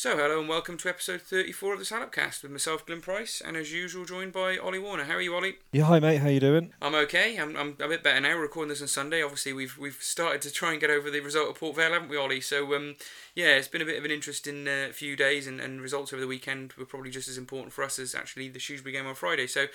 So, 0.00 0.16
hello 0.16 0.40
and 0.40 0.48
welcome 0.48 0.78
to 0.78 0.88
episode 0.88 1.20
34 1.20 1.74
of 1.74 1.78
the 1.78 1.84
Stand 1.84 2.10
Cast 2.10 2.42
with 2.42 2.50
myself, 2.50 2.86
Glenn 2.86 3.02
Price, 3.02 3.42
and 3.44 3.54
as 3.54 3.70
usual, 3.70 4.06
joined 4.06 4.32
by 4.32 4.56
Ollie 4.56 4.78
Warner. 4.78 5.04
How 5.04 5.16
are 5.16 5.20
you, 5.20 5.34
Ollie? 5.34 5.56
Yeah, 5.72 5.84
hi 5.84 6.00
mate. 6.00 6.22
How 6.22 6.28
you 6.30 6.40
doing? 6.40 6.72
I'm 6.80 6.94
okay. 6.94 7.36
I'm, 7.36 7.54
I'm 7.54 7.76
a 7.78 7.86
bit 7.86 8.02
better 8.02 8.18
now. 8.18 8.34
We're 8.34 8.40
recording 8.40 8.70
this 8.70 8.80
on 8.80 8.88
Sunday. 8.88 9.22
Obviously, 9.22 9.52
we've 9.52 9.76
we've 9.76 9.98
started 10.00 10.40
to 10.40 10.50
try 10.50 10.72
and 10.72 10.80
get 10.80 10.88
over 10.88 11.10
the 11.10 11.20
result 11.20 11.50
of 11.50 11.60
Port 11.60 11.76
Vale, 11.76 11.92
haven't 11.92 12.08
we, 12.08 12.16
Ollie? 12.16 12.40
So, 12.40 12.74
um, 12.74 12.96
yeah, 13.34 13.56
it's 13.56 13.68
been 13.68 13.82
a 13.82 13.84
bit 13.84 13.98
of 13.98 14.06
an 14.06 14.10
interesting 14.10 14.66
uh, 14.66 14.88
few 14.90 15.16
days, 15.16 15.46
and, 15.46 15.60
and 15.60 15.82
results 15.82 16.14
over 16.14 16.22
the 16.22 16.26
weekend 16.26 16.72
were 16.78 16.86
probably 16.86 17.10
just 17.10 17.28
as 17.28 17.36
important 17.36 17.74
for 17.74 17.84
us 17.84 17.98
as 17.98 18.14
actually 18.14 18.48
the 18.48 18.58
Shrewsbury 18.58 18.94
game 18.94 19.06
on 19.06 19.14
Friday. 19.14 19.46
So, 19.46 19.66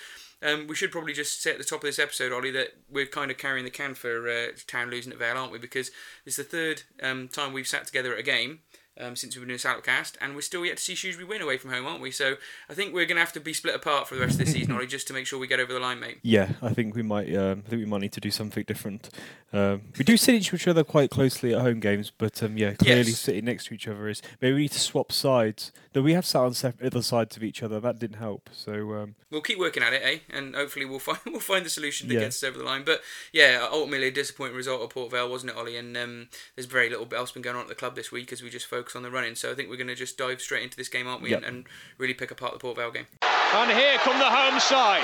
um, 0.42 0.66
we 0.66 0.74
should 0.74 0.90
probably 0.90 1.12
just 1.12 1.40
say 1.40 1.52
at 1.52 1.58
the 1.58 1.62
top 1.62 1.84
of 1.84 1.86
this 1.86 2.00
episode, 2.00 2.32
Ollie, 2.32 2.50
that 2.50 2.70
we're 2.90 3.06
kind 3.06 3.30
of 3.30 3.38
carrying 3.38 3.64
the 3.64 3.70
can 3.70 3.94
for 3.94 4.28
uh, 4.28 4.46
Town 4.66 4.90
losing 4.90 5.12
at 5.12 5.20
Vale, 5.20 5.36
aren't 5.36 5.52
we? 5.52 5.58
Because 5.58 5.92
it's 6.24 6.36
the 6.36 6.42
third 6.42 6.82
um, 7.00 7.28
time 7.28 7.52
we've 7.52 7.68
sat 7.68 7.86
together 7.86 8.12
at 8.12 8.18
a 8.18 8.24
game 8.24 8.58
um, 9.00 9.16
since 9.16 9.34
we've 9.36 9.46
been 9.46 9.56
doing 9.56 9.74
Outcast, 9.74 10.16
and 10.20 10.34
we're 10.34 10.40
still 10.40 10.64
yet 10.64 10.76
to 10.78 10.82
see 10.82 10.94
Shrewsbury 10.94 11.26
win 11.26 11.42
away 11.42 11.58
from 11.58 11.70
home, 11.70 11.86
aren't 11.86 12.00
we? 12.02 12.10
So 12.10 12.36
I 12.68 12.74
think 12.74 12.94
we're 12.94 13.06
going 13.06 13.16
to 13.16 13.20
have 13.20 13.32
to 13.34 13.40
be 13.40 13.52
split 13.52 13.74
apart 13.74 14.08
for 14.08 14.14
the 14.14 14.20
rest 14.20 14.38
of 14.40 14.46
the 14.46 14.52
season, 14.52 14.72
Ollie, 14.76 14.86
just 14.86 15.06
to 15.08 15.12
make 15.12 15.26
sure 15.26 15.38
we 15.38 15.46
get 15.46 15.60
over 15.60 15.72
the 15.72 15.80
line, 15.80 16.00
mate. 16.00 16.18
Yeah, 16.22 16.52
I 16.62 16.72
think 16.74 16.94
we 16.94 17.02
might. 17.02 17.34
Um, 17.34 17.62
I 17.66 17.70
think 17.70 17.80
we 17.80 17.86
might 17.86 18.00
need 18.02 18.12
to 18.12 18.20
do 18.20 18.30
something 18.30 18.64
different. 18.66 19.10
Um, 19.52 19.82
we 19.98 20.04
do 20.04 20.16
sit 20.16 20.34
each 20.34 20.68
other 20.68 20.84
quite 20.84 21.10
closely 21.10 21.54
at 21.54 21.60
home 21.62 21.80
games, 21.80 22.10
but 22.16 22.42
um, 22.42 22.56
yeah, 22.58 22.74
clearly 22.74 23.10
Yes. 23.10 23.20
sitting 23.20 23.44
next 23.44 23.66
to 23.66 23.74
each 23.74 23.86
other 23.88 24.08
is 24.08 24.20
maybe 24.40 24.54
we 24.54 24.62
need 24.62 24.72
to 24.72 24.80
swap 24.80 25.12
sides. 25.12 25.72
No, 25.94 26.02
we 26.02 26.12
have 26.14 26.26
sat 26.26 26.40
on 26.42 26.52
separate 26.52 26.86
other 26.92 27.02
sides 27.02 27.36
of 27.36 27.42
each 27.44 27.62
other. 27.62 27.80
That 27.80 27.98
didn't 27.98 28.18
help. 28.18 28.50
So 28.52 28.92
um, 28.94 29.14
We'll 29.30 29.40
keep 29.40 29.58
working 29.58 29.82
at 29.82 29.92
it, 29.92 30.02
eh? 30.04 30.18
And 30.30 30.54
hopefully 30.54 30.84
we'll 30.84 30.98
find 30.98 31.18
we'll 31.26 31.40
find 31.40 31.64
the 31.64 31.70
solution 31.70 32.08
that 32.08 32.14
Yeah. 32.14 32.20
gets 32.20 32.42
us 32.42 32.48
over 32.48 32.58
the 32.58 32.64
line. 32.64 32.82
But 32.84 33.00
yeah, 33.32 33.66
ultimately 33.70 34.08
a 34.08 34.10
disappointing 34.10 34.56
result 34.56 34.82
at 34.82 34.90
Port 34.90 35.10
Vale, 35.10 35.30
wasn't 35.30 35.52
it, 35.52 35.56
Ollie? 35.56 35.76
And 35.76 35.96
um, 35.96 36.28
there's 36.54 36.66
very 36.66 36.90
little 36.90 37.08
else 37.14 37.32
been 37.32 37.42
going 37.42 37.56
on 37.56 37.62
at 37.62 37.68
the 37.68 37.74
club 37.74 37.94
this 37.94 38.12
week 38.12 38.32
as 38.32 38.42
we 38.42 38.50
just 38.50 38.66
focus 38.66 38.85
on 38.94 39.02
the 39.02 39.10
running. 39.10 39.34
So 39.34 39.50
I 39.50 39.54
think 39.54 39.70
we're 39.70 39.76
going 39.76 39.88
to 39.88 39.96
just 39.96 40.16
dive 40.18 40.40
straight 40.40 40.62
into 40.62 40.76
this 40.76 40.88
game, 40.88 41.08
aren't 41.08 41.22
we? 41.22 41.30
Yep. 41.30 41.38
And, 41.38 41.46
and 41.46 41.66
really 41.98 42.14
pick 42.14 42.30
apart 42.30 42.52
the 42.52 42.58
Port 42.58 42.76
Vale 42.76 42.92
game. 42.92 43.06
And 43.54 43.70
here 43.70 43.96
come 43.98 44.18
the 44.18 44.30
home 44.30 44.60
side. 44.60 45.02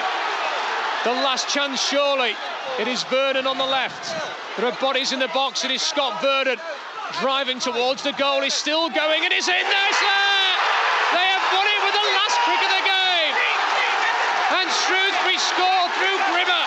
The 1.04 1.10
last 1.10 1.48
chance, 1.48 1.82
surely. 1.82 2.36
It 2.78 2.86
is 2.86 3.02
Vernon 3.04 3.46
on 3.46 3.58
the 3.58 3.66
left. 3.66 4.14
There 4.56 4.66
are 4.66 4.78
bodies 4.80 5.12
in 5.12 5.18
the 5.18 5.28
box. 5.28 5.64
It 5.64 5.72
is 5.72 5.82
Scott 5.82 6.22
Vernon 6.22 6.58
driving 7.20 7.58
towards 7.58 8.02
the 8.02 8.12
goal. 8.12 8.40
He's 8.42 8.54
still 8.54 8.88
going 8.88 9.24
and 9.24 9.32
it's 9.32 9.48
in 9.48 9.54
there. 9.54 9.88
It's 9.88 10.00
there. 10.00 10.54
They 11.12 11.26
have 11.26 11.44
won 11.52 11.66
it 11.66 11.80
with 11.82 11.94
the 11.98 12.06
last 12.14 12.38
kick 12.46 12.62
of 12.62 12.70
the 12.70 12.84
game. 12.86 13.34
And 14.62 14.68
Shrewsbury 14.86 15.38
score 15.38 15.88
through 15.98 16.18
Grimmer. 16.30 16.64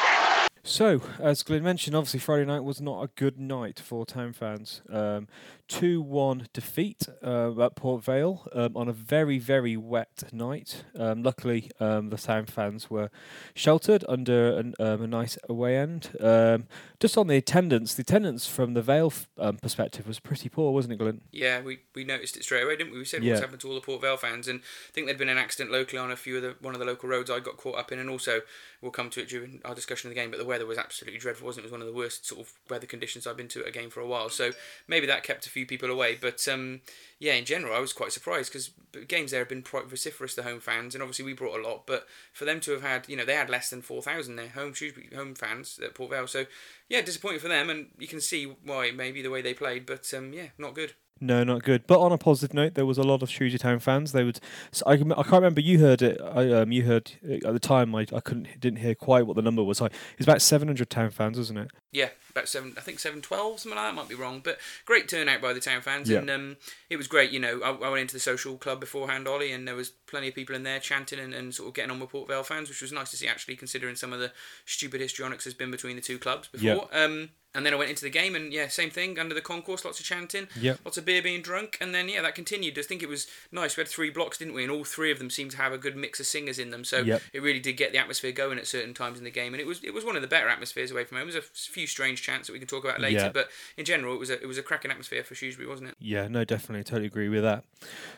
So, 0.63 1.01
as 1.19 1.43
Glenn 1.43 1.63
mentioned, 1.63 1.95
obviously 1.95 2.19
Friday 2.19 2.45
night 2.45 2.63
was 2.63 2.81
not 2.81 3.03
a 3.03 3.09
good 3.15 3.39
night 3.39 3.79
for 3.79 4.05
town 4.05 4.33
fans. 4.33 4.81
Um, 4.89 5.27
2 5.67 6.01
1 6.01 6.47
defeat 6.53 7.07
uh, 7.23 7.59
at 7.61 7.75
Port 7.75 8.03
Vale 8.03 8.47
um, 8.53 8.77
on 8.77 8.87
a 8.87 8.93
very, 8.93 9.39
very 9.39 9.75
wet 9.75 10.23
night. 10.31 10.83
Um, 10.97 11.23
luckily, 11.23 11.71
um, 11.79 12.09
the 12.09 12.17
town 12.17 12.45
fans 12.45 12.89
were 12.89 13.09
sheltered 13.55 14.03
under 14.07 14.57
an, 14.57 14.75
um, 14.79 15.01
a 15.01 15.07
nice 15.07 15.37
away 15.49 15.77
end. 15.77 16.09
Um, 16.19 16.65
just 16.99 17.17
on 17.17 17.27
the 17.27 17.35
attendance, 17.37 17.95
the 17.95 18.01
attendance 18.01 18.47
from 18.47 18.73
the 18.73 18.81
Vale 18.81 19.07
f- 19.07 19.27
um, 19.37 19.57
perspective 19.57 20.07
was 20.07 20.19
pretty 20.19 20.49
poor, 20.49 20.71
wasn't 20.71 20.93
it, 20.93 20.97
Glenn? 20.97 21.21
Yeah, 21.31 21.61
we, 21.61 21.79
we 21.95 22.03
noticed 22.03 22.37
it 22.37 22.43
straight 22.43 22.63
away, 22.63 22.75
didn't 22.75 22.93
we? 22.93 22.99
We 22.99 23.05
said 23.05 23.23
Yeah. 23.23 23.31
what's 23.33 23.41
happened 23.41 23.61
to 23.61 23.67
all 23.67 23.75
the 23.75 23.81
Port 23.81 24.01
Vale 24.01 24.17
fans, 24.17 24.47
and 24.47 24.59
I 24.59 24.91
think 24.93 25.07
there'd 25.07 25.17
been 25.17 25.29
an 25.29 25.37
accident 25.37 25.71
locally 25.71 25.97
on 25.99 26.11
a 26.11 26.15
few 26.15 26.37
of 26.37 26.41
the 26.43 26.55
one 26.61 26.73
of 26.73 26.79
the 26.79 26.85
local 26.85 27.09
roads 27.09 27.29
I 27.31 27.39
got 27.39 27.57
caught 27.57 27.77
up 27.77 27.91
in, 27.91 27.99
and 27.99 28.09
also 28.09 28.41
we'll 28.81 28.91
come 28.91 29.09
to 29.09 29.21
it 29.21 29.29
during 29.29 29.61
our 29.65 29.73
discussion 29.73 30.09
of 30.09 30.15
the 30.15 30.21
game. 30.21 30.29
But 30.29 30.37
the 30.37 30.45
weather 30.45 30.65
was 30.65 30.77
absolutely 30.77 31.19
dreadful, 31.19 31.47
wasn't 31.47 31.63
it? 31.65 31.69
It 31.69 31.71
was 31.71 31.79
one 31.79 31.81
of 31.81 31.87
the 31.87 31.93
worst 31.97 32.27
sort 32.27 32.41
of 32.41 32.53
weather 32.69 32.85
conditions 32.87 33.25
I've 33.25 33.37
been 33.37 33.47
to 33.49 33.61
at 33.61 33.67
a 33.67 33.71
game 33.71 33.89
for 33.89 33.99
a 33.99 34.07
while. 34.07 34.29
So 34.29 34.51
maybe 34.87 35.07
that 35.07 35.23
kept 35.23 35.47
a 35.47 35.49
few 35.55 35.65
people 35.65 35.89
away. 35.89 36.17
But 36.19 36.45
um, 36.49 36.81
yeah, 37.17 37.33
in 37.33 37.45
general, 37.45 37.73
I 37.73 37.79
was 37.79 37.93
quite 37.93 38.11
surprised 38.11 38.51
because 38.51 38.71
games 39.07 39.31
there 39.31 39.39
have 39.39 39.49
been 39.49 39.63
quite 39.63 39.87
vociferous 39.87 40.35
to 40.35 40.43
home 40.43 40.59
fans, 40.59 40.93
and 40.93 41.01
obviously 41.01 41.23
we 41.23 41.33
brought 41.33 41.57
a 41.57 41.63
lot. 41.63 41.87
But 41.87 42.05
for 42.33 42.43
them 42.43 42.59
to 42.59 42.71
have 42.71 42.81
had, 42.81 43.07
you 43.07 43.15
know, 43.15 43.23
they 43.23 43.35
had 43.35 43.49
less 43.49 43.69
than 43.69 43.81
four 43.81 44.01
thousand 44.01 44.35
their 44.35 44.49
home 44.49 44.73
Shrewsbury 44.73 45.09
home 45.15 45.33
fans 45.33 45.79
at 45.81 45.95
Port 45.95 46.11
Vale. 46.11 46.27
So 46.27 46.45
yeah, 46.89 47.01
disappointing 47.01 47.39
for 47.39 47.47
them, 47.47 47.69
and 47.69 47.87
you 47.97 48.07
can 48.07 48.19
see 48.19 48.43
why 48.43 48.91
maybe 48.91 49.21
the 49.21 49.31
way 49.31 49.41
they 49.41 49.53
played. 49.53 49.85
But 49.85 50.13
um, 50.13 50.33
yeah, 50.33 50.49
not 50.57 50.75
good. 50.75 50.93
No, 51.21 51.45
not 51.45 51.63
good. 51.63 51.87
But 51.87 52.01
on 52.01 52.11
a 52.11 52.17
positive 52.17 52.53
note, 52.53 52.73
there 52.73 52.85
was 52.85 52.97
a 52.97 53.03
lot 53.03 53.23
of 53.23 53.29
Shrewsbury 53.29 53.57
Town 53.57 53.79
fans. 53.79 54.11
They 54.11 54.25
would. 54.25 54.39
So 54.71 54.83
I, 54.85 54.93
I 54.93 54.97
can't 54.97 55.31
remember. 55.31 55.61
You 55.61 55.79
heard 55.79 56.01
it. 56.01 56.19
I, 56.21 56.51
um, 56.51 56.73
you 56.73 56.83
heard 56.83 57.13
at 57.23 57.53
the 57.53 57.59
time. 57.59 57.95
I, 57.95 58.05
I 58.13 58.19
couldn't 58.19 58.59
didn't 58.59 58.79
hear 58.79 58.95
quite 58.95 59.25
what 59.25 59.37
the 59.37 59.41
number 59.41 59.63
was. 59.63 59.79
Like 59.79 59.93
it 59.93 60.17
was 60.19 60.27
about 60.27 60.41
seven 60.41 60.67
hundred 60.67 60.89
town 60.89 61.11
fans, 61.11 61.37
wasn't 61.37 61.59
it? 61.59 61.71
Yeah, 61.93 62.09
about 62.31 62.49
seven. 62.49 62.73
I 62.77 62.81
think 62.81 62.99
seven 62.99 63.21
twelve, 63.21 63.61
something 63.61 63.77
like 63.77 63.87
that. 63.87 63.95
Might 63.95 64.09
be 64.09 64.15
wrong, 64.15 64.41
but 64.43 64.59
great 64.85 65.07
turnout 65.07 65.41
by 65.41 65.53
the 65.53 65.61
town 65.61 65.81
fans, 65.81 66.09
Yeah. 66.09 66.19
and 66.19 66.29
um, 66.29 66.57
it 66.89 66.97
was 66.97 67.07
great. 67.07 67.31
You 67.31 67.39
know, 67.39 67.61
I, 67.63 67.69
I 67.69 67.89
went 67.89 68.01
into 68.01 68.13
the 68.13 68.19
social 68.19 68.57
club 68.57 68.81
beforehand, 68.81 69.25
Ollie, 69.25 69.53
and 69.53 69.65
there 69.65 69.75
was 69.75 69.89
plenty 69.89 70.27
of 70.27 70.35
people 70.35 70.53
in 70.53 70.63
there 70.63 70.79
chanting 70.81 71.19
and, 71.19 71.33
and 71.33 71.55
sort 71.55 71.69
of 71.69 71.75
getting 71.75 71.91
on 71.91 72.01
with 72.01 72.09
Port 72.09 72.27
Vale 72.27 72.43
fans, 72.43 72.67
which 72.67 72.81
was 72.81 72.91
nice 72.91 73.11
to 73.11 73.17
see. 73.17 73.27
Actually, 73.27 73.55
considering 73.55 73.95
some 73.95 74.11
of 74.11 74.19
the 74.19 74.33
stupid 74.65 74.99
histrionics 74.99 75.45
has 75.45 75.53
been 75.53 75.71
between 75.71 75.95
the 75.95 76.01
two 76.01 76.19
clubs 76.19 76.49
before. 76.49 76.89
Um, 76.91 77.29
and 77.55 77.65
then 77.65 77.73
I 77.73 77.77
went 77.77 77.89
into 77.89 78.03
the 78.03 78.09
game, 78.09 78.35
and 78.35 78.51
yeah, 78.53 78.67
same 78.67 78.89
thing 78.89 79.17
under 79.17 79.33
the 79.33 79.41
concourse, 79.41 79.85
lots 79.85 79.99
of 79.99 80.05
chanting, 80.05 80.47
Yep. 80.59 80.79
lots 80.85 80.97
of 80.97 81.05
beer 81.05 81.21
being 81.21 81.41
drunk, 81.41 81.77
and 81.81 81.95
then 81.95 82.09
yeah, 82.09 82.21
that 82.21 82.35
continued. 82.35 82.77
I 82.77 82.81
think 82.81 83.01
it 83.01 83.09
was 83.09 83.27
nice. 83.51 83.77
We 83.77 83.81
had 83.81 83.87
three 83.87 84.09
blocks, 84.09 84.37
didn't 84.37 84.53
we? 84.53 84.63
And 84.63 84.71
all 84.71 84.83
three 84.83 85.11
of 85.11 85.17
them 85.19 85.29
seemed 85.29 85.51
to 85.51 85.57
have 85.57 85.71
a 85.73 85.77
good 85.77 85.95
mix 85.95 86.19
of 86.19 86.25
singers 86.25 86.59
in 86.59 86.69
them, 86.69 86.83
so 86.83 86.99
Yep. 87.01 87.21
it 87.33 87.41
really 87.41 87.59
did 87.59 87.73
get 87.77 87.91
the 87.91 87.97
atmosphere 87.97 88.31
going 88.31 88.57
at 88.57 88.67
certain 88.67 88.93
times 88.93 89.17
in 89.17 89.23
the 89.23 89.31
game, 89.31 89.53
and 89.53 89.61
it 89.61 89.65
was 89.67 89.83
it 89.83 89.93
was 89.93 90.03
one 90.03 90.15
of 90.15 90.21
the 90.21 90.27
better 90.27 90.47
atmospheres 90.49 90.91
away 90.91 91.03
from 91.05 91.17
home. 91.17 91.29
There 91.31 91.39
was 91.41 91.67
a 91.67 91.71
few 91.71 91.87
strange 91.87 92.21
chants 92.21 92.47
that 92.47 92.53
we 92.53 92.59
can 92.59 92.67
talk 92.67 92.83
about 92.83 92.99
later, 92.99 93.17
Yeah. 93.19 93.29
but 93.29 93.49
in 93.77 93.85
general, 93.85 94.13
it 94.13 94.19
was 94.19 94.29
a 94.29 94.41
it 94.41 94.47
was 94.47 94.57
a 94.57 94.63
cracking 94.63 94.91
atmosphere 94.91 95.23
for 95.23 95.35
Shrewsbury, 95.35 95.67
wasn't 95.67 95.89
it? 95.89 95.95
Yeah, 95.99 96.27
no, 96.27 96.43
definitely, 96.43 96.83
totally 96.83 97.07
agree 97.07 97.29
with 97.29 97.43
that. 97.43 97.63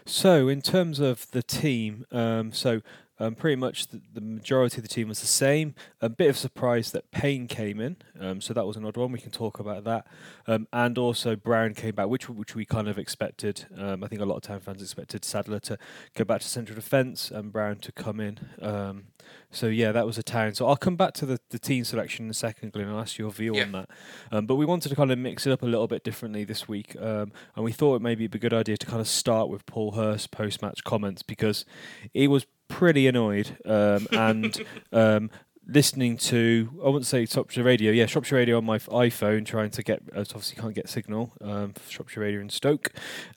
So, 0.06 0.48
in 0.48 0.62
terms 0.62 1.00
of 1.00 1.30
the 1.32 1.44
team, 1.44 2.06
um, 2.12 2.52
so 2.54 2.82
um, 3.20 3.36
pretty 3.36 3.56
much 3.56 3.88
the, 3.88 4.02
the 4.14 4.22
majority 4.22 4.78
of 4.78 4.84
the 4.84 4.88
team 4.90 5.08
was 5.08 5.20
the 5.22 5.28
same. 5.28 5.74
A 6.02 6.10
bit 6.10 6.30
of 6.30 6.38
surprise 6.38 6.92
that 6.92 7.12
Payne 7.12 7.48
came 7.48 7.80
in, 7.80 7.98
um, 8.20 8.42
so 8.42 8.54
that 8.54 8.66
was 8.66 8.78
an 8.78 8.86
odd 8.86 8.98
one. 8.98 9.12
We 9.12 9.20
can 9.20 9.32
talk 9.32 9.60
about 9.60 9.84
that, 9.86 10.08
um, 10.48 10.68
and 10.72 10.98
also 10.98 11.36
Brown 11.36 11.74
came 11.74 11.96
back, 11.96 12.08
which 12.08 12.30
which 12.30 12.56
we 12.56 12.66
kind 12.66 12.88
of 12.88 12.98
expected. 12.98 13.66
Um, 13.78 14.04
I 14.04 14.08
think 14.08 14.22
a 14.22 14.26
lot 14.26 14.36
of 14.36 14.42
town 14.44 14.60
fans 14.60 14.82
expected 14.82 15.24
Sadler 15.26 15.60
to 15.62 15.78
go 16.16 16.24
back 16.24 16.42
to 16.42 16.48
central 16.48 16.76
defence 16.76 17.32
and 17.32 17.52
Brown 17.52 17.78
to 17.78 17.92
come 17.92 18.20
in. 18.20 18.40
Um, 18.62 19.06
so 19.52 19.68
yeah, 19.68 19.92
that 19.92 20.06
was 20.06 20.18
a 20.18 20.24
town. 20.24 20.54
So 20.54 20.68
I'll 20.68 20.78
come 20.78 20.96
back 20.96 21.14
to 21.16 21.26
the, 21.26 21.40
the 21.50 21.60
team 21.60 21.84
selection 21.84 22.26
in 22.26 22.32
a 22.32 22.34
second, 22.34 22.72
Glenn. 22.72 22.88
I'll 22.90 23.00
ask 23.00 23.18
your 23.18 23.32
view 23.32 23.56
Yeah. 23.56 23.64
on 23.64 23.72
that. 23.74 23.90
Um, 24.32 24.46
but 24.46 24.56
we 24.56 24.66
wanted 24.66 24.90
to 24.90 24.96
kind 24.96 25.12
of 25.12 25.18
mix 25.20 25.46
it 25.46 25.52
up 25.52 25.64
a 25.64 25.66
little 25.66 25.88
bit 25.88 26.04
differently 26.04 26.44
this 26.44 26.68
week, 26.68 26.96
um, 27.02 27.32
and 27.56 27.66
we 27.66 27.72
thought 27.72 27.96
it 27.96 28.02
maybe 28.02 28.24
it'd 28.26 28.32
be 28.32 28.38
a 28.38 28.42
good 28.42 28.54
idea 28.54 28.78
to 28.78 28.86
kind 28.86 29.02
of 29.02 29.08
start 29.08 29.50
with 29.50 29.66
Paul 29.66 29.92
Hurst 29.92 30.32
post 30.32 30.62
match 30.62 30.84
comments 30.84 31.24
because 31.24 31.66
he 32.14 32.28
was 32.28 32.46
pretty 32.68 33.08
annoyed 33.08 33.58
um, 33.66 34.08
and 34.12 34.64
um, 34.92 35.30
listening 35.68 36.16
to 36.18 36.70
I 36.84 36.88
wouldn't 36.88 37.06
say 37.06 37.26
Shropshire 37.26 37.64
Radio, 37.64 37.92
yeah, 37.92 38.06
Shropshire 38.06 38.38
Radio 38.38 38.58
on 38.58 38.66
my 38.66 38.80
iPhone, 38.80 39.46
trying 39.46 39.70
to 39.72 39.84
get 39.84 40.02
uh, 40.16 40.22
obviously 40.22 40.56
can't 40.62 40.74
get 40.74 40.90
signal 40.90 41.34
um, 41.42 41.74
for 41.74 41.92
Shropshire 41.92 42.22
Radio 42.22 42.40
in 42.40 42.50
Stoke, 42.50 42.94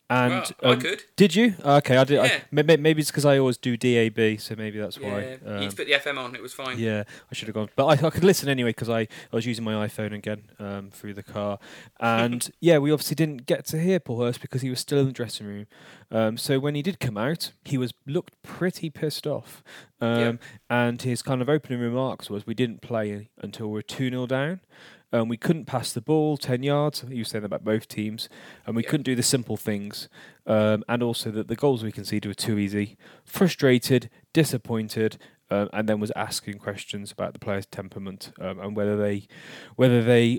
and 0.08 0.32
well, 0.62 0.72
I 0.72 0.74
um, 0.74 0.80
could. 0.80 1.02
did 1.16 1.34
you? 1.34 1.54
Okay, 1.64 1.96
I 1.96 2.04
did. 2.04 2.22
Yeah. 2.22 2.40
may- 2.50 2.76
maybe 2.76 3.00
it's 3.00 3.10
because 3.10 3.24
I 3.24 3.38
always 3.38 3.56
do 3.56 3.76
DAB, 3.76 4.40
so 4.40 4.54
maybe 4.56 4.78
that's 4.78 4.96
Yeah, 4.96 5.12
why. 5.12 5.38
Um, 5.44 5.62
you 5.62 5.68
put 5.70 5.86
the 5.86 5.92
FM 5.94 6.18
on; 6.18 6.34
it 6.34 6.42
was 6.42 6.52
fine. 6.52 6.78
yeah, 6.78 7.04
I 7.30 7.34
should 7.34 7.48
have 7.48 7.54
gone, 7.54 7.68
but 7.76 7.86
I, 7.86 8.06
I 8.06 8.10
could 8.10 8.24
listen 8.24 8.48
anyway 8.48 8.70
because 8.70 8.88
I, 8.88 9.00
I 9.00 9.08
was 9.32 9.46
using 9.46 9.64
my 9.64 9.86
iPhone 9.86 10.14
again 10.14 10.50
um, 10.58 10.90
through 10.90 11.14
the 11.14 11.22
car, 11.22 11.58
and 11.98 12.50
yeah, 12.60 12.78
we 12.78 12.92
obviously 12.92 13.16
didn't 13.16 13.46
get 13.46 13.64
to 13.66 13.80
hear 13.80 13.98
Paul 14.00 14.20
Hurst 14.20 14.40
because 14.40 14.62
he 14.62 14.70
was 14.70 14.80
still 14.80 15.00
in 15.00 15.06
the 15.06 15.12
dressing 15.12 15.46
room. 15.46 15.66
Um, 16.12 16.36
so 16.36 16.58
when 16.58 16.74
he 16.74 16.82
did 16.82 16.98
come 16.98 17.16
out, 17.16 17.52
he 17.64 17.78
was 17.78 17.92
looked 18.06 18.40
pretty 18.42 18.90
pissed 18.90 19.26
off, 19.28 19.62
um, 20.00 20.40
and 20.68 21.00
his 21.02 21.22
kind 21.22 21.40
of 21.40 21.48
opening 21.48 21.78
was, 22.28 22.46
"We 22.46 22.54
didn't 22.54 22.82
play 22.82 23.30
until 23.38 23.68
we 23.68 23.74
we're 23.74 23.82
two 23.82 24.10
0 24.10 24.26
down." 24.26 24.60
And 25.12 25.28
we 25.28 25.36
couldn't 25.36 25.64
pass 25.64 25.92
the 25.92 26.00
ball 26.00 26.36
10 26.36 26.62
yards. 26.62 27.04
He 27.08 27.18
was 27.18 27.28
saying 27.28 27.42
that 27.42 27.46
about 27.46 27.64
both 27.64 27.88
teams. 27.88 28.28
And 28.64 28.76
we 28.76 28.84
Yeah. 28.84 28.90
couldn't 28.90 29.04
do 29.04 29.16
the 29.16 29.24
simple 29.24 29.56
things. 29.56 30.08
Um, 30.46 30.84
and 30.88 31.02
also 31.02 31.32
that 31.32 31.48
the 31.48 31.56
goals 31.56 31.82
we 31.82 31.90
conceded 31.90 32.28
were 32.28 32.34
too 32.34 32.58
easy. 32.60 32.96
Frustrated, 33.24 34.08
disappointed, 34.32 35.18
um, 35.50 35.68
and 35.72 35.88
then 35.88 35.98
was 35.98 36.12
asking 36.14 36.58
questions 36.58 37.10
about 37.10 37.32
the 37.32 37.40
players' 37.40 37.66
temperament 37.66 38.32
um, 38.40 38.60
and 38.60 38.76
whether 38.76 38.96
they, 38.96 39.26
whether 39.74 40.00
they 40.00 40.38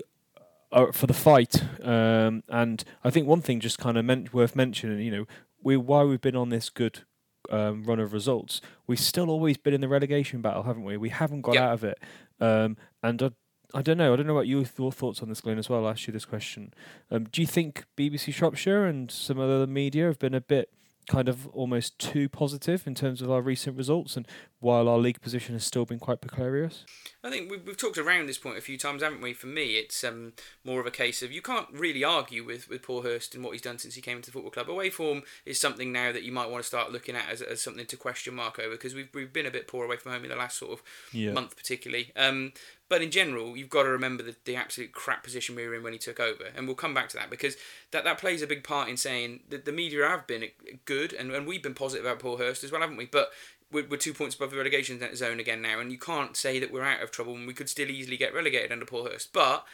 are 0.72 0.90
for 0.90 1.06
the 1.06 1.12
fight. 1.12 1.62
Um, 1.82 2.42
and 2.48 2.82
I 3.04 3.10
think 3.10 3.26
one 3.26 3.42
thing 3.42 3.60
just 3.60 3.78
kind 3.78 3.98
of 3.98 4.06
meant 4.06 4.32
worth 4.32 4.56
mentioning, 4.56 5.00
you 5.04 5.10
know, 5.10 5.26
we 5.62 5.76
why 5.76 6.02
we've 6.04 6.20
been 6.20 6.34
on 6.36 6.48
this 6.48 6.70
good 6.70 7.00
um, 7.50 7.84
run 7.84 7.98
of 8.00 8.12
results, 8.12 8.60
we've 8.86 9.00
still 9.00 9.30
always 9.30 9.56
been 9.56 9.74
in 9.74 9.80
the 9.80 9.88
relegation 9.88 10.40
battle, 10.40 10.62
haven't 10.62 10.84
we? 10.84 10.96
We 10.96 11.08
haven't 11.10 11.42
got 11.42 11.54
Yep. 11.54 11.62
out 11.62 11.72
of 11.74 11.84
it. 11.84 11.98
Um, 12.40 12.76
and 13.02 13.22
I, 13.22 13.30
I 13.74 13.82
don't 13.82 13.96
know. 13.98 14.12
I 14.12 14.16
don't 14.16 14.26
know 14.26 14.34
what 14.34 14.46
your 14.46 14.64
your 14.78 14.92
thoughts 14.92 15.22
on 15.22 15.28
this, 15.28 15.40
Glenn, 15.40 15.58
as 15.58 15.68
well. 15.70 15.84
I'll 15.86 15.90
ask 15.92 16.06
you 16.06 16.12
this 16.12 16.24
question. 16.24 16.74
Um, 17.10 17.24
do 17.24 17.40
you 17.40 17.46
think 17.46 17.84
BBC 17.96 18.32
Shropshire 18.32 18.84
and 18.86 19.10
some 19.10 19.38
other 19.40 19.66
media 19.66 20.06
have 20.06 20.18
been 20.18 20.34
a 20.34 20.40
bit 20.40 20.70
kind 21.08 21.28
of 21.28 21.46
almost 21.48 21.98
too 21.98 22.28
positive 22.28 22.86
in 22.86 22.94
terms 22.94 23.20
of 23.22 23.30
our 23.30 23.42
recent 23.42 23.76
results? 23.76 24.16
And 24.16 24.26
while 24.60 24.88
our 24.88 24.98
league 24.98 25.20
position 25.20 25.54
has 25.56 25.64
still 25.64 25.84
been 25.84 25.98
quite 25.98 26.20
precarious. 26.20 26.84
I 27.24 27.30
think 27.30 27.50
we've, 27.50 27.66
we've 27.66 27.76
talked 27.76 27.98
around 27.98 28.26
this 28.26 28.38
point 28.38 28.58
a 28.58 28.60
few 28.60 28.78
times, 28.78 29.02
haven't 29.02 29.20
we? 29.20 29.32
For 29.32 29.48
me, 29.48 29.72
it's 29.72 30.04
um, 30.04 30.34
more 30.64 30.78
of 30.80 30.86
a 30.86 30.90
case 30.92 31.20
of 31.20 31.32
you 31.32 31.42
can't 31.42 31.66
really 31.72 32.04
argue 32.04 32.44
with, 32.44 32.68
with 32.68 32.80
Paul 32.82 33.02
Hurst 33.02 33.34
and 33.34 33.42
what 33.42 33.52
he's 33.52 33.60
done 33.62 33.78
since 33.78 33.96
he 33.96 34.00
came 34.00 34.18
into 34.18 34.30
the 34.30 34.32
football 34.34 34.52
club. 34.52 34.70
Away 34.70 34.88
form 34.90 35.22
is 35.44 35.58
something 35.60 35.90
now 35.92 36.12
that 36.12 36.22
you 36.22 36.30
might 36.30 36.48
want 36.48 36.62
to 36.62 36.68
start 36.68 36.92
looking 36.92 37.16
at 37.16 37.28
as, 37.28 37.42
as 37.42 37.60
something 37.60 37.86
to 37.86 37.96
question 37.96 38.34
mark 38.34 38.60
over 38.60 38.70
because 38.70 38.94
we've, 38.94 39.08
we've 39.12 39.32
been 39.32 39.46
a 39.46 39.50
bit 39.50 39.66
poor 39.66 39.84
away 39.84 39.96
from 39.96 40.12
home 40.12 40.22
in 40.22 40.30
the 40.30 40.36
last 40.36 40.58
sort 40.58 40.72
of 40.72 40.82
Yeah. 41.12 41.32
month, 41.32 41.56
particularly. 41.56 42.12
Um, 42.14 42.52
but 42.92 43.00
in 43.00 43.10
general, 43.10 43.56
you've 43.56 43.70
got 43.70 43.84
to 43.84 43.88
remember 43.88 44.22
the, 44.22 44.36
the 44.44 44.54
absolute 44.54 44.92
crap 44.92 45.24
position 45.24 45.56
we 45.56 45.66
were 45.66 45.74
in 45.74 45.82
when 45.82 45.94
he 45.94 45.98
took 45.98 46.20
over. 46.20 46.44
And 46.54 46.66
we'll 46.66 46.76
come 46.76 46.92
back 46.92 47.08
to 47.08 47.16
that 47.16 47.30
because 47.30 47.56
that, 47.90 48.04
that 48.04 48.18
plays 48.18 48.42
a 48.42 48.46
big 48.46 48.62
part 48.62 48.90
in 48.90 48.98
saying 48.98 49.40
that 49.48 49.64
the 49.64 49.72
media 49.72 50.06
have 50.06 50.26
been 50.26 50.42
eh, 50.42 50.48
good 50.84 51.14
and, 51.14 51.30
and 51.30 51.46
we've 51.46 51.62
been 51.62 51.72
positive 51.72 52.04
about 52.04 52.18
Paul 52.18 52.36
Hurst 52.36 52.62
as 52.64 52.70
well, 52.70 52.82
haven't 52.82 52.98
we? 52.98 53.06
But 53.06 53.30
we're, 53.72 53.86
we're 53.88 53.96
two 53.96 54.12
points 54.12 54.34
above 54.36 54.50
the 54.50 54.58
relegation 54.58 55.00
zone 55.16 55.40
again 55.40 55.62
now, 55.62 55.80
and 55.80 55.90
you 55.90 55.96
can't 55.96 56.36
say 56.36 56.58
that 56.58 56.70
we're 56.70 56.84
out 56.84 57.02
of 57.02 57.10
trouble 57.10 57.34
and 57.34 57.46
we 57.46 57.54
could 57.54 57.70
still 57.70 57.88
easily 57.88 58.18
get 58.18 58.34
relegated 58.34 58.70
under 58.70 58.84
Paul 58.84 59.06
Hurst. 59.06 59.32
But 59.32 59.64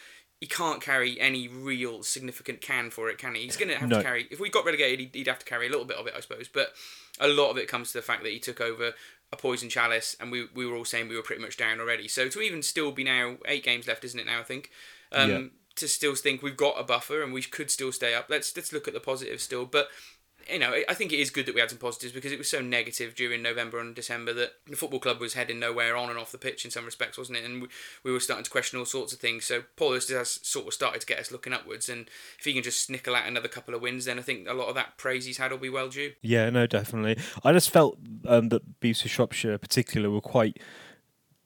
he 0.40 0.46
can't 0.46 0.80
carry 0.80 1.20
any 1.20 1.48
real 1.48 2.04
significant 2.04 2.60
can 2.60 2.90
for 2.90 3.10
it, 3.10 3.18
can 3.18 3.34
he? 3.34 3.42
He's 3.42 3.56
going 3.56 3.70
to 3.70 3.78
have 3.78 3.88
No. 3.88 3.96
to 3.98 4.04
carry. 4.04 4.28
If 4.30 4.38
we 4.38 4.48
got 4.48 4.64
relegated, 4.64 5.00
he'd, 5.00 5.14
he'd 5.16 5.26
have 5.26 5.40
to 5.40 5.44
carry 5.44 5.66
a 5.66 5.70
little 5.70 5.86
bit 5.86 5.96
of 5.96 6.06
it, 6.06 6.14
I 6.16 6.20
suppose. 6.20 6.46
But 6.46 6.72
a 7.18 7.26
lot 7.26 7.50
of 7.50 7.58
it 7.58 7.66
comes 7.66 7.90
to 7.90 7.98
the 7.98 8.02
fact 8.02 8.22
that 8.22 8.30
he 8.30 8.38
took 8.38 8.60
over 8.60 8.92
a 9.32 9.36
poison 9.36 9.68
chalice, 9.68 10.16
and 10.20 10.30
we 10.32 10.46
we 10.54 10.66
were 10.66 10.76
all 10.76 10.84
saying 10.84 11.08
we 11.08 11.16
were 11.16 11.22
pretty 11.22 11.42
much 11.42 11.56
down 11.56 11.80
already. 11.80 12.08
So 12.08 12.28
to 12.28 12.40
even 12.40 12.62
still 12.62 12.92
be 12.92 13.04
now 13.04 13.36
eight 13.46 13.64
games 13.64 13.86
left, 13.86 14.04
isn't 14.04 14.18
it 14.20 14.26
now? 14.26 14.40
I 14.40 14.44
think. 14.44 14.70
Um, 15.12 15.30
Yeah. 15.30 15.42
To 15.76 15.86
still 15.86 16.16
think 16.16 16.42
we've 16.42 16.56
got 16.56 16.74
a 16.80 16.82
buffer 16.82 17.22
and 17.22 17.32
we 17.32 17.40
could 17.40 17.70
still 17.70 17.92
stay 17.92 18.12
up. 18.12 18.26
Let's 18.28 18.56
let's 18.56 18.72
look 18.72 18.88
at 18.88 18.94
the 18.94 19.00
positives 19.00 19.44
still, 19.44 19.64
but 19.64 19.88
you 20.50 20.58
know, 20.58 20.74
I 20.88 20.94
think 20.94 21.12
it 21.12 21.18
is 21.18 21.30
good 21.30 21.46
that 21.46 21.54
we 21.54 21.60
had 21.60 21.70
some 21.70 21.78
positives 21.78 22.12
because 22.12 22.32
it 22.32 22.38
was 22.38 22.48
so 22.48 22.60
negative 22.60 23.14
during 23.14 23.42
November 23.42 23.78
and 23.80 23.94
December 23.94 24.32
that 24.34 24.52
the 24.66 24.76
football 24.76 25.00
club 25.00 25.20
was 25.20 25.34
heading 25.34 25.58
nowhere 25.58 25.96
on 25.96 26.08
and 26.10 26.18
off 26.18 26.32
the 26.32 26.38
pitch 26.38 26.64
in 26.64 26.70
some 26.70 26.84
respects, 26.84 27.18
wasn't 27.18 27.38
it? 27.38 27.44
And 27.44 27.62
we, 27.62 27.68
we 28.04 28.12
were 28.12 28.20
starting 28.20 28.44
to 28.44 28.50
question 28.50 28.78
all 28.78 28.84
sorts 28.84 29.12
of 29.12 29.18
things. 29.18 29.44
So 29.44 29.64
Paul 29.76 29.92
Hurst 29.92 30.10
has 30.10 30.40
sort 30.42 30.66
of 30.68 30.74
started 30.74 31.00
to 31.00 31.06
get 31.06 31.18
us 31.18 31.30
looking 31.30 31.52
upwards, 31.52 31.88
and 31.88 32.08
if 32.38 32.44
he 32.44 32.54
can 32.54 32.62
just 32.62 32.88
snickle 32.88 33.14
out 33.14 33.26
another 33.26 33.48
couple 33.48 33.74
of 33.74 33.82
wins, 33.82 34.06
then 34.06 34.18
I 34.18 34.22
think 34.22 34.48
a 34.48 34.54
lot 34.54 34.68
of 34.68 34.74
that 34.76 34.96
praise 34.96 35.24
he's 35.26 35.38
had 35.38 35.50
will 35.50 35.58
be 35.58 35.68
well 35.70 35.88
due. 35.88 36.12
Yeah, 36.22 36.50
no, 36.50 36.66
definitely. 36.66 37.22
I 37.44 37.52
just 37.52 37.70
felt 37.70 37.98
um, 38.26 38.48
that 38.48 38.62
of 38.82 38.96
Shropshire, 38.96 39.52
in 39.52 39.58
particular, 39.58 40.10
were 40.10 40.20
quite 40.20 40.58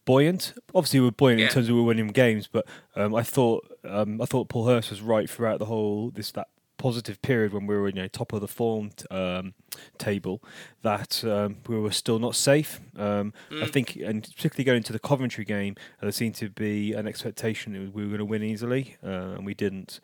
buoyant. 0.04 0.54
Obviously, 0.74 1.00
we 1.00 1.06
were 1.06 1.12
buoyant 1.12 1.40
Yeah. 1.40 1.46
in 1.46 1.52
terms 1.52 1.68
of 1.68 1.74
we 1.74 1.80
were 1.80 1.86
winning 1.88 2.08
games, 2.08 2.46
but 2.46 2.66
um, 2.96 3.14
I 3.14 3.22
thought 3.22 3.66
um, 3.84 4.20
I 4.20 4.26
thought 4.26 4.48
Paul 4.48 4.66
Hurst 4.66 4.90
was 4.90 5.00
right 5.00 5.28
throughout 5.28 5.58
the 5.58 5.66
whole 5.66 6.10
this 6.10 6.30
that 6.32 6.48
positive 6.82 7.22
period 7.22 7.52
when 7.52 7.64
we 7.68 7.76
were 7.76 7.86
you 7.88 7.94
know 7.94 8.08
top 8.08 8.32
of 8.32 8.40
the 8.40 8.48
form 8.48 8.90
um, 9.10 9.54
table 9.98 10.42
that 10.82 11.24
um, 11.24 11.58
we 11.68 11.78
were 11.78 11.92
still 11.92 12.18
not 12.18 12.34
safe. 12.34 12.80
Um, 12.98 13.32
I 13.62 13.66
think, 13.66 13.94
and 13.96 14.22
particularly 14.36 14.64
going 14.64 14.78
into 14.78 14.92
the 14.92 14.98
Coventry 14.98 15.44
game, 15.44 15.76
uh, 15.78 16.02
there 16.06 16.12
seemed 16.12 16.34
to 16.36 16.50
be 16.50 16.92
an 16.92 17.06
expectation 17.06 17.72
that 17.74 17.94
we 17.94 18.02
were 18.02 18.08
going 18.08 18.18
to 18.18 18.24
win 18.24 18.42
easily, 18.42 18.96
uh, 19.04 19.36
and 19.36 19.46
we 19.46 19.54
didn't. 19.54 20.00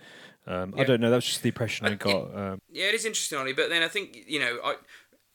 Um, 0.47 0.73
I 0.79 0.85
don't 0.85 1.01
know. 1.01 1.11
That's 1.11 1.27
just 1.27 1.43
the 1.43 1.49
impression 1.51 1.87
I 1.87 1.91
I- 1.91 1.95
got. 1.97 2.35
Um, 2.35 2.61
Yeah, 2.71 2.87
it 2.87 2.95
is 2.95 3.05
interesting, 3.05 3.39
Ollie. 3.39 3.53
But 3.53 3.69
then 3.69 3.83
I 3.83 3.89
think 3.89 4.25
you 4.27 4.39
know, 4.39 4.59
I, 4.65 4.77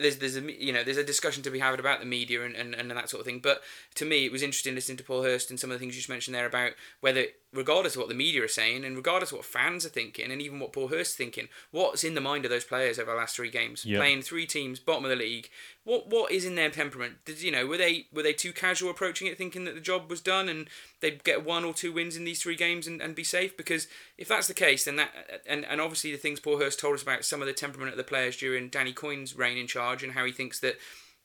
there's 0.03 0.17
there's 0.17 0.37
a 0.37 0.41
you 0.63 0.71
know 0.71 0.83
there's 0.83 0.97
a 0.97 1.03
discussion 1.03 1.41
to 1.43 1.49
be 1.49 1.57
had 1.59 1.79
about 1.79 1.99
the 1.99 2.05
media 2.05 2.43
and, 2.45 2.55
and, 2.55 2.75
and 2.75 2.91
that 2.91 3.09
sort 3.09 3.21
of 3.21 3.25
thing. 3.25 3.39
But 3.39 3.61
to 3.95 4.05
me, 4.05 4.25
it 4.25 4.31
was 4.31 4.43
interesting 4.43 4.75
listening 4.75 4.97
to 4.97 5.03
Paul 5.03 5.23
Hurst 5.23 5.49
and 5.49 5.59
some 5.59 5.71
of 5.71 5.75
the 5.75 5.79
things 5.79 5.95
you 5.95 5.99
just 6.01 6.09
mentioned 6.09 6.35
there 6.35 6.45
about 6.45 6.73
whether, 7.01 7.25
regardless 7.51 7.95
of 7.95 7.99
what 8.01 8.09
the 8.09 8.13
media 8.15 8.43
are 8.43 8.47
saying 8.47 8.83
and 8.85 8.95
regardless 8.95 9.31
of 9.31 9.37
what 9.37 9.45
fans 9.45 9.85
are 9.85 9.89
thinking 9.89 10.31
and 10.31 10.41
even 10.41 10.59
what 10.59 10.73
Paul 10.73 10.89
Hurst 10.89 11.11
is 11.11 11.15
thinking, 11.15 11.47
what's 11.71 12.03
in 12.03 12.13
the 12.13 12.21
mind 12.21 12.45
of 12.45 12.51
those 12.51 12.65
players 12.65 12.99
over 12.99 13.09
the 13.11 13.17
last 13.17 13.35
three 13.35 13.49
games, 13.49 13.85
Yeah. 13.85 13.97
playing 13.99 14.21
three 14.21 14.45
teams, 14.45 14.79
bottom 14.79 15.05
of 15.05 15.09
the 15.09 15.15
league. 15.15 15.49
What 15.85 16.07
what 16.07 16.31
is 16.31 16.45
in 16.45 16.55
their 16.55 16.69
temperament? 16.69 17.17
Did 17.25 17.41
you 17.41 17.51
know 17.51 17.65
were 17.65 17.77
they 17.77 18.07
were 18.13 18.23
they 18.23 18.33
too 18.33 18.53
casual 18.53 18.89
approaching 18.89 19.27
it, 19.27 19.37
thinking 19.37 19.65
that 19.65 19.75
the 19.75 19.81
job 19.81 20.09
was 20.09 20.21
done 20.21 20.47
and 20.47 20.69
they'd 21.01 21.23
get 21.23 21.43
one 21.43 21.65
or 21.65 21.73
two 21.73 21.91
wins 21.91 22.15
in 22.15 22.23
these 22.23 22.41
three 22.41 22.55
games 22.55 22.87
and, 22.87 23.01
and 23.01 23.15
be 23.15 23.23
safe? 23.23 23.57
Because 23.57 23.87
if 24.17 24.29
that's 24.29 24.47
the 24.47 24.53
case, 24.53 24.85
then 24.85 24.95
that 24.95 25.11
and, 25.45 25.65
and 25.65 25.81
obviously 25.81 26.11
the 26.11 26.17
things 26.17 26.39
Paul 26.39 26.59
Hurst 26.59 26.79
told 26.79 26.95
us 26.95 27.03
about 27.03 27.25
some 27.25 27.41
of 27.41 27.47
the 27.47 27.53
temperament 27.53 27.91
of 27.91 27.97
the 27.97 28.03
players 28.03 28.37
during 28.37 28.69
Danny 28.69 28.93
Coyne's 28.93 29.35
reign 29.35 29.57
in 29.57 29.67
charge 29.67 30.03
and 30.03 30.13
how 30.13 30.23
he 30.23 30.31
thinks 30.31 30.59
that 30.61 30.77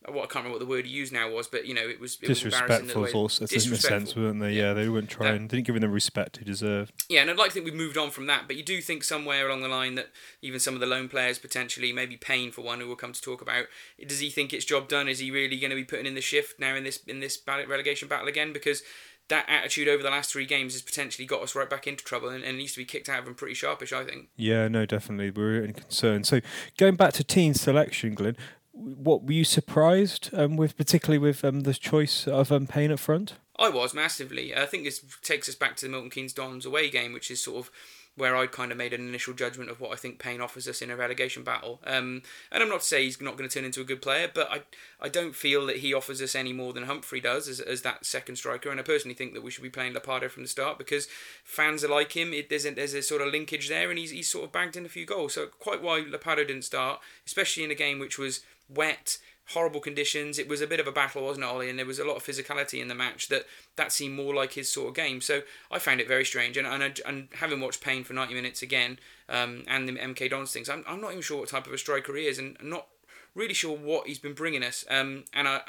what 0.06 0.24
I 0.24 0.26
can't 0.26 0.44
remember 0.44 0.52
what 0.52 0.60
the 0.60 0.66
word 0.66 0.86
he 0.86 0.92
used 0.92 1.12
now 1.12 1.30
was, 1.30 1.48
but 1.48 1.66
you 1.66 1.74
know 1.74 1.82
it 1.82 2.00
was 2.00 2.18
it 2.22 2.28
was 2.28 2.40
disrespectful 2.40 3.04
is 3.04 3.14
also 3.14 3.42
in 3.42 3.44
a 3.44 3.48
sense, 3.48 3.64
disrespectful. 3.64 4.22
weren't 4.22 4.40
they? 4.40 4.52
Yeah, 4.52 4.72
they 4.72 4.88
weren't 4.88 5.10
trying. 5.10 5.48
didn't 5.48 5.66
give 5.66 5.74
him 5.74 5.80
the 5.80 5.88
respect 5.88 6.36
he 6.36 6.44
deserved. 6.44 6.92
Yeah, 7.08 7.22
and 7.22 7.30
I'd 7.30 7.36
like 7.36 7.48
to 7.48 7.54
think 7.54 7.64
we've 7.64 7.74
moved 7.74 7.98
on 7.98 8.10
from 8.10 8.26
that, 8.26 8.46
but 8.46 8.56
you 8.56 8.62
do 8.62 8.80
think 8.80 9.02
somewhere 9.02 9.46
along 9.46 9.62
the 9.62 9.68
line 9.68 9.96
that 9.96 10.08
even 10.40 10.60
some 10.60 10.74
of 10.74 10.80
the 10.80 10.86
lone 10.86 11.08
players 11.08 11.38
potentially, 11.38 11.92
maybe 11.92 12.16
Payne 12.16 12.52
for 12.52 12.62
one, 12.62 12.80
who 12.80 12.86
we'll 12.86 12.96
come 12.96 13.12
to 13.12 13.20
talk 13.20 13.42
about, 13.42 13.66
does 14.06 14.20
he 14.20 14.30
think 14.30 14.52
it's 14.52 14.64
job 14.64 14.88
done? 14.88 15.08
Is 15.08 15.18
he 15.18 15.30
really 15.30 15.58
going 15.58 15.70
to 15.70 15.76
be 15.76 15.84
putting 15.84 16.06
in 16.06 16.14
the 16.14 16.20
shift 16.20 16.60
now 16.60 16.74
in 16.76 16.84
this 16.84 16.98
in 17.06 17.20
this 17.20 17.40
relegation 17.46 18.08
battle 18.08 18.28
again? 18.28 18.52
Because 18.52 18.82
that 19.28 19.44
attitude 19.48 19.88
over 19.88 20.02
the 20.02 20.10
last 20.10 20.32
three 20.32 20.46
games 20.46 20.72
has 20.72 20.82
potentially 20.82 21.26
got 21.26 21.42
us 21.42 21.54
right 21.54 21.68
back 21.68 21.86
into 21.86 22.02
trouble 22.02 22.28
and, 22.30 22.42
and 22.42 22.56
needs 22.56 22.72
to 22.72 22.78
be 22.78 22.84
kicked 22.84 23.08
out 23.08 23.20
of 23.20 23.26
him 23.26 23.34
pretty 23.34 23.54
sharpish, 23.54 23.92
I 23.92 24.04
think. 24.04 24.28
Yeah, 24.36 24.68
no, 24.68 24.86
definitely. 24.86 25.30
We're 25.30 25.62
in 25.62 25.74
concern. 25.74 26.24
So 26.24 26.40
going 26.78 26.96
back 26.96 27.12
to 27.14 27.24
team 27.24 27.54
selection, 27.54 28.14
Glenn, 28.14 28.36
what 28.78 29.24
were 29.24 29.32
you 29.32 29.44
surprised 29.44 30.30
um, 30.32 30.56
with, 30.56 30.76
particularly 30.76 31.18
with 31.18 31.44
um, 31.44 31.60
the 31.60 31.74
choice 31.74 32.26
of 32.26 32.52
um, 32.52 32.66
Payne 32.66 32.92
up 32.92 33.00
front? 33.00 33.34
I 33.58 33.68
was 33.68 33.92
massively. 33.92 34.56
I 34.56 34.66
think 34.66 34.84
this 34.84 35.04
takes 35.22 35.48
us 35.48 35.56
back 35.56 35.76
to 35.76 35.86
the 35.86 35.90
Milton 35.90 36.10
Keynes 36.10 36.32
Dons 36.32 36.64
away 36.64 36.90
game, 36.90 37.12
which 37.12 37.30
is 37.30 37.42
sort 37.42 37.58
of 37.58 37.72
where 38.18 38.36
I 38.36 38.46
kind 38.46 38.72
of 38.72 38.78
made 38.78 38.92
an 38.92 39.08
initial 39.08 39.32
judgment 39.32 39.70
of 39.70 39.80
what 39.80 39.92
I 39.92 39.96
think 39.96 40.18
Payne 40.18 40.40
offers 40.40 40.68
us 40.68 40.82
in 40.82 40.90
a 40.90 40.96
relegation 40.96 41.44
battle. 41.44 41.80
Um, 41.86 42.22
and 42.52 42.62
I'm 42.62 42.68
not 42.68 42.80
to 42.80 42.86
say 42.86 43.04
he's 43.04 43.20
not 43.20 43.36
going 43.36 43.48
to 43.48 43.54
turn 43.54 43.64
into 43.64 43.80
a 43.80 43.84
good 43.84 44.02
player, 44.02 44.28
but 44.32 44.50
I 44.50 44.62
I 45.00 45.08
don't 45.08 45.34
feel 45.34 45.64
that 45.66 45.76
he 45.76 45.94
offers 45.94 46.20
us 46.20 46.34
any 46.34 46.52
more 46.52 46.72
than 46.72 46.84
Humphrey 46.84 47.20
does 47.20 47.48
as, 47.48 47.60
as 47.60 47.82
that 47.82 48.04
second 48.04 48.36
striker. 48.36 48.70
And 48.70 48.80
I 48.80 48.82
personally 48.82 49.14
think 49.14 49.32
that 49.34 49.42
we 49.42 49.50
should 49.50 49.62
be 49.62 49.70
playing 49.70 49.94
Ladapo 49.94 50.28
from 50.28 50.42
the 50.42 50.48
start 50.48 50.76
because 50.76 51.08
fans 51.44 51.84
are 51.84 51.88
like 51.88 52.12
him. 52.12 52.32
It, 52.32 52.50
there's 52.50 52.66
a, 52.66 52.72
there's 52.72 52.94
a 52.94 53.02
sort 53.02 53.22
of 53.22 53.32
linkage 53.32 53.68
there, 53.68 53.90
and 53.90 53.98
he's 53.98 54.10
he's 54.10 54.28
sort 54.28 54.44
of 54.44 54.52
bagged 54.52 54.76
in 54.76 54.84
a 54.84 54.90
few 54.90 55.06
goals. 55.06 55.34
So 55.34 55.46
quite 55.46 55.82
why 55.82 56.00
Ladapo 56.00 56.36
didn't 56.36 56.62
start, 56.62 57.00
especially 57.26 57.64
in 57.64 57.70
a 57.70 57.76
game 57.76 57.98
which 57.98 58.18
was 58.18 58.40
wet 58.68 59.18
horrible 59.52 59.80
conditions. 59.80 60.38
It 60.38 60.48
was 60.48 60.60
a 60.60 60.66
bit 60.66 60.80
of 60.80 60.86
a 60.86 60.92
battle, 60.92 61.24
wasn't 61.24 61.44
it, 61.44 61.48
Ollie? 61.48 61.70
And 61.70 61.78
there 61.78 61.86
was 61.86 61.98
a 61.98 62.04
lot 62.04 62.16
of 62.16 62.24
physicality 62.24 62.80
in 62.80 62.88
the 62.88 62.94
match 62.94 63.28
that 63.28 63.46
that 63.76 63.92
seemed 63.92 64.14
more 64.14 64.34
like 64.34 64.52
his 64.52 64.70
sort 64.70 64.88
of 64.88 64.94
game. 64.94 65.20
So 65.20 65.42
I 65.70 65.78
found 65.78 66.00
it 66.00 66.08
very 66.08 66.24
strange. 66.24 66.56
And 66.56 66.66
and, 66.66 67.00
and 67.06 67.28
having 67.34 67.60
watched 67.60 67.82
Payne 67.82 68.04
for 68.04 68.12
90 68.12 68.34
minutes 68.34 68.62
again, 68.62 68.98
um, 69.28 69.64
and 69.66 69.88
the 69.88 69.92
MK 69.92 70.30
Dons 70.30 70.52
things, 70.52 70.68
I'm, 70.68 70.84
I'm 70.86 71.00
not 71.00 71.10
even 71.10 71.22
sure 71.22 71.40
what 71.40 71.48
type 71.48 71.66
of 71.66 71.72
a 71.72 71.78
striker 71.78 72.14
he 72.16 72.26
is, 72.26 72.38
and 72.38 72.56
not 72.62 72.86
really 73.34 73.54
sure 73.54 73.76
what 73.76 74.06
he's 74.06 74.18
been 74.18 74.34
bringing 74.34 74.62
us. 74.62 74.84
Um, 74.90 75.24
and 75.32 75.48
I, 75.48 75.60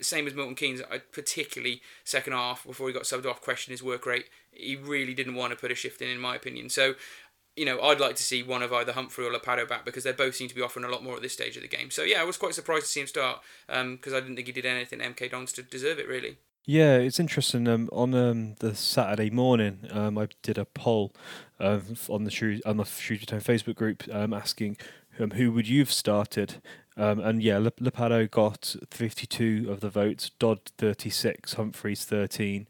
same 0.00 0.26
as 0.26 0.34
Milton 0.34 0.54
Keynes, 0.54 0.80
I 0.90 0.98
particularly 0.98 1.82
second 2.04 2.32
half 2.32 2.64
before 2.64 2.88
he 2.88 2.94
got 2.94 3.02
subbed 3.02 3.26
off, 3.26 3.40
questioned 3.40 3.72
his 3.72 3.82
work 3.82 4.06
rate. 4.06 4.26
He 4.50 4.76
really 4.76 5.14
didn't 5.14 5.34
want 5.34 5.52
to 5.52 5.58
put 5.58 5.70
a 5.70 5.74
shift 5.74 6.00
in, 6.00 6.08
in 6.08 6.18
my 6.18 6.34
opinion. 6.34 6.70
So 6.70 6.94
you 7.58 7.64
know, 7.66 7.80
I'd 7.82 8.00
like 8.00 8.16
to 8.16 8.22
see 8.22 8.42
one 8.42 8.62
of 8.62 8.72
either 8.72 8.92
Humphrey 8.92 9.26
or 9.26 9.32
Ladapo 9.32 9.68
back 9.68 9.84
because 9.84 10.04
they 10.04 10.12
both 10.12 10.36
seem 10.36 10.48
to 10.48 10.54
be 10.54 10.62
offering 10.62 10.84
a 10.84 10.88
lot 10.88 11.02
more 11.02 11.16
at 11.16 11.22
this 11.22 11.32
stage 11.32 11.56
of 11.56 11.62
the 11.62 11.68
game. 11.68 11.90
So 11.90 12.02
yeah, 12.02 12.20
I 12.20 12.24
was 12.24 12.36
quite 12.36 12.54
surprised 12.54 12.86
to 12.86 12.88
see 12.92 13.00
him 13.00 13.06
start 13.06 13.40
because 13.66 14.14
I 14.14 14.20
didn't 14.20 14.36
think 14.36 14.46
he 14.46 14.52
did 14.52 14.64
anything 14.66 15.00
MK 15.00 15.30
Dons 15.30 15.52
to 15.54 15.62
deserve 15.62 15.98
it 15.98 16.08
really. 16.08 16.38
Yeah, 16.64 16.96
it's 16.98 17.18
interesting. 17.18 17.66
Um, 17.66 17.88
on 17.92 18.14
um, 18.14 18.54
the 18.60 18.74
Saturday 18.74 19.30
morning, 19.30 19.88
um, 19.90 20.18
I 20.18 20.28
did 20.42 20.58
a 20.58 20.66
poll 20.66 21.14
um, 21.58 21.82
f- 21.92 22.10
on 22.10 22.24
the 22.24 22.30
Shrew- 22.30 22.60
on 22.66 22.76
the 22.76 22.84
Shrewsbury 22.84 23.24
Town 23.26 23.40
Facebook 23.40 23.74
group 23.76 24.04
um, 24.12 24.34
asking 24.34 24.76
um, 25.18 25.30
who 25.30 25.50
would 25.52 25.66
you 25.66 25.78
have 25.80 25.90
started, 25.90 26.60
um, 26.98 27.20
and 27.20 27.42
yeah, 27.42 27.56
Lep- 27.56 27.78
Ladapo 27.80 28.30
got 28.30 28.76
fifty-two 28.90 29.68
of 29.70 29.80
the 29.80 29.88
votes, 29.88 30.30
Dodd 30.38 30.60
thirty-six, 30.76 31.54
Humphreys 31.54 32.04
thirteen, 32.04 32.68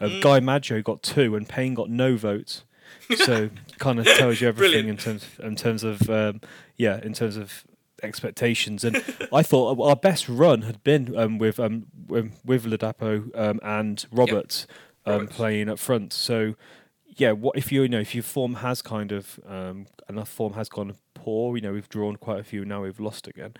um, 0.00 0.10
Mm. 0.10 0.22
Guy 0.22 0.38
Maggio 0.40 0.80
got 0.80 1.02
two, 1.02 1.34
and 1.34 1.48
Payne 1.48 1.74
got 1.74 1.90
no 1.90 2.16
votes. 2.16 2.62
So 3.16 3.50
kind 3.78 3.98
of 3.98 4.06
tells 4.06 4.40
you 4.40 4.48
everything 4.48 4.88
in 4.88 4.96
terms 4.96 5.26
in 5.42 5.56
terms 5.56 5.84
of 5.84 6.08
um, 6.10 6.40
yeah 6.76 7.00
in 7.02 7.12
terms 7.12 7.36
of 7.36 7.64
expectations. 8.02 8.84
And 8.84 8.96
I 9.32 9.42
thought 9.42 9.78
our 9.80 9.96
best 9.96 10.28
run 10.28 10.62
had 10.62 10.82
been 10.82 11.16
um, 11.16 11.38
with 11.38 11.60
um, 11.60 11.86
with, 12.08 12.40
with 12.44 12.64
Ladapo 12.64 13.36
um, 13.38 13.60
and 13.62 14.04
Roberts, 14.10 14.66
um, 15.06 15.12
Roberts. 15.12 15.36
playing 15.36 15.68
up 15.68 15.78
front. 15.78 16.12
So 16.12 16.54
yeah 17.16 17.32
what 17.32 17.56
if 17.56 17.72
you, 17.72 17.82
you 17.82 17.88
know 17.88 18.00
if 18.00 18.14
your 18.14 18.22
form 18.22 18.54
has 18.54 18.80
kind 18.82 19.10
of 19.10 19.40
um, 19.46 19.86
enough 20.08 20.28
form 20.28 20.52
has 20.52 20.68
gone 20.68 20.94
poor 21.12 21.56
you 21.56 21.60
know 21.60 21.72
we've 21.72 21.88
drawn 21.88 22.16
quite 22.16 22.38
a 22.38 22.44
few 22.44 22.64
now 22.64 22.82
we've 22.82 23.00
lost 23.00 23.26
again 23.26 23.52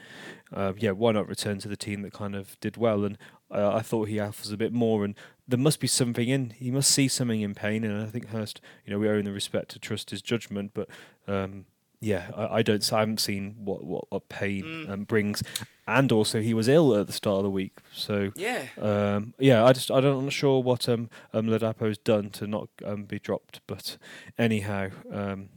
uh, 0.52 0.72
yeah 0.78 0.92
why 0.92 1.12
not 1.12 1.28
return 1.28 1.58
to 1.58 1.68
the 1.68 1.76
team 1.76 2.02
that 2.02 2.12
kind 2.12 2.34
of 2.34 2.58
did 2.60 2.76
well? 2.76 3.04
And 3.04 3.18
uh, 3.50 3.72
I 3.74 3.80
thought 3.82 4.08
he 4.08 4.20
offers 4.20 4.50
a 4.52 4.56
bit 4.56 4.72
more 4.72 5.04
and 5.04 5.14
there 5.48 5.58
must 5.58 5.80
be 5.80 5.86
something 5.88 6.28
in 6.28 6.50
he 6.50 6.70
must 6.70 6.90
see 6.90 7.08
something 7.08 7.40
in 7.40 7.54
Payne 7.54 7.84
and 7.84 8.00
I 8.02 8.06
think 8.06 8.28
Hurst 8.28 8.60
you 8.86 8.92
know 8.92 8.98
we 8.98 9.08
owe 9.08 9.18
him 9.18 9.24
the 9.24 9.32
respect 9.32 9.70
to 9.70 9.78
trust 9.78 10.10
his 10.10 10.22
judgment 10.22 10.72
but 10.74 10.88
um, 11.26 11.64
yeah 12.00 12.30
I, 12.36 12.58
I 12.58 12.62
don't 12.62 12.92
I 12.92 13.00
haven't 13.00 13.20
seen 13.20 13.56
what 13.64 13.82
what, 13.84 14.04
what 14.10 14.28
Payne 14.28 14.62
Mm. 14.64 14.90
um, 14.90 15.04
brings 15.04 15.42
and 15.88 16.12
also 16.12 16.40
he 16.40 16.54
was 16.54 16.68
ill 16.68 16.94
at 16.94 17.08
the 17.08 17.12
start 17.12 17.38
of 17.38 17.42
the 17.44 17.50
week 17.50 17.78
so 17.92 18.30
Yeah. 18.36 18.66
um, 18.80 19.34
yeah, 19.40 19.64
I 19.64 19.72
just 19.72 19.90
I 19.90 20.00
don't, 20.00 20.18
I'm 20.18 20.24
not 20.26 20.32
sure 20.32 20.62
what 20.62 20.88
um 20.88 21.10
um 21.32 21.48
Ladapo's 21.48 21.98
done 21.98 22.30
to 22.30 22.46
not 22.46 22.68
um, 22.84 23.04
be 23.04 23.18
dropped, 23.18 23.60
but 23.66 23.96
anyhow, 24.38 24.90
um, 25.12 25.48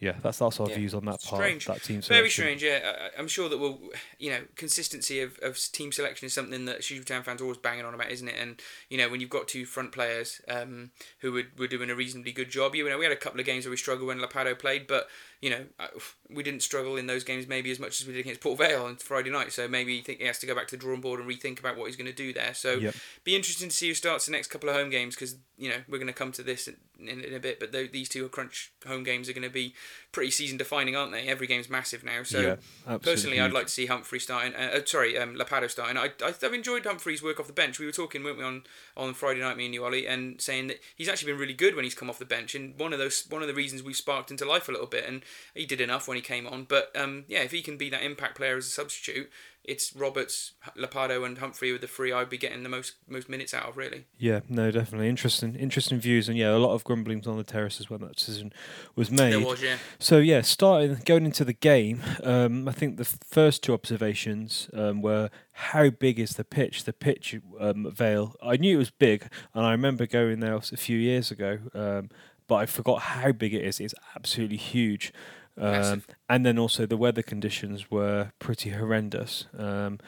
yeah, 0.00 0.16
that's 0.22 0.38
that's 0.38 0.60
our 0.60 0.68
Yeah. 0.68 0.76
views 0.76 0.94
on 0.94 1.04
that 1.06 1.22
part. 1.22 1.40
Strange. 1.42 1.66
That 1.66 1.82
team 1.82 2.02
selection. 2.02 2.14
Very 2.16 2.30
strange, 2.30 2.62
yeah. 2.62 3.10
I, 3.16 3.18
I'm 3.18 3.28
sure 3.28 3.48
that 3.48 3.58
we'll, 3.58 3.80
you 4.18 4.30
know, 4.30 4.40
consistency 4.56 5.20
of, 5.20 5.38
of 5.42 5.56
team 5.72 5.92
selection 5.92 6.26
is 6.26 6.32
something 6.32 6.64
that 6.66 6.84
Shrewsbury 6.84 7.04
Town 7.16 7.24
fans 7.24 7.40
are 7.40 7.44
always 7.44 7.58
banging 7.58 7.84
on 7.84 7.94
about, 7.94 8.10
isn't 8.10 8.28
it? 8.28 8.34
And 8.38 8.60
you 8.88 8.98
know, 8.98 9.08
when 9.08 9.20
you've 9.20 9.30
got 9.30 9.48
two 9.48 9.64
front 9.64 9.92
players 9.92 10.40
um, 10.48 10.90
who 11.20 11.32
were, 11.32 11.44
were 11.56 11.68
doing 11.68 11.90
a 11.90 11.94
reasonably 11.94 12.32
good 12.32 12.50
job, 12.50 12.74
you 12.74 12.88
know, 12.88 12.98
we 12.98 13.04
had 13.04 13.12
a 13.12 13.16
couple 13.16 13.40
of 13.40 13.46
games 13.46 13.64
where 13.64 13.70
we 13.70 13.76
struggled 13.76 14.08
when 14.08 14.18
Ladapo 14.18 14.58
played, 14.58 14.86
but 14.86 15.08
you 15.44 15.50
know, 15.50 15.66
uh, 15.78 15.88
we 16.30 16.42
didn't 16.42 16.62
struggle 16.62 16.96
in 16.96 17.06
those 17.06 17.22
games 17.22 17.46
maybe 17.46 17.70
as 17.70 17.78
much 17.78 18.00
as 18.00 18.06
we 18.06 18.14
did 18.14 18.20
against 18.20 18.40
Port 18.40 18.56
Vale 18.56 18.86
on 18.86 18.96
Friday 18.96 19.28
night. 19.28 19.52
So 19.52 19.68
maybe 19.68 19.94
he 19.94 20.00
think 20.00 20.20
he 20.20 20.26
has 20.26 20.38
to 20.38 20.46
go 20.46 20.54
back 20.54 20.68
to 20.68 20.76
the 20.76 20.80
drawing 20.80 21.02
board 21.02 21.20
and 21.20 21.28
rethink 21.28 21.58
about 21.58 21.76
what 21.76 21.84
he's 21.84 21.96
going 21.96 22.06
to 22.06 22.14
do 22.14 22.32
there. 22.32 22.54
So 22.54 22.76
Yep. 22.76 22.94
be 23.24 23.36
interesting 23.36 23.68
to 23.68 23.76
see 23.76 23.88
who 23.88 23.94
starts 23.94 24.24
the 24.24 24.32
next 24.32 24.48
couple 24.48 24.70
of 24.70 24.74
home 24.74 24.88
games 24.88 25.14
because 25.14 25.36
you 25.58 25.68
know 25.68 25.76
we're 25.86 25.98
going 25.98 26.06
to 26.06 26.14
come 26.14 26.32
to 26.32 26.42
this 26.42 26.66
in, 26.66 26.76
in, 26.98 27.20
in 27.20 27.34
a 27.34 27.40
bit. 27.40 27.60
But 27.60 27.72
these 27.72 28.08
two 28.08 28.26
crunch 28.30 28.72
home 28.86 29.04
games 29.04 29.28
are 29.28 29.34
going 29.34 29.42
to 29.42 29.50
be 29.50 29.74
pretty 30.14 30.30
season 30.30 30.56
defining, 30.56 30.94
aren't 30.94 31.12
they? 31.12 31.26
Every 31.26 31.46
game's 31.48 31.68
massive 31.68 32.04
now. 32.04 32.22
So 32.22 32.40
Yeah, 32.86 32.98
personally, 32.98 33.40
I'd 33.40 33.52
like 33.52 33.66
to 33.66 33.72
see 33.72 33.86
Humphrey 33.86 34.20
starting. 34.20 34.54
Uh, 34.54 34.76
uh, 34.76 34.80
sorry, 34.86 35.18
um, 35.18 35.34
Ladapo 35.34 35.68
starting. 35.68 35.98
I, 35.98 36.12
I 36.24 36.28
I've 36.28 36.54
enjoyed 36.54 36.84
Humphrey's 36.84 37.22
work 37.22 37.40
off 37.40 37.48
the 37.48 37.52
bench. 37.52 37.78
We 37.80 37.86
were 37.86 37.92
talking, 37.92 38.22
weren't 38.22 38.38
we, 38.38 38.44
on 38.44 38.62
on 38.96 39.12
Friday 39.12 39.40
night, 39.40 39.56
me 39.56 39.66
and 39.66 39.74
you, 39.74 39.84
Ollie, 39.84 40.06
and 40.06 40.40
saying 40.40 40.68
that 40.68 40.80
he's 40.94 41.08
actually 41.08 41.32
been 41.32 41.40
really 41.40 41.52
good 41.52 41.74
when 41.74 41.84
he's 41.84 41.96
come 41.96 42.08
off 42.08 42.20
the 42.20 42.24
bench. 42.24 42.54
And 42.54 42.78
one 42.78 42.92
of 42.92 43.00
those 43.00 43.26
one 43.28 43.42
of 43.42 43.48
the 43.48 43.54
reasons 43.54 43.82
we 43.82 43.92
sparked 43.92 44.30
into 44.30 44.44
life 44.44 44.68
a 44.68 44.72
little 44.72 44.86
bit. 44.86 45.04
And 45.06 45.22
he 45.54 45.66
did 45.66 45.80
enough 45.80 46.06
when 46.06 46.16
he 46.16 46.22
came 46.22 46.46
on. 46.46 46.64
But 46.64 46.96
um, 46.96 47.24
yeah, 47.26 47.40
if 47.40 47.50
he 47.50 47.60
can 47.60 47.76
be 47.76 47.90
that 47.90 48.02
impact 48.02 48.36
player 48.36 48.56
as 48.56 48.66
a 48.66 48.70
substitute, 48.70 49.28
it's 49.64 49.96
Roberts, 49.96 50.52
Ladapo, 50.76 51.24
and 51.24 51.38
Humphrey 51.38 51.72
with 51.72 51.80
the 51.80 51.86
three 51.86 52.12
I'd 52.12 52.28
be 52.28 52.36
getting 52.36 52.62
the 52.62 52.68
most 52.68 52.94
most 53.08 53.28
minutes 53.28 53.54
out 53.54 53.64
of 53.64 53.76
really. 53.76 54.04
Yeah, 54.18 54.40
no, 54.48 54.70
definitely 54.70 55.08
interesting, 55.08 55.54
interesting 55.54 55.98
views, 55.98 56.28
and 56.28 56.36
yeah, 56.36 56.54
a 56.54 56.58
lot 56.58 56.74
of 56.74 56.84
grumblings 56.84 57.26
on 57.26 57.36
the 57.36 57.44
terraces 57.44 57.88
when 57.88 58.00
that 58.02 58.16
decision 58.16 58.52
was 58.94 59.10
made. 59.10 59.32
There 59.32 59.40
was, 59.40 59.62
yeah. 59.62 59.76
So 59.98 60.18
yeah, 60.18 60.42
starting 60.42 60.98
going 61.04 61.24
into 61.24 61.44
the 61.44 61.52
game, 61.52 62.02
um, 62.22 62.68
I 62.68 62.72
think 62.72 62.98
the 62.98 63.04
first 63.04 63.62
two 63.62 63.72
observations 63.72 64.68
um, 64.74 65.00
were 65.00 65.30
how 65.52 65.90
big 65.90 66.18
is 66.18 66.32
the 66.32 66.44
pitch? 66.44 66.84
The 66.84 66.92
pitch 66.92 67.36
um, 67.58 67.90
Vale. 67.90 68.34
I 68.42 68.56
knew 68.56 68.74
it 68.74 68.78
was 68.78 68.90
big, 68.90 69.30
and 69.54 69.64
I 69.64 69.72
remember 69.72 70.06
going 70.06 70.40
there 70.40 70.54
a 70.54 70.60
few 70.60 70.98
years 70.98 71.30
ago, 71.30 71.58
um, 71.74 72.10
but 72.46 72.56
I 72.56 72.66
forgot 72.66 73.00
how 73.00 73.32
big 73.32 73.54
it 73.54 73.64
is. 73.64 73.80
It's 73.80 73.94
absolutely 74.14 74.58
huge. 74.58 75.12
Um, 75.56 76.02
and 76.28 76.44
then 76.44 76.58
also 76.58 76.84
the 76.86 76.96
weather 76.96 77.22
conditions 77.22 77.90
were 77.90 78.32
pretty 78.38 78.70
horrendous. 78.70 79.46
Um, 79.56 80.00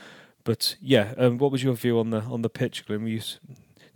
but 0.45 0.77
yeah, 0.81 1.15
um, 1.19 1.39
what 1.39 1.53
was 1.53 1.63
your 1.63 1.75
view 1.75 1.99
on 1.99 2.11
the 2.11 2.21
on 2.23 2.43
the 2.43 2.49
pitch, 2.51 2.87
Glenn? 2.87 3.07
You, 3.07 3.21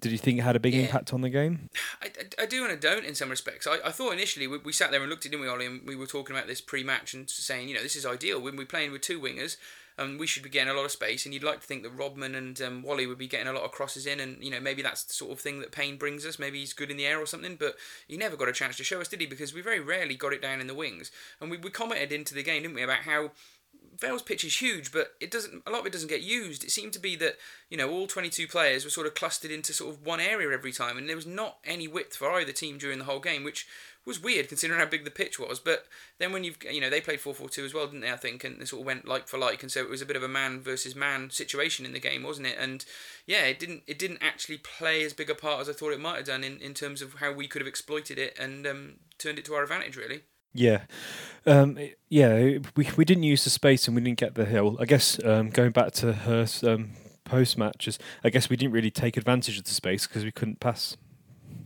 did 0.00 0.12
you 0.12 0.18
think 0.18 0.38
it 0.38 0.42
had 0.42 0.56
a 0.56 0.60
big 0.60 0.74
Yeah. 0.74 0.82
impact 0.82 1.12
on 1.12 1.20
the 1.20 1.28
game? 1.28 1.68
I, 2.00 2.06
I, 2.06 2.42
I 2.42 2.46
do 2.46 2.64
and 2.64 2.72
I 2.72 2.76
don't 2.76 3.04
in 3.04 3.14
some 3.14 3.28
respects. 3.30 3.66
I, 3.66 3.78
I 3.84 3.90
thought 3.90 4.12
initially 4.12 4.46
we, 4.46 4.58
we 4.58 4.72
sat 4.72 4.90
there 4.90 5.00
and 5.00 5.10
looked 5.10 5.26
at 5.26 5.28
it, 5.28 5.30
didn't 5.32 5.42
we, 5.42 5.48
Ollie, 5.48 5.66
and 5.66 5.86
we 5.86 5.94
were 5.96 6.06
talking 6.06 6.34
about 6.34 6.46
this 6.48 6.60
pre-match 6.60 7.14
and 7.14 7.28
saying, 7.28 7.68
you 7.68 7.74
know, 7.74 7.82
this 7.82 7.96
is 7.96 8.06
ideal 8.06 8.40
when 8.40 8.56
we're 8.56 8.64
playing 8.66 8.92
with 8.92 9.02
two 9.02 9.20
wingers. 9.20 9.56
Um, 10.00 10.16
we 10.16 10.26
should 10.26 10.42
be 10.42 10.48
getting 10.48 10.70
a 10.70 10.74
lot 10.74 10.86
of 10.86 10.90
space, 10.90 11.26
and 11.26 11.34
you'd 11.34 11.42
like 11.42 11.60
to 11.60 11.66
think 11.66 11.82
that 11.82 11.90
Rodman 11.90 12.34
and 12.34 12.60
um, 12.62 12.82
Whalley 12.82 13.06
would 13.06 13.18
be 13.18 13.28
getting 13.28 13.46
a 13.46 13.52
lot 13.52 13.64
of 13.64 13.70
crosses 13.70 14.06
in, 14.06 14.18
and 14.18 14.42
you 14.42 14.50
know 14.50 14.58
maybe 14.58 14.80
that's 14.80 15.04
the 15.04 15.12
sort 15.12 15.30
of 15.30 15.40
thing 15.40 15.60
that 15.60 15.72
Payne 15.72 15.98
brings 15.98 16.24
us. 16.24 16.38
Maybe 16.38 16.58
he's 16.58 16.72
good 16.72 16.90
in 16.90 16.96
the 16.96 17.06
air 17.06 17.20
or 17.20 17.26
something, 17.26 17.56
but 17.56 17.76
he 18.08 18.16
never 18.16 18.34
got 18.34 18.48
a 18.48 18.52
chance 18.52 18.78
to 18.78 18.84
show 18.84 19.00
us, 19.00 19.08
did 19.08 19.20
he? 19.20 19.26
Because 19.26 19.52
we 19.52 19.60
very 19.60 19.78
rarely 19.78 20.14
got 20.14 20.32
it 20.32 20.40
down 20.40 20.60
in 20.60 20.66
the 20.66 20.74
wings, 20.74 21.10
and 21.40 21.50
we, 21.50 21.58
we 21.58 21.70
commented 21.70 22.12
into 22.12 22.34
the 22.34 22.42
game, 22.42 22.62
didn't 22.62 22.76
we, 22.76 22.82
about 22.82 23.00
how 23.00 23.32
Vale's 24.00 24.22
pitch 24.22 24.44
is 24.44 24.60
huge, 24.60 24.92
but 24.92 25.14
it 25.20 25.30
doesn't. 25.30 25.62
A 25.66 25.70
lot 25.70 25.80
of 25.80 25.86
it 25.86 25.92
doesn't 25.92 26.08
get 26.08 26.22
used. 26.22 26.64
It 26.64 26.70
seemed 26.70 26.94
to 26.94 26.98
be 26.98 27.16
that 27.16 27.36
you 27.68 27.76
know 27.76 27.90
all 27.90 28.06
22 28.06 28.48
players 28.48 28.84
were 28.84 28.90
sort 28.90 29.06
of 29.06 29.14
clustered 29.14 29.50
into 29.50 29.74
sort 29.74 29.94
of 29.94 30.06
one 30.06 30.20
area 30.20 30.50
every 30.50 30.72
time, 30.72 30.96
and 30.96 31.08
there 31.08 31.16
was 31.16 31.26
not 31.26 31.58
any 31.64 31.86
width 31.86 32.16
for 32.16 32.32
either 32.32 32.52
team 32.52 32.78
during 32.78 32.98
the 32.98 33.04
whole 33.04 33.20
game, 33.20 33.44
which 33.44 33.66
was 34.06 34.22
weird 34.22 34.48
considering 34.48 34.80
how 34.80 34.86
big 34.86 35.04
the 35.04 35.10
pitch 35.10 35.38
was. 35.38 35.60
But 35.60 35.86
then 36.18 36.32
when 36.32 36.44
you've 36.44 36.58
you 36.70 36.80
know 36.80 36.90
they 36.90 37.00
played 37.00 37.20
4-4-2 37.20 37.64
as 37.64 37.74
well, 37.74 37.86
didn't 37.86 38.00
they? 38.00 38.10
I 38.10 38.16
think, 38.16 38.44
and 38.44 38.60
they 38.60 38.64
sort 38.64 38.80
of 38.80 38.86
went 38.86 39.06
like 39.06 39.28
for 39.28 39.38
like, 39.38 39.62
and 39.62 39.70
so 39.70 39.80
it 39.80 39.90
was 39.90 40.02
a 40.02 40.06
bit 40.06 40.16
of 40.16 40.22
a 40.22 40.28
man 40.28 40.60
versus 40.60 40.94
man 40.94 41.30
situation 41.30 41.84
in 41.84 41.92
the 41.92 42.00
game, 42.00 42.22
wasn't 42.22 42.46
it? 42.46 42.56
And 42.58 42.84
yeah, 43.26 43.44
it 43.44 43.58
didn't 43.58 43.82
it 43.86 43.98
didn't 43.98 44.22
actually 44.22 44.58
play 44.58 45.02
as 45.02 45.12
big 45.12 45.30
a 45.30 45.34
part 45.34 45.60
as 45.60 45.68
I 45.68 45.72
thought 45.72 45.92
it 45.92 46.00
might 46.00 46.16
have 46.16 46.26
done 46.26 46.44
in, 46.44 46.58
in 46.58 46.74
terms 46.74 47.02
of 47.02 47.14
how 47.14 47.32
we 47.32 47.46
could 47.46 47.60
have 47.60 47.68
exploited 47.68 48.18
it 48.18 48.38
and 48.38 48.66
um, 48.66 48.94
turned 49.18 49.38
it 49.38 49.44
to 49.46 49.54
our 49.54 49.62
advantage, 49.62 49.96
really. 49.96 50.22
Yeah, 50.52 50.82
um, 51.46 51.78
yeah. 52.08 52.58
We 52.74 52.88
we 52.96 53.04
didn't 53.04 53.22
use 53.22 53.44
the 53.44 53.50
space 53.50 53.86
and 53.86 53.94
we 53.94 54.02
didn't 54.02 54.18
get 54.18 54.34
the 54.34 54.44
hill. 54.44 54.76
I 54.80 54.84
guess 54.84 55.22
um, 55.24 55.50
going 55.50 55.70
back 55.70 55.92
to 55.92 56.12
her 56.12 56.46
um, 56.64 56.90
post 57.24 57.56
matches, 57.56 57.98
I 58.24 58.30
guess 58.30 58.50
we 58.50 58.56
didn't 58.56 58.72
really 58.72 58.90
take 58.90 59.16
advantage 59.16 59.58
of 59.58 59.64
the 59.64 59.70
space 59.70 60.06
because 60.06 60.24
we 60.24 60.32
couldn't 60.32 60.58
pass. 60.58 60.96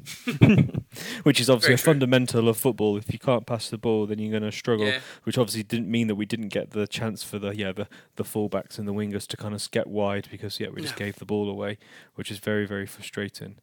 Which 1.25 1.40
is 1.40 1.49
obviously 1.50 1.68
Very 1.68 1.75
a 1.75 1.78
true. 1.78 1.84
fundamental 1.92 2.49
of 2.49 2.56
football. 2.56 2.96
If 2.96 3.12
you 3.12 3.18
can't 3.18 3.46
pass 3.46 3.68
the 3.70 3.78
ball, 3.78 4.06
then 4.06 4.18
you're 4.18 4.30
going 4.30 4.49
to 4.50 4.56
struggle. 4.56 4.87
Yeah. 4.87 5.00
Which 5.25 5.38
obviously 5.38 5.62
didn't 5.62 5.90
mean 5.90 6.06
that 6.08 6.14
we 6.14 6.26
didn't 6.26 6.49
get 6.49 6.70
the 6.70 6.87
chance 6.87 7.23
for 7.23 7.38
the 7.38 7.50
yeah 7.56 7.73
the, 7.73 7.88
the 8.16 8.25
fullbacks 8.25 8.78
and 8.78 8.87
the 8.87 8.92
wingers 8.92 9.26
to 9.28 9.37
kind 9.37 9.54
of 9.54 9.70
get 9.70 9.87
wide 9.87 10.28
because 10.30 10.61
yeah 10.61 10.68
we 10.68 10.82
just 10.82 10.94
No. 10.99 11.04
gave 11.06 11.16
the 11.16 11.25
ball 11.25 11.49
away, 11.49 11.78
which 12.14 12.30
is 12.30 12.38
very 12.38 12.66
very 12.66 12.87
frustrating. 12.87 13.56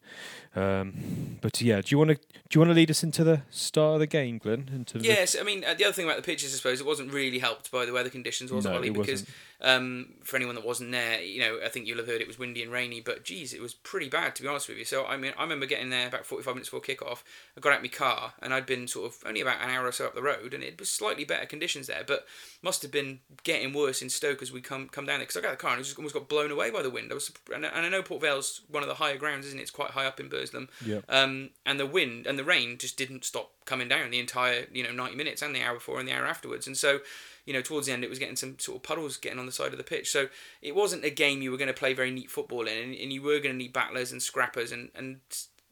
Um, 0.54 1.38
but 1.40 1.60
yeah, 1.62 1.80
do 1.80 1.86
you 1.88 1.98
want 1.98 2.10
to 2.10 2.16
do 2.16 2.22
you 2.54 2.60
want 2.60 2.70
to 2.70 2.74
lead 2.74 2.90
us 2.90 3.02
into 3.02 3.24
the 3.24 3.42
start 3.50 3.94
of 3.94 4.00
the 4.00 4.06
game, 4.06 4.38
Glenn? 4.38 4.68
Into 4.72 4.98
the- 4.98 5.04
Yes, 5.04 5.36
I 5.38 5.44
mean 5.44 5.64
uh, 5.64 5.74
the 5.74 5.84
other 5.84 5.92
thing 5.94 6.04
about 6.04 6.16
the 6.16 6.22
pitches, 6.22 6.52
I 6.52 6.56
suppose, 6.56 6.80
it 6.80 6.86
wasn't 6.86 7.12
really 7.12 7.38
helped 7.38 7.70
by 7.70 7.86
the 7.86 7.92
weather 7.92 8.10
conditions, 8.10 8.52
was 8.52 8.66
it, 8.66 8.68
No, 8.70 8.76
Ollie? 8.76 8.88
it 8.88 8.92
Because 8.94 9.22
wasn't. 9.22 9.28
Um, 9.62 10.14
for 10.24 10.36
anyone 10.36 10.56
that 10.56 10.66
wasn't 10.66 10.90
there, 10.90 11.22
you 11.22 11.40
know, 11.40 11.60
I 11.64 11.68
think 11.68 11.86
you'll 11.86 11.98
have 11.98 12.08
heard 12.08 12.20
it 12.20 12.26
was 12.26 12.38
windy 12.38 12.62
and 12.62 12.72
rainy, 12.72 13.00
but 13.00 13.24
geez, 13.24 13.54
it 13.54 13.62
was 13.62 13.74
pretty 13.74 14.08
bad 14.08 14.34
to 14.36 14.42
be 14.42 14.48
honest 14.48 14.68
with 14.68 14.76
you. 14.76 14.84
So 14.84 15.06
I 15.06 15.16
mean, 15.16 15.32
I 15.38 15.42
remember 15.42 15.66
getting 15.66 15.90
there 15.90 16.08
about 16.08 16.26
forty-five 16.26 16.54
minutes 16.54 16.68
before 16.68 16.80
kick-off. 16.80 17.24
I 17.56 17.60
got 17.60 17.72
out 17.72 17.82
my 17.82 17.88
car 17.88 18.34
and 18.42 18.52
I'd 18.52 18.66
been 18.66 18.88
sort 18.88 19.12
of 19.12 19.18
only 19.24 19.40
about 19.40 19.62
an 19.62 19.70
hour 19.70 19.86
or 19.86 19.92
so 19.92 20.06
up 20.06 20.14
the 20.14 20.22
road, 20.22 20.52
and 20.52 20.64
it 20.64 20.78
was 20.78 20.90
slightly 20.90 21.24
better 21.24 21.46
conditions 21.46 21.86
there, 21.86 22.02
but 22.06 22.26
must 22.60 22.82
have 22.82 22.90
been 22.90 23.20
getting 23.44 23.72
worse 23.72 24.02
in 24.02 24.10
Stoke 24.10 24.42
as 24.42 24.50
we 24.50 24.60
come 24.60 24.88
come 24.88 25.06
down 25.06 25.18
there. 25.18 25.26
Because 25.26 25.36
I 25.36 25.40
got 25.40 25.52
the 25.52 25.56
car 25.56 25.72
and 25.72 25.80
it 25.80 25.84
just 25.84 25.96
almost 25.96 26.14
got 26.14 26.28
blown 26.28 26.50
away 26.50 26.70
by 26.70 26.82
the 26.82 26.90
wind. 26.90 27.12
I 27.12 27.14
was, 27.14 27.30
and 27.54 27.64
I 27.64 27.68
and 27.68 27.86
I 27.86 27.88
know 27.88 28.02
Port 28.02 28.20
Vale's 28.20 28.62
one 28.68 28.82
of 28.82 28.88
the 28.88 28.96
higher 28.96 29.16
grounds, 29.16 29.46
isn't 29.46 29.58
it? 29.58 29.62
It's 29.62 29.70
quite 29.70 29.90
high 29.90 30.06
up 30.06 30.18
in 30.18 30.28
Burslem. 30.28 30.68
Yeah. 30.84 31.00
Um, 31.08 31.50
and 31.64 31.78
the 31.78 31.86
wind 31.86 32.26
and 32.26 32.38
the 32.38 32.44
rain 32.44 32.78
just 32.78 32.96
didn't 32.96 33.24
stop 33.24 33.52
coming 33.64 33.88
down 33.88 34.10
the 34.10 34.18
entire, 34.18 34.66
you 34.72 34.82
know, 34.82 34.92
90 34.92 35.16
minutes 35.16 35.42
and 35.42 35.54
the 35.54 35.62
hour 35.62 35.74
before 35.74 35.98
and 36.00 36.08
the 36.08 36.12
hour 36.12 36.26
afterwards. 36.26 36.66
And 36.66 36.76
so, 36.76 37.00
you 37.44 37.52
know, 37.52 37.60
towards 37.60 37.86
the 37.86 37.92
end, 37.92 38.04
it 38.04 38.10
was 38.10 38.18
getting 38.18 38.36
some 38.36 38.58
sort 38.58 38.76
of 38.76 38.82
puddles 38.82 39.16
getting 39.16 39.38
on 39.38 39.46
the 39.46 39.52
side 39.52 39.72
of 39.72 39.78
the 39.78 39.84
pitch. 39.84 40.10
So 40.10 40.28
it 40.60 40.74
wasn't 40.74 41.04
a 41.04 41.10
game 41.10 41.42
you 41.42 41.50
were 41.50 41.56
going 41.56 41.68
to 41.68 41.74
play 41.74 41.94
very 41.94 42.10
neat 42.10 42.30
football 42.30 42.66
in, 42.66 42.76
and, 42.76 42.94
and 42.94 43.12
you 43.12 43.22
were 43.22 43.40
going 43.40 43.54
to 43.54 43.58
need 43.58 43.72
battlers 43.72 44.12
and 44.12 44.22
scrappers. 44.22 44.72
And, 44.72 44.90
and, 44.94 45.20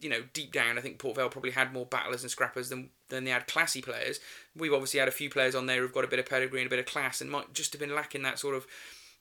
you 0.01 0.11
know, 0.11 0.23
deep 0.33 0.53
down, 0.53 0.79
I 0.79 0.81
think 0.81 0.99
Port 0.99 1.17
Vale 1.17 1.29
probably 1.29 1.53
had 1.53 1.73
more 1.73 1.87
battlers 1.87 2.23
and 2.23 2.31
scrappers 2.31 2.71
than, 2.71 2.91
than 3.09 3.25
they 3.25 3.31
had 3.31 3.47
classy 3.47 3.83
players. 3.83 4.21
We've 4.57 4.73
obviously 4.73 5.01
had 5.01 5.09
a 5.09 5.13
few 5.13 5.31
players 5.31 5.55
on 5.55 5.67
there 5.67 5.81
who've 5.81 5.93
got 5.93 6.05
a 6.05 6.09
bit 6.09 6.19
of 6.19 6.27
pedigree 6.27 6.61
and 6.61 6.67
a 6.67 6.71
bit 6.71 6.79
of 6.79 6.87
class 6.87 7.21
and 7.21 7.31
might 7.31 7.53
just 7.53 7.73
have 7.73 7.81
been 7.81 7.95
lacking 7.95 8.23
that 8.23 8.39
sort 8.39 8.57
of 8.57 8.67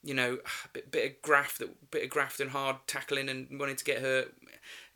you 0.03 0.13
know, 0.13 0.39
bit, 0.73 0.91
bit 0.91 1.11
of 1.11 1.21
graft, 1.21 1.59
that 1.59 1.91
bit 1.91 2.03
of 2.03 2.09
graft 2.09 2.39
and 2.39 2.51
hard 2.51 2.77
tackling 2.87 3.29
and 3.29 3.47
wanting 3.59 3.75
to 3.75 3.85
get 3.85 4.01
hurt. 4.01 4.33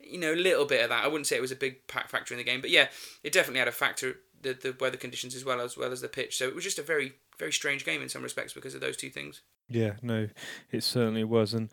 You 0.00 0.18
know, 0.18 0.34
a 0.34 0.36
little 0.36 0.66
bit 0.66 0.82
of 0.82 0.90
that. 0.90 1.04
I 1.04 1.08
wouldn't 1.08 1.26
say 1.26 1.36
it 1.36 1.42
was 1.42 1.52
a 1.52 1.56
big 1.56 1.76
factor 1.88 2.34
in 2.34 2.38
the 2.38 2.44
game, 2.44 2.60
but 2.60 2.70
yeah, 2.70 2.88
it 3.22 3.32
definitely 3.32 3.60
had 3.60 3.68
a 3.68 3.72
factor. 3.72 4.20
The, 4.42 4.52
the 4.52 4.76
weather 4.78 4.98
conditions 4.98 5.34
as 5.34 5.42
well 5.42 5.58
as 5.62 5.74
well 5.74 5.90
as 5.90 6.02
the 6.02 6.08
pitch. 6.08 6.36
So 6.36 6.46
it 6.46 6.54
was 6.54 6.64
just 6.64 6.78
a 6.78 6.82
very 6.82 7.14
very 7.38 7.52
strange 7.52 7.84
game 7.84 8.02
in 8.02 8.08
some 8.08 8.22
respects 8.22 8.52
because 8.52 8.74
of 8.74 8.80
those 8.80 8.96
two 8.96 9.10
things. 9.10 9.42
Yeah, 9.68 9.94
no, 10.02 10.28
it 10.70 10.82
certainly 10.82 11.24
was. 11.24 11.54
And 11.54 11.70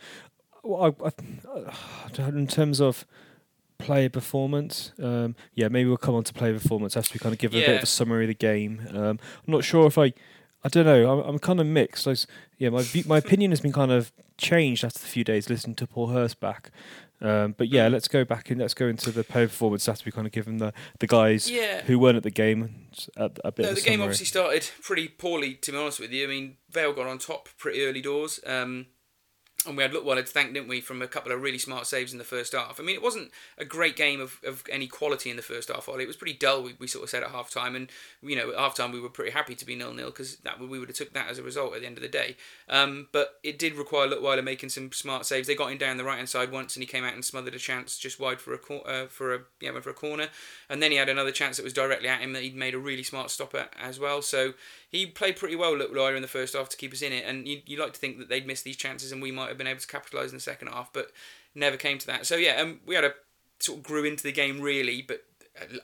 well, 0.63 0.95
I, 1.03 1.07
I, 1.07 2.27
in 2.29 2.47
terms 2.47 2.79
of 2.79 3.05
player 3.77 4.09
performance, 4.09 4.91
um, 5.01 5.35
yeah, 5.53 5.67
maybe 5.67 5.87
we'll 5.87 5.97
come 5.97 6.15
on 6.15 6.23
to 6.23 6.33
player 6.33 6.53
performance 6.53 6.95
after 6.95 7.13
we 7.15 7.19
kind 7.19 7.33
of 7.33 7.39
give 7.39 7.53
a 7.53 7.59
bit 7.59 7.77
of 7.77 7.83
a 7.83 7.87
summary 7.87 8.25
of 8.25 8.29
the 8.29 8.35
game. 8.35 8.87
Um, 8.89 9.19
I'm 9.19 9.19
not 9.47 9.63
sure 9.63 9.87
if 9.87 9.97
I, 9.97 10.13
I 10.63 10.69
don't 10.69 10.85
know, 10.85 11.11
I'm, 11.21 11.29
I'm 11.29 11.39
kind 11.39 11.59
of 11.59 11.65
mixed. 11.67 12.05
Like, 12.05 12.19
yeah, 12.57 12.69
my 12.69 12.85
my 13.05 13.17
opinion 13.17 13.51
has 13.51 13.61
been 13.61 13.73
kind 13.73 13.91
of 13.91 14.11
changed 14.37 14.83
after 14.83 14.97
a 14.99 15.07
few 15.07 15.23
days 15.23 15.49
listening 15.49 15.75
to 15.77 15.87
Paul 15.87 16.07
Hurst 16.07 16.39
back. 16.39 16.71
Um, 17.23 17.53
but 17.55 17.67
yeah, 17.69 17.87
let's 17.87 18.07
go 18.07 18.25
back 18.25 18.49
and 18.49 18.59
let's 18.59 18.73
go 18.73 18.87
into 18.87 19.11
the 19.11 19.23
player 19.23 19.47
performance 19.47 19.87
after 19.87 20.03
we 20.05 20.11
kind 20.11 20.25
of 20.25 20.33
given 20.33 20.57
the, 20.57 20.73
the 20.99 21.05
guys 21.05 21.51
Yeah. 21.51 21.81
who 21.83 21.99
weren't 21.99 22.17
at 22.17 22.23
the 22.23 22.31
game 22.31 22.87
a, 23.15 23.29
a 23.45 23.51
bit 23.51 23.63
No, 23.63 23.69
of 23.69 23.75
the 23.75 23.81
game 23.81 24.01
obviously 24.01 24.25
started 24.25 24.67
pretty 24.81 25.07
poorly, 25.07 25.53
to 25.55 25.71
be 25.71 25.77
honest 25.77 25.99
with 25.99 26.11
you. 26.11 26.23
I 26.23 26.27
mean, 26.27 26.57
Vale 26.71 26.93
got 26.93 27.05
on 27.05 27.19
top 27.19 27.49
pretty 27.59 27.83
early 27.85 28.01
doors. 28.01 28.39
Um, 28.43 28.87
and 29.67 29.77
we 29.77 29.83
had 29.83 29.91
Leutwiler 29.91 30.25
to 30.25 30.31
thank, 30.31 30.53
didn't 30.53 30.69
we, 30.69 30.81
from 30.81 31.03
a 31.03 31.07
couple 31.07 31.31
of 31.31 31.41
really 31.41 31.59
smart 31.59 31.85
saves 31.85 32.11
in 32.11 32.17
the 32.17 32.23
first 32.23 32.53
half. 32.53 32.79
I 32.79 32.83
mean, 32.83 32.95
it 32.95 33.01
wasn't 33.01 33.31
a 33.59 33.65
great 33.65 33.95
game 33.95 34.19
of, 34.19 34.39
of 34.43 34.63
any 34.71 34.87
quality 34.87 35.29
in 35.29 35.35
the 35.35 35.43
first 35.43 35.69
half, 35.69 35.87
Ollie. 35.87 36.03
It 36.03 36.07
was 36.07 36.15
pretty 36.15 36.33
dull, 36.33 36.63
we, 36.63 36.73
we 36.79 36.87
sort 36.87 37.03
of 37.03 37.11
said 37.11 37.21
at 37.21 37.29
half 37.29 37.51
time. 37.51 37.75
And, 37.75 37.89
you 38.23 38.35
know, 38.35 38.49
at 38.49 38.57
half 38.57 38.75
time 38.75 38.91
we 38.91 38.99
were 38.99 39.09
pretty 39.09 39.31
happy 39.31 39.53
to 39.53 39.65
be 39.65 39.75
nil 39.75 39.93
nil 39.93 40.07
because 40.07 40.37
that 40.37 40.59
we 40.59 40.79
would 40.79 40.89
have 40.89 40.97
took 40.97 41.13
that 41.13 41.29
as 41.29 41.37
a 41.37 41.43
result 41.43 41.75
at 41.75 41.81
the 41.81 41.85
end 41.85 41.97
of 41.97 42.01
the 42.01 42.09
day. 42.09 42.37
Um, 42.69 43.07
but 43.11 43.39
it 43.43 43.59
did 43.59 43.75
require 43.75 44.07
Leutwiler 44.07 44.43
making 44.43 44.69
some 44.69 44.91
smart 44.91 45.27
saves. 45.27 45.47
They 45.47 45.55
got 45.55 45.71
him 45.71 45.77
down 45.77 45.97
the 45.97 46.03
right 46.03 46.17
hand 46.17 46.29
side 46.29 46.51
once 46.51 46.75
and 46.75 46.81
he 46.81 46.87
came 46.87 47.03
out 47.03 47.13
and 47.13 47.23
smothered 47.23 47.53
a 47.53 47.59
chance 47.59 47.99
just 47.99 48.19
wide 48.19 48.41
for 48.41 48.55
a, 48.55 48.57
cor- 48.57 48.89
uh, 48.89 49.07
for 49.07 49.35
a, 49.35 49.39
yeah, 49.59 49.79
for 49.79 49.91
a 49.91 49.93
corner. 49.93 50.29
And 50.69 50.81
then 50.81 50.89
he 50.89 50.97
had 50.97 51.09
another 51.09 51.31
chance 51.31 51.57
that 51.57 51.63
was 51.63 51.73
directly 51.73 52.07
at 52.07 52.21
him 52.21 52.33
that 52.33 52.41
he'd 52.41 52.55
made 52.55 52.73
a 52.73 52.79
really 52.79 53.03
smart 53.03 53.29
stop 53.29 53.53
at 53.53 53.71
as 53.79 53.99
well. 53.99 54.23
So 54.23 54.53
he 54.91 55.05
played 55.05 55.37
pretty 55.37 55.55
well, 55.55 55.73
Leutwiler, 55.73 56.15
in 56.15 56.21
the 56.21 56.27
first 56.27 56.53
half 56.53 56.69
to 56.69 56.77
keep 56.77 56.91
us 56.91 57.01
in 57.01 57.13
it. 57.13 57.23
And 57.25 57.47
you, 57.47 57.61
you 57.65 57.79
like 57.79 57.93
to 57.93 57.99
think 57.99 58.17
that 58.17 58.27
they'd 58.27 58.45
miss 58.45 58.61
these 58.61 58.75
chances 58.75 59.11
and 59.11 59.21
we 59.21 59.31
might 59.31 59.47
have 59.47 59.57
been 59.57 59.67
able 59.67 59.79
to 59.79 59.87
capitalise 59.87 60.31
in 60.31 60.37
the 60.37 60.41
second 60.41 60.67
half, 60.67 60.91
but 60.91 61.11
never 61.55 61.77
came 61.77 61.97
to 61.97 62.07
that. 62.07 62.25
So 62.25 62.35
yeah, 62.35 62.61
um, 62.61 62.81
we 62.85 62.95
had 62.95 63.05
a 63.05 63.13
sort 63.59 63.79
of 63.79 63.83
grew 63.83 64.03
into 64.03 64.23
the 64.23 64.31
game 64.31 64.59
really, 64.59 65.01
but 65.01 65.23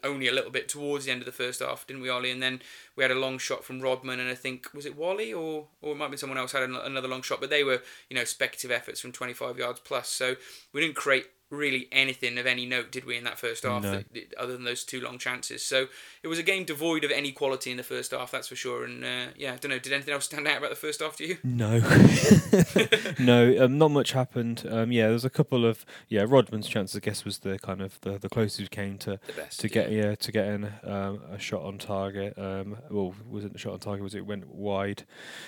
only 0.03 0.27
a 0.27 0.33
little 0.33 0.51
bit 0.51 0.69
towards 0.69 1.05
the 1.05 1.11
end 1.11 1.21
of 1.21 1.25
the 1.25 1.31
first 1.31 1.61
half, 1.61 1.85
didn't 1.85 2.01
we, 2.01 2.09
Ollie? 2.09 2.31
And 2.31 2.41
then 2.41 2.61
we 2.95 3.03
had 3.03 3.11
a 3.11 3.15
long 3.15 3.37
shot 3.37 3.63
from 3.63 3.81
Rodman, 3.81 4.19
and 4.19 4.29
I 4.29 4.35
think 4.35 4.73
was 4.73 4.85
it 4.85 4.97
Whalley 4.97 5.33
or 5.33 5.67
or 5.81 5.93
it 5.93 5.97
might 5.97 6.11
be 6.11 6.17
someone 6.17 6.37
else 6.37 6.51
had 6.51 6.63
another 6.63 7.07
long 7.07 7.21
shot, 7.21 7.39
but 7.39 7.49
they 7.49 7.63
were 7.63 7.81
you 8.09 8.15
know 8.15 8.23
speculative 8.23 8.71
efforts 8.71 8.99
from 8.99 9.11
25 9.11 9.57
yards 9.57 9.79
plus. 9.79 10.09
So 10.09 10.35
we 10.73 10.81
didn't 10.81 10.95
create 10.95 11.27
really 11.49 11.87
anything 11.91 12.37
of 12.37 12.45
any 12.45 12.65
note, 12.65 12.91
did 12.91 13.05
we, 13.05 13.17
in 13.17 13.23
that 13.23 13.39
first 13.39 13.63
half, 13.63 13.81
No. 13.83 14.03
that, 14.13 14.33
other 14.37 14.53
than 14.53 14.63
those 14.65 14.83
two 14.83 14.99
long 14.99 15.17
chances? 15.17 15.63
So 15.63 15.87
it 16.23 16.27
was 16.27 16.37
a 16.39 16.43
game 16.43 16.65
devoid 16.65 17.03
of 17.03 17.11
any 17.11 17.31
quality 17.31 17.71
in 17.71 17.77
the 17.77 17.83
first 17.83 18.11
half, 18.11 18.31
that's 18.31 18.47
for 18.49 18.55
sure. 18.55 18.83
And 18.83 19.03
uh, 19.03 19.27
yeah, 19.37 19.53
I 19.53 19.57
don't 19.57 19.69
know, 19.69 19.79
did 19.79 19.93
anything 19.93 20.13
else 20.13 20.25
stand 20.25 20.47
out 20.47 20.57
about 20.57 20.69
the 20.71 20.75
first 20.75 21.01
half 21.01 21.15
to 21.17 21.25
you? 21.25 21.37
No, 21.43 21.79
no, 23.19 23.63
um, 23.65 23.77
not 23.77 23.91
much 23.91 24.11
happened. 24.11 24.65
Um, 24.69 24.91
yeah, 24.91 25.07
there's 25.07 25.25
a 25.25 25.29
couple 25.29 25.65
of 25.65 25.85
yeah. 26.07 26.25
Rodman's 26.27 26.67
chance, 26.67 26.95
I 26.95 26.99
guess, 26.99 27.23
was 27.25 27.39
the 27.39 27.59
kind 27.59 27.81
of 27.81 27.99
the, 28.01 28.17
the 28.17 28.29
closest 28.29 28.59
we 28.59 28.67
came 28.67 28.97
to 28.99 29.19
The 29.27 29.33
best. 29.33 29.59
to 29.61 29.69
get 29.69 29.91
yeah 29.91 30.15
to 30.15 30.31
getting 30.31 30.65
um, 30.83 31.21
a 31.31 31.39
shot 31.39 31.61
on 31.63 31.77
target. 31.77 32.37
Um, 32.37 32.77
well, 32.89 33.13
wasn't 33.25 33.55
a 33.55 33.57
shot 33.57 33.73
on 33.73 33.79
target? 33.79 34.03
Was 34.03 34.15
it 34.15 34.25
went 34.25 34.47
wide? 34.47 35.03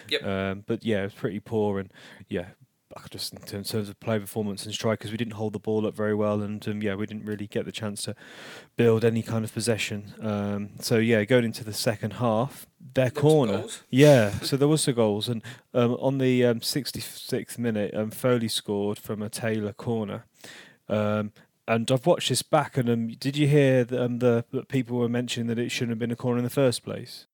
Yep. 0.09 0.23
Um, 0.25 0.63
but 0.65 0.83
yeah, 0.83 1.01
it 1.01 1.03
was 1.03 1.13
pretty 1.13 1.39
poor 1.39 1.79
and 1.79 1.91
yeah. 2.27 2.45
Just 3.09 3.33
in 3.33 3.39
terms 3.39 3.71
terms 3.71 3.89
of 3.89 3.99
play 3.99 4.19
performance 4.19 4.65
and 4.65 4.73
strikers, 4.73 5.11
we 5.11 5.17
didn't 5.17 5.33
hold 5.33 5.53
the 5.53 5.59
ball 5.59 5.85
up 5.85 5.95
very 5.95 6.15
well, 6.15 6.41
and 6.41 6.65
um, 6.67 6.81
yeah, 6.81 6.95
we 6.95 7.05
didn't 7.05 7.25
really 7.25 7.47
get 7.47 7.65
the 7.65 7.71
chance 7.71 8.03
to 8.03 8.15
build 8.75 9.05
any 9.05 9.21
kind 9.21 9.45
of 9.45 9.53
possession. 9.53 10.13
Um, 10.21 10.71
so 10.79 10.97
yeah, 10.97 11.23
going 11.23 11.45
into 11.45 11.63
the 11.63 11.73
second 11.73 12.13
half, 12.13 12.67
their 12.93 13.09
There 13.09 13.21
corner, 13.21 13.65
yeah. 13.89 14.31
So 14.39 14.57
there 14.57 14.67
was 14.67 14.85
the 14.85 14.93
goals, 14.93 15.29
and 15.29 15.43
um, 15.73 15.93
on 15.99 16.17
the 16.17 16.45
um, 16.45 16.59
66th 16.59 17.57
minute, 17.57 17.93
um, 17.93 18.11
Foley 18.11 18.47
scored 18.47 18.99
from 18.99 19.21
a 19.21 19.29
Taylor 19.29 19.73
corner. 19.73 20.25
Um, 20.87 21.31
and 21.67 21.91
I've 21.91 22.07
watched 22.07 22.29
this 22.29 22.41
back, 22.41 22.77
and 22.77 22.89
um, 22.89 23.07
did 23.09 23.37
you 23.37 23.47
hear 23.47 23.83
that, 23.83 24.03
um, 24.03 24.19
the 24.19 24.45
that 24.51 24.67
people 24.67 24.97
were 24.97 25.09
mentioning 25.09 25.47
that 25.47 25.59
it 25.59 25.69
shouldn't 25.69 25.91
have 25.91 25.99
been 25.99 26.11
a 26.11 26.15
corner 26.15 26.39
in 26.39 26.43
the 26.43 26.49
first 26.49 26.83
place? 26.83 27.27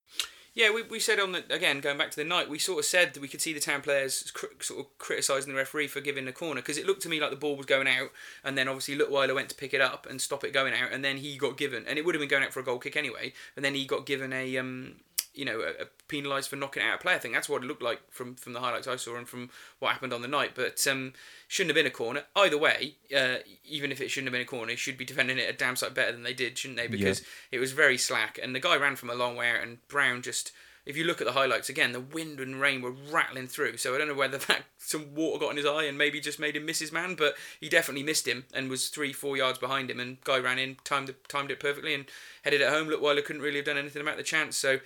Yeah, 0.55 0.73
we, 0.73 0.83
we 0.83 1.01
said 1.01 1.19
on 1.19 1.33
the 1.33 1.43
again 1.53 1.81
going 1.81 1.97
back 1.97 2.11
to 2.11 2.15
the 2.15 2.23
night, 2.23 2.49
we 2.49 2.59
sort 2.59 2.79
of 2.79 2.85
said 2.85 3.13
that 3.13 3.19
we 3.19 3.27
could 3.27 3.41
see 3.41 3.51
the 3.51 3.59
town 3.59 3.81
players 3.81 4.31
cr- 4.31 4.45
sort 4.61 4.79
of 4.79 4.97
criticising 4.97 5.51
the 5.51 5.57
referee 5.57 5.87
for 5.87 5.99
giving 5.99 6.23
the 6.23 6.31
corner 6.31 6.61
because 6.61 6.77
it 6.77 6.85
looked 6.85 7.01
to 7.01 7.09
me 7.09 7.19
like 7.19 7.29
the 7.29 7.35
ball 7.35 7.57
was 7.57 7.65
going 7.65 7.89
out, 7.89 8.11
and 8.41 8.57
then 8.57 8.69
obviously 8.69 8.97
Leutwiler 8.97 9.35
went 9.35 9.49
to 9.49 9.55
pick 9.55 9.73
it 9.73 9.81
up 9.81 10.07
and 10.09 10.21
stop 10.21 10.45
it 10.45 10.53
going 10.53 10.73
out, 10.73 10.93
and 10.93 11.03
then 11.03 11.17
he 11.17 11.35
got 11.37 11.57
given, 11.57 11.85
and 11.85 11.99
it 11.99 12.05
would 12.05 12.15
have 12.15 12.21
been 12.21 12.29
going 12.29 12.43
out 12.43 12.53
for 12.53 12.61
a 12.61 12.63
goal 12.63 12.79
kick 12.79 12.95
anyway, 12.95 13.33
and 13.57 13.65
then 13.65 13.75
he 13.75 13.85
got 13.85 14.05
given 14.05 14.31
a 14.31 14.57
um 14.57 14.95
you 15.35 15.45
know 15.45 15.61
penalised 16.07 16.49
for 16.49 16.55
knocking 16.55 16.83
out 16.83 16.95
a 16.95 16.97
player. 16.97 17.15
I 17.15 17.19
think 17.19 17.33
that's 17.33 17.49
what 17.49 17.63
it 17.63 17.67
looked 17.67 17.81
like 17.81 17.99
from 18.11 18.35
from 18.35 18.53
the 18.53 18.59
highlights 18.59 18.87
I 18.87 18.95
saw 18.95 19.17
and 19.17 19.27
from 19.27 19.49
what 19.79 19.93
happened 19.93 20.13
on 20.13 20.21
the 20.21 20.27
night, 20.27 20.51
but 20.55 20.85
um 20.87 21.13
shouldn't 21.47 21.75
have 21.75 21.83
been 21.83 21.91
a 21.91 21.95
corner 21.95 22.23
either 22.35 22.57
way. 22.57 22.95
Uh, 23.15 23.37
even 23.63 23.91
if 23.91 24.01
it 24.01 24.09
shouldn't 24.09 24.27
have 24.27 24.33
been 24.33 24.41
a 24.41 24.45
corner, 24.45 24.75
should 24.75 24.97
be 24.97 25.05
defending 25.05 25.37
it 25.37 25.49
a 25.49 25.53
damn 25.53 25.75
sight 25.75 25.93
better 25.93 26.11
than 26.11 26.23
they 26.23 26.33
did, 26.33 26.57
shouldn't 26.57 26.77
they? 26.77 26.87
Because 26.87 27.21
it 27.51 27.59
was 27.59 27.71
very 27.71 27.97
slack, 27.97 28.39
and 28.41 28.55
the 28.55 28.59
guy 28.59 28.75
ran 28.75 28.95
from 28.95 29.09
a 29.09 29.15
long 29.15 29.35
way 29.35 29.49
out, 29.51 29.61
and 29.61 29.85
Brown 29.87 30.21
just 30.21 30.51
if 30.85 30.95
you 30.95 31.03
look 31.03 31.19
at 31.19 31.25
the 31.25 31.33
highlights 31.33 31.67
again, 31.67 31.91
the 31.91 31.99
wind 31.99 32.39
and 32.39 32.61
rain 32.61 32.81
were 32.81 32.91
rattling 32.91 33.47
through. 33.47 33.77
So 33.77 33.95
I 33.95 33.97
don't 33.97 34.07
know 34.07 34.13
whether 34.13 34.37
that 34.47 34.65
some 34.77 35.15
water 35.15 35.39
got 35.39 35.51
in 35.51 35.57
his 35.57 35.65
eye 35.65 35.83
and 35.85 35.97
maybe 35.97 36.19
just 36.19 36.39
made 36.39 36.55
him 36.55 36.65
miss 36.65 36.79
his 36.79 36.91
man, 36.91 37.15
but 37.15 37.35
he 37.59 37.69
definitely 37.69 38.03
missed 38.03 38.27
him 38.27 38.45
and 38.53 38.69
was 38.69 38.89
three, 38.89 39.11
four 39.11 39.35
yards 39.35 39.57
behind 39.57 39.89
him. 39.89 39.99
And 39.99 40.21
guy 40.23 40.37
ran 40.37 40.59
in, 40.59 40.77
timed 40.83 41.09
it, 41.09 41.27
timed 41.27 41.51
it 41.51 41.59
perfectly, 41.59 41.93
and 41.93 42.05
headed 42.43 42.61
it 42.61 42.69
home. 42.69 42.87
Leutwiler 42.87 43.25
couldn't 43.25 43.41
really 43.41 43.57
have 43.57 43.65
done 43.65 43.77
anything 43.77 44.01
about 44.01 44.17
the 44.17 44.23
chance. 44.23 44.57
So 44.57 44.79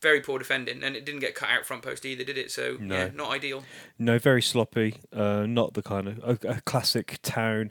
very 0.00 0.20
poor 0.20 0.38
defending, 0.38 0.82
and 0.82 0.96
it 0.96 1.04
didn't 1.04 1.20
get 1.20 1.34
cut 1.34 1.48
out 1.50 1.66
front 1.66 1.82
post 1.82 2.04
either, 2.06 2.24
did 2.24 2.38
it? 2.38 2.50
So 2.50 2.76
No. 2.80 2.94
yeah, 2.96 3.10
not 3.14 3.30
ideal. 3.30 3.64
No, 3.98 4.18
very 4.18 4.42
sloppy. 4.42 4.96
Uh, 5.12 5.46
not 5.46 5.74
the 5.74 5.82
kind 5.82 6.08
of 6.08 6.18
a, 6.44 6.48
a 6.48 6.60
classic 6.62 7.18
town. 7.22 7.70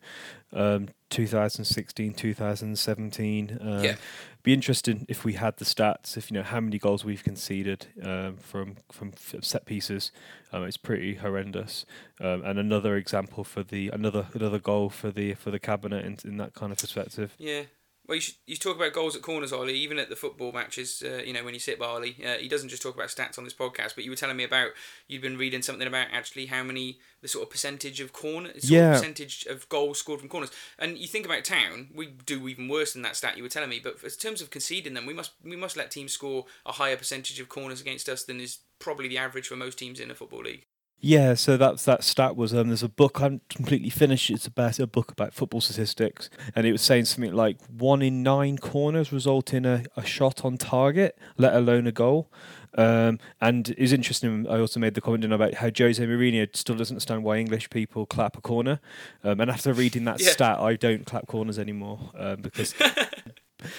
Um, 0.52 0.90
2016, 1.12 2.14
2017. 2.14 3.60
Uh, 3.62 3.82
Yeah. 3.84 3.96
Be 4.42 4.54
interesting 4.54 5.06
if 5.10 5.26
we 5.26 5.34
had 5.34 5.58
the 5.58 5.66
stats. 5.66 6.16
If 6.16 6.32
you 6.32 6.36
know 6.36 6.44
how 6.44 6.62
many 6.62 6.80
goals 6.80 7.04
we've 7.04 7.24
conceded 7.24 7.88
um, 8.02 8.38
from 8.38 8.78
from 8.90 9.12
f- 9.14 9.44
set 9.44 9.66
pieces, 9.66 10.12
um, 10.54 10.64
it's 10.64 10.78
pretty 10.78 11.16
horrendous. 11.16 11.86
Um, 12.22 12.44
and 12.46 12.58
another 12.58 12.96
example 12.96 13.44
for 13.44 13.64
the 13.64 13.90
another 13.90 14.28
another 14.34 14.58
goal 14.58 14.90
for 14.90 15.12
the 15.12 15.34
for 15.34 15.52
the 15.52 15.60
cabinet 15.60 16.06
in, 16.06 16.18
in 16.24 16.38
that 16.38 16.54
kind 16.54 16.72
of 16.72 16.78
perspective. 16.78 17.36
Yeah. 17.38 17.64
Well, 18.10 18.16
you, 18.16 18.22
should, 18.22 18.36
you 18.48 18.56
talk 18.56 18.76
about 18.76 18.92
goals 18.94 19.16
at 19.16 19.22
corners, 19.22 19.54
Ollie. 19.54 19.76
Even 19.76 20.00
at 20.00 20.10
the 20.10 20.16
football 20.16 20.52
matches, 20.52 21.04
uh, 21.06 21.22
you 21.24 21.32
know, 21.32 21.44
when 21.44 21.54
you 21.54 21.60
sit 21.60 21.78
by 21.78 21.86
Ollie, 21.86 22.16
uh, 22.26 22.38
he 22.38 22.48
doesn't 22.48 22.70
just 22.70 22.82
talk 22.82 22.96
about 22.96 23.10
stats 23.10 23.38
on 23.38 23.44
this 23.44 23.54
podcast. 23.54 23.94
But 23.94 24.04
you 24.04 24.10
were 24.10 24.16
telling 24.16 24.36
me 24.36 24.44
about 24.44 24.72
you'd 25.08 25.22
been 25.22 25.38
reading 25.38 25.62
something 25.62 25.88
about 25.88 26.08
actually 26.12 26.48
how 26.48 26.64
many 26.64 26.98
the 27.22 27.28
sort 27.28 27.44
of 27.44 27.52
percentage 27.52 28.00
of 28.00 28.12
corner, 28.12 28.50
sort 28.54 28.64
Yeah. 28.64 28.90
of 28.94 29.02
percentage 29.02 29.46
of 29.46 29.70
goals 29.70 30.00
scored 30.00 30.22
from 30.22 30.30
corners. 30.30 30.50
And 30.80 30.98
you 30.98 31.06
think 31.06 31.28
about 31.28 31.44
Town, 31.44 31.90
we 31.94 32.08
do 32.08 32.48
even 32.48 32.68
worse 32.68 32.94
than 32.94 33.04
that 33.04 33.16
stat 33.16 33.38
you 33.38 33.44
were 33.44 33.50
telling 33.50 33.70
me. 33.70 33.80
But 33.80 34.04
in 34.04 34.10
terms 34.10 34.42
of 34.42 34.50
conceding 34.50 34.96
them, 34.96 35.06
we 35.06 35.14
must 35.14 35.34
we 35.44 35.56
must 35.56 35.78
let 35.78 35.92
teams 35.92 36.12
score 36.12 36.46
a 36.66 36.72
higher 36.72 36.98
percentage 36.98 37.40
of 37.40 37.48
corners 37.48 37.80
against 37.80 38.10
us 38.10 38.24
than 38.24 38.42
is 38.42 38.58
probably 38.80 39.08
the 39.08 39.20
average 39.20 39.48
for 39.48 39.56
most 39.56 39.78
teams 39.78 40.00
in 40.00 40.10
a 40.10 40.16
football 40.16 40.42
league. 40.42 40.66
Yeah, 41.02 41.34
so 41.36 41.56
that's 41.56 41.86
that 41.86 42.04
stat 42.04 42.36
was 42.36 42.54
um 42.54 42.68
there's 42.68 42.84
a 42.84 42.90
book 42.90 43.20
I 43.20 43.24
haven't 43.24 43.48
completely 43.48 43.90
finished. 43.90 44.30
It's 44.30 44.48
about 44.48 44.80
a 44.80 44.88
book 44.88 45.12
about 45.12 45.34
football 45.34 45.62
statistics, 45.62 46.30
and 46.56 46.68
it 46.68 46.74
was 46.74 46.82
saying 46.82 47.06
something 47.06 47.34
like 47.34 47.58
one 47.68 48.02
in 48.02 48.22
nine 48.22 48.58
corners 48.58 49.14
result 49.14 49.54
in 49.54 49.66
a, 49.66 49.84
a 49.96 50.06
shot 50.06 50.44
on 50.44 50.58
target, 50.58 51.18
let 51.38 51.56
alone 51.56 51.88
a 51.88 51.94
goal. 51.94 52.30
Um, 52.78 53.18
and 53.42 53.70
it 53.70 53.80
was 53.80 53.94
interesting. 53.94 54.46
I 54.48 54.60
also 54.60 54.80
made 54.80 54.94
the 54.94 55.02
comment 55.02 55.24
about 55.32 55.56
how 55.56 55.70
Jose 55.76 56.06
Mourinho 56.06 56.48
still 56.56 56.76
doesn't 56.76 56.96
understand 56.96 57.24
why 57.24 57.38
English 57.38 57.70
people 57.70 58.06
clap 58.06 58.38
a 58.38 58.42
corner. 58.42 58.80
Um, 59.24 59.40
and 59.40 59.50
after 59.50 59.74
reading 59.74 60.04
that 60.04 60.20
Yeah. 60.22 60.32
stat, 60.32 60.60
I 60.60 60.76
don't 60.76 61.06
clap 61.06 61.28
corners 61.28 61.58
anymore 61.58 62.12
um, 62.16 62.42
because. 62.42 62.76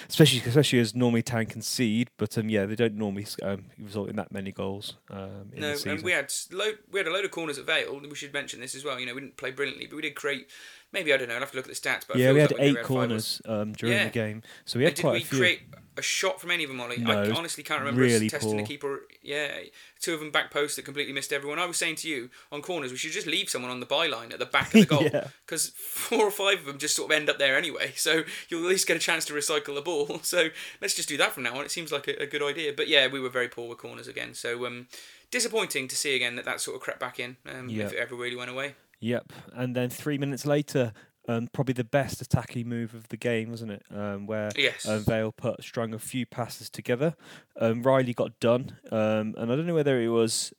Especially, 0.09 0.41
especially 0.47 0.79
as 0.79 0.95
normally 0.95 1.23
Town 1.23 1.47
concede, 1.47 2.11
but 2.19 2.37
um, 2.37 2.49
yeah, 2.49 2.67
they 2.67 2.75
don't 2.75 2.95
normally 2.95 3.27
um, 3.43 3.65
result 3.79 4.11
in 4.11 4.17
that 4.17 4.31
many 4.31 4.53
goals 4.53 4.97
um, 5.11 5.51
in 5.55 5.61
No, 5.63 5.75
and 5.87 6.03
we 6.03 6.13
had 6.13 6.33
load, 6.53 6.79
we 6.91 7.01
had 7.01 7.07
a 7.07 7.11
load 7.13 7.25
of 7.25 7.31
corners 7.31 7.59
at 7.59 7.65
Vale. 7.65 7.99
We 8.01 8.15
should 8.15 8.33
mention 8.33 8.61
this 8.61 8.75
as 8.75 8.85
well. 8.85 9.01
You 9.01 9.07
know, 9.07 9.15
we 9.15 9.21
didn't 9.23 9.37
play 9.37 9.51
brilliantly, 9.53 9.87
but 9.87 9.97
we 9.97 10.03
did 10.03 10.15
create. 10.15 10.49
Maybe 10.93 11.15
I 11.15 11.17
don't 11.17 11.29
know. 11.29 11.35
I'll 11.35 11.41
have 11.41 11.53
to 11.53 11.57
look 11.57 11.69
at 11.69 11.75
the 11.75 11.81
stats. 11.89 12.03
But 12.07 12.17
yeah, 12.19 12.33
we 12.33 12.41
had 12.41 12.51
like 12.53 12.61
eight 12.61 12.67
had 12.69 12.77
five 12.77 12.85
or 12.85 12.89
corners 12.89 13.43
um, 13.47 13.73
during 13.73 13.97
Yeah. 13.97 14.05
the 14.05 14.11
game, 14.11 14.43
so 14.65 14.79
we 14.79 14.85
And 14.85 14.91
had 14.91 14.97
did 14.97 15.03
quite 15.03 15.13
we 15.13 15.19
a 15.23 15.25
few. 15.25 15.39
create 15.39 15.63
a 16.01 16.03
shot 16.03 16.41
from 16.41 16.51
any 16.51 16.65
of 16.65 16.71
them, 16.71 16.81
Ollie? 16.81 16.97
No, 16.99 17.23
I 17.23 17.31
honestly 17.31 17.63
can't 17.63 17.79
remember 17.81 18.01
really 18.01 18.27
us 18.27 18.33
testing 18.33 18.53
poor. 18.53 18.61
the 18.63 18.67
keeper. 18.67 19.03
Yeah, 19.23 19.53
two 20.01 20.15
of 20.15 20.21
them 20.21 20.33
back 20.33 20.51
post 20.51 20.75
that 20.77 20.85
completely 20.85 21.13
missed 21.13 21.33
everyone. 21.33 21.59
I 21.61 21.67
was 21.67 21.77
saying 21.77 21.97
to 21.97 22.09
you 22.09 22.31
on 22.51 22.61
corners, 22.63 22.91
we 22.91 22.97
should 22.99 23.13
just 23.13 23.27
leave 23.29 23.49
someone 23.49 23.71
on 23.71 23.79
the 23.81 23.87
byline 23.87 24.33
at 24.33 24.39
the 24.41 24.47
back 24.47 24.75
of 24.75 24.81
the 24.81 24.87
goal 24.97 25.05
Yeah. 25.05 25.29
because 25.47 25.69
four 25.77 26.25
or 26.27 26.31
five 26.33 26.59
of 26.61 26.65
them 26.67 26.79
just 26.79 26.97
sort 26.97 27.13
of 27.13 27.17
end 27.17 27.31
up 27.31 27.39
there 27.39 27.57
anyway. 27.57 27.93
So 27.97 28.23
you'll 28.49 28.65
at 28.65 28.69
least 28.71 28.87
get 28.89 28.97
a 28.97 29.01
chance 29.01 29.25
to 29.27 29.33
recycle 29.33 29.75
the 29.75 29.83
ball. 29.83 30.21
So 30.25 30.49
let's 30.81 30.95
just 30.95 31.09
do 31.09 31.17
that 31.19 31.33
from 31.33 31.45
now 31.45 31.57
on. 31.57 31.65
It 31.65 31.71
seems 31.71 31.93
like 31.93 32.09
a, 32.09 32.23
a 32.23 32.27
good 32.27 32.43
idea. 32.43 32.73
But 32.77 32.89
yeah, 32.89 33.07
we 33.07 33.21
were 33.21 33.29
very 33.29 33.49
poor 33.49 33.69
with 33.69 33.79
corners 33.79 34.09
again. 34.09 34.35
So 34.35 34.67
um, 34.67 34.89
disappointing 35.31 35.89
to 35.89 35.97
see 35.97 36.15
again 36.17 36.37
that 36.37 36.45
that 36.45 36.61
sort 36.61 36.77
of 36.77 36.83
crept 36.83 37.01
back 37.01 37.21
in. 37.21 37.37
Um, 37.47 37.69
Yeah. 37.69 37.87
If 37.87 37.93
it 37.93 37.99
ever 37.99 38.15
really 38.15 38.37
went 38.37 38.51
away. 38.51 38.75
Yep, 39.03 39.33
and 39.55 39.75
then 39.75 39.89
three 39.89 40.19
minutes 40.19 40.45
later, 40.45 40.93
um, 41.29 41.49
probably 41.53 41.75
the 41.75 41.85
best 41.85 42.21
attacking 42.21 42.69
move 42.69 42.95
of 42.95 43.09
the 43.09 43.17
game, 43.17 43.51
wasn't 43.51 43.73
it? 43.73 43.83
Um, 43.95 44.27
where 44.27 44.51
Yes. 44.57 44.89
um, 44.89 45.05
Vale 45.05 45.33
put 45.33 45.63
strung 45.63 45.95
a 45.95 45.99
few 45.99 46.27
passes 46.27 46.71
together. 46.71 47.15
Um, 47.61 47.83
Riley 47.83 48.15
got 48.15 48.39
done, 48.41 48.77
um, 48.91 49.35
and 49.39 49.53
I 49.53 49.57
don't 49.57 49.67
know 49.67 49.75
whether 49.75 50.01
it 50.01 50.09
was 50.09 50.53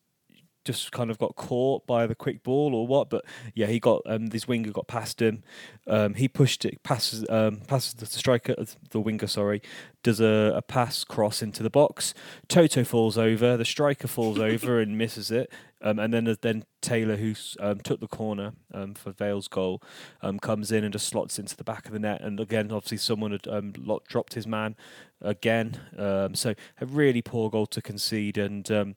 just 0.64 0.92
kind 0.92 1.10
of 1.10 1.18
got 1.18 1.36
caught 1.36 1.88
by 1.88 2.06
the 2.06 2.14
quick 2.14 2.44
ball 2.44 2.76
or 2.76 2.86
what, 2.86 3.10
but 3.10 3.26
yeah, 3.56 3.66
he 3.66 3.80
got 3.80 4.00
um, 4.06 4.28
this 4.28 4.48
winger 4.48 4.72
got 4.72 4.88
past 4.88 5.20
him. 5.20 5.42
Um, 5.88 6.14
he 6.14 6.28
pushed 6.28 6.66
it, 6.66 6.84
passes, 6.84 7.26
um, 7.30 7.62
passes 7.68 7.96
the 7.96 8.06
striker, 8.06 8.54
the 8.92 9.00
winger, 9.00 9.26
sorry, 9.26 9.64
does 10.04 10.20
a, 10.22 10.54
a 10.56 10.62
pass 10.62 11.04
cross 11.04 11.42
into 11.42 11.64
the 11.64 11.72
box. 11.72 12.14
Toto 12.48 12.84
falls 12.84 13.18
over, 13.18 13.58
the 13.58 13.66
striker 13.66 14.08
falls 14.08 14.38
over 14.40 14.80
and 14.80 15.00
misses 15.00 15.32
it. 15.32 15.52
Um, 15.82 16.00
and 16.00 16.14
then 16.14 16.36
then 16.42 16.66
Taylor, 16.82 17.16
who 17.16 17.34
um, 17.60 17.80
took 17.80 18.00
the 18.00 18.08
corner 18.08 18.54
um, 18.74 18.94
for 18.94 19.12
Vale's 19.12 19.48
goal, 19.48 19.82
um, 20.22 20.40
comes 20.40 20.72
in 20.72 20.84
and 20.84 20.94
just 20.94 21.08
slots 21.08 21.40
into 21.40 21.56
the 21.56 21.64
back 21.64 21.86
of 21.86 21.94
the 21.94 22.00
net. 22.00 22.22
And 22.22 22.40
again, 22.40 22.72
obviously, 22.72 22.98
someone 22.98 23.32
had 23.32 23.48
um, 23.48 23.74
lot 23.78 24.06
dropped 24.06 24.34
his 24.34 24.48
man 24.48 24.76
again. 25.22 25.80
Um, 25.98 26.36
so 26.36 26.54
a 26.80 26.86
really 26.86 27.22
poor 27.22 27.50
goal 27.50 27.66
to 27.68 27.82
concede, 27.82 28.38
and 28.38 28.96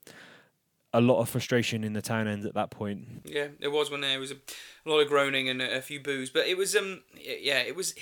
a 0.95 1.01
lot 1.01 1.19
of 1.19 1.27
frustration 1.27 1.83
in 1.83 1.91
the 1.91 2.01
town 2.01 2.25
end 2.25 2.45
at 2.45 2.53
that 2.53 2.71
point. 2.71 3.05
Yeah, 3.25 3.47
there 3.59 3.69
was 3.69 3.91
one 3.91 3.99
there. 3.99 4.15
It 4.15 4.19
was 4.19 4.31
a, 4.31 4.35
a 4.85 4.89
lot 4.89 4.99
of 4.99 5.09
groaning 5.09 5.49
and 5.49 5.61
a, 5.61 5.77
a 5.77 5.81
few 5.81 5.99
boos, 5.99 6.29
but 6.29 6.47
it 6.47 6.57
was 6.57 6.73
um 6.73 7.03
yeah, 7.17 7.59
it 7.59 7.75
was 7.75 7.93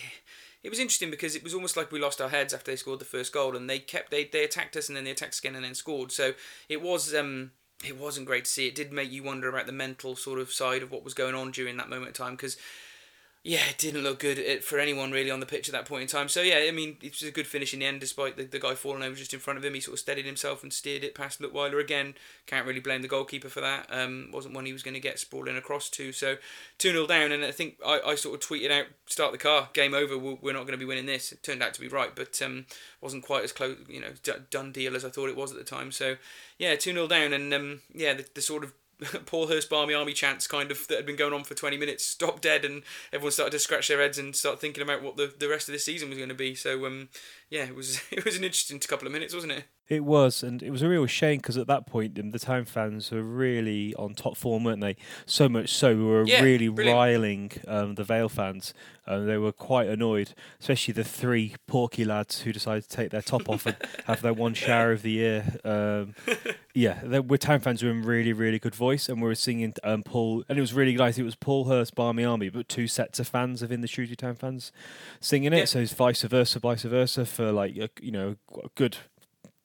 it 0.61 0.69
was 0.69 0.79
interesting 0.79 1.09
because 1.09 1.35
it 1.35 1.43
was 1.43 1.55
almost 1.55 1.75
like 1.75 1.91
we 1.91 1.99
lost 1.99 2.21
our 2.21 2.29
heads 2.29 2.53
after 2.53 2.69
they 2.69 2.75
scored 2.75 2.99
the 2.99 3.05
first 3.05 3.33
goal, 3.33 3.55
and 3.55 3.67
they 3.67 3.79
kept 3.79 4.11
they 4.11 4.25
they 4.25 4.43
attacked 4.43 4.75
us 4.77 4.89
and 4.89 4.95
then 4.95 5.05
they 5.05 5.11
attacked 5.11 5.33
us 5.33 5.39
again 5.39 5.55
and 5.55 5.65
then 5.65 5.73
scored. 5.73 6.11
So 6.11 6.33
it 6.69 6.83
was 6.83 7.15
um 7.15 7.51
it 7.85 7.97
wasn't 7.97 8.27
great 8.27 8.45
to 8.45 8.51
see. 8.51 8.67
It 8.67 8.75
did 8.75 8.93
make 8.93 9.11
you 9.11 9.23
wonder 9.23 9.49
about 9.49 9.65
the 9.65 9.71
mental 9.71 10.15
sort 10.15 10.39
of 10.39 10.51
side 10.51 10.83
of 10.83 10.91
what 10.91 11.03
was 11.03 11.13
going 11.13 11.35
on 11.35 11.51
during 11.51 11.77
that 11.77 11.89
moment 11.89 12.09
of 12.09 12.15
time 12.15 12.35
because. 12.35 12.57
Yeah, 13.45 13.59
it 13.69 13.77
didn't 13.77 14.03
look 14.03 14.19
good 14.19 14.63
for 14.63 14.79
anyone 14.79 15.11
really 15.11 15.29
on 15.29 15.41
the 15.41 15.45
pitch 15.45 15.67
at 15.67 15.73
that 15.73 15.85
point 15.85 16.03
in 16.03 16.07
time. 16.07 16.29
So 16.29 16.41
yeah, 16.41 16.59
I 16.65 16.71
mean, 16.71 16.95
it 17.01 17.11
was 17.11 17.23
a 17.23 17.31
good 17.31 17.45
finish 17.45 17.73
in 17.73 17.81
the 17.81 17.85
end, 17.85 17.99
despite 17.99 18.37
the, 18.37 18.45
the 18.45 18.57
guy 18.57 18.73
falling 18.73 19.03
over 19.03 19.15
just 19.15 19.33
in 19.33 19.41
front 19.41 19.59
of 19.59 19.65
him. 19.65 19.73
He 19.73 19.81
sort 19.81 19.95
of 19.95 19.99
steadied 19.99 20.25
himself 20.25 20.63
and 20.63 20.71
steered 20.71 21.03
it 21.03 21.13
past 21.13 21.41
Leutwiler 21.41 21.81
again. 21.81 22.13
Can't 22.47 22.65
really 22.65 22.79
blame 22.79 23.01
the 23.01 23.09
goalkeeper 23.09 23.49
for 23.49 23.59
that. 23.59 23.87
Um, 23.89 24.29
wasn't 24.31 24.55
one 24.55 24.65
he 24.65 24.71
was 24.71 24.81
going 24.81 24.93
to 24.93 25.01
get 25.01 25.19
sprawling 25.19 25.57
across 25.57 25.89
to. 25.89 26.13
So 26.13 26.37
two 26.77 26.91
0 26.91 27.05
down, 27.05 27.33
and 27.33 27.43
I 27.43 27.51
think 27.51 27.79
I, 27.85 27.99
I 28.05 28.15
sort 28.15 28.41
of 28.41 28.47
tweeted 28.49 28.71
out, 28.71 28.85
"Start 29.07 29.33
the 29.33 29.37
car, 29.37 29.67
game 29.73 29.93
over. 29.93 30.17
We're 30.17 30.53
not 30.53 30.65
going 30.65 30.67
to 30.67 30.77
be 30.77 30.85
winning 30.85 31.05
this." 31.05 31.33
It 31.33 31.43
turned 31.43 31.61
out 31.61 31.73
to 31.73 31.81
be 31.81 31.89
right, 31.89 32.15
but 32.15 32.41
um, 32.41 32.65
wasn't 33.01 33.25
quite 33.25 33.43
as 33.43 33.51
close, 33.51 33.75
you 33.89 33.99
know, 33.99 34.13
done 34.51 34.71
deal 34.71 34.95
as 34.95 35.03
I 35.03 35.09
thought 35.09 35.27
it 35.27 35.35
was 35.35 35.51
at 35.51 35.57
the 35.57 35.65
time. 35.65 35.91
So 35.91 36.15
yeah, 36.57 36.77
two 36.77 36.93
0 36.93 37.07
down, 37.07 37.33
and 37.33 37.53
um, 37.53 37.81
yeah, 37.93 38.13
the, 38.13 38.25
the 38.35 38.41
sort 38.41 38.63
of 38.63 38.71
Paul 39.25 39.47
Hurst 39.47 39.69
Barmy 39.69 39.93
Army 39.93 40.13
chants 40.13 40.47
kind 40.47 40.71
of 40.71 40.87
that 40.87 40.97
had 40.97 41.05
been 41.05 41.15
going 41.15 41.33
on 41.33 41.43
for 41.43 41.53
20 41.53 41.77
minutes 41.77 42.05
stopped 42.05 42.41
dead 42.41 42.65
and 42.65 42.83
everyone 43.11 43.31
started 43.31 43.51
to 43.51 43.59
scratch 43.59 43.87
their 43.87 44.01
heads 44.01 44.17
and 44.17 44.35
start 44.35 44.59
thinking 44.59 44.83
about 44.83 45.01
what 45.01 45.17
the, 45.17 45.33
the 45.37 45.47
rest 45.47 45.67
of 45.67 45.73
the 45.73 45.79
season 45.79 46.09
was 46.09 46.17
going 46.17 46.29
to 46.29 46.35
be. 46.35 46.55
So 46.55 46.85
um, 46.85 47.09
yeah, 47.53 47.65
it 47.65 47.75
was 47.75 48.01
it 48.11 48.25
was 48.25 48.35
an 48.35 48.43
interesting 48.43 48.79
couple 48.79 49.07
of 49.07 49.13
minutes, 49.13 49.33
wasn't 49.33 49.53
it? 49.53 49.65
It 49.89 50.05
was, 50.05 50.43
and 50.43 50.63
it 50.63 50.71
was 50.71 50.81
a 50.81 50.87
real 50.87 51.05
shame 51.05 51.37
because 51.37 51.57
at 51.57 51.67
that 51.67 51.85
point, 51.85 52.15
the 52.15 52.39
town 52.39 52.65
fans 52.65 53.11
were 53.11 53.21
really 53.21 53.93
on 53.95 54.15
top 54.15 54.37
form, 54.37 54.63
weren't 54.63 54.79
they? 54.79 54.95
So 55.25 55.49
much 55.49 55.73
so, 55.73 55.95
we 55.95 56.03
were 56.03 56.25
yeah, 56.25 56.41
really 56.41 56.69
brilliant. 56.69 56.97
riling 56.97 57.51
um, 57.67 57.95
the 57.95 58.05
Vale 58.05 58.29
fans. 58.29 58.73
Um, 59.05 59.27
they 59.27 59.37
were 59.37 59.51
quite 59.51 59.89
annoyed, 59.89 60.33
especially 60.61 60.93
the 60.93 61.03
three 61.03 61.55
porky 61.67 62.05
lads 62.05 62.41
who 62.41 62.53
decided 62.53 62.83
to 62.83 62.89
take 62.89 63.11
their 63.11 63.21
top 63.21 63.49
off 63.49 63.65
and 63.65 63.75
have 64.05 64.21
their 64.21 64.33
one 64.33 64.53
shower 64.53 64.93
of 64.93 65.01
the 65.01 65.11
year. 65.11 65.59
Um, 65.65 66.15
yeah, 66.73 67.01
they, 67.03 67.19
we're 67.19 67.35
town 67.35 67.59
fans 67.59 67.83
were 67.83 67.91
in 67.91 68.03
really, 68.03 68.31
really 68.31 68.59
good 68.59 68.75
voice, 68.75 69.09
and 69.09 69.21
we 69.21 69.27
were 69.27 69.35
singing 69.35 69.73
um, 69.83 70.01
Paul, 70.01 70.45
and 70.47 70.57
it 70.57 70.61
was 70.61 70.73
really 70.73 70.95
nice. 70.95 71.17
It 71.17 71.23
was 71.23 71.35
Paul 71.35 71.65
Hurst, 71.65 71.93
Barmy 71.93 72.23
Army, 72.23 72.47
but 72.47 72.69
two 72.69 72.87
sets 72.87 73.19
of 73.19 73.27
fans 73.27 73.61
of 73.61 73.69
in 73.69 73.81
the 73.81 73.87
Shrewsbury 73.87 74.15
Town 74.15 74.35
fans 74.35 74.71
singing 75.19 75.51
it. 75.51 75.57
Yeah. 75.57 75.65
So 75.65 75.79
it's 75.79 75.93
vice 75.93 76.21
versa, 76.21 76.59
vice 76.59 76.83
versa 76.83 77.25
for 77.25 77.42
like 77.51 77.75
a, 77.77 77.89
you 78.01 78.11
know 78.11 78.35
a 78.63 78.69
good 78.75 78.97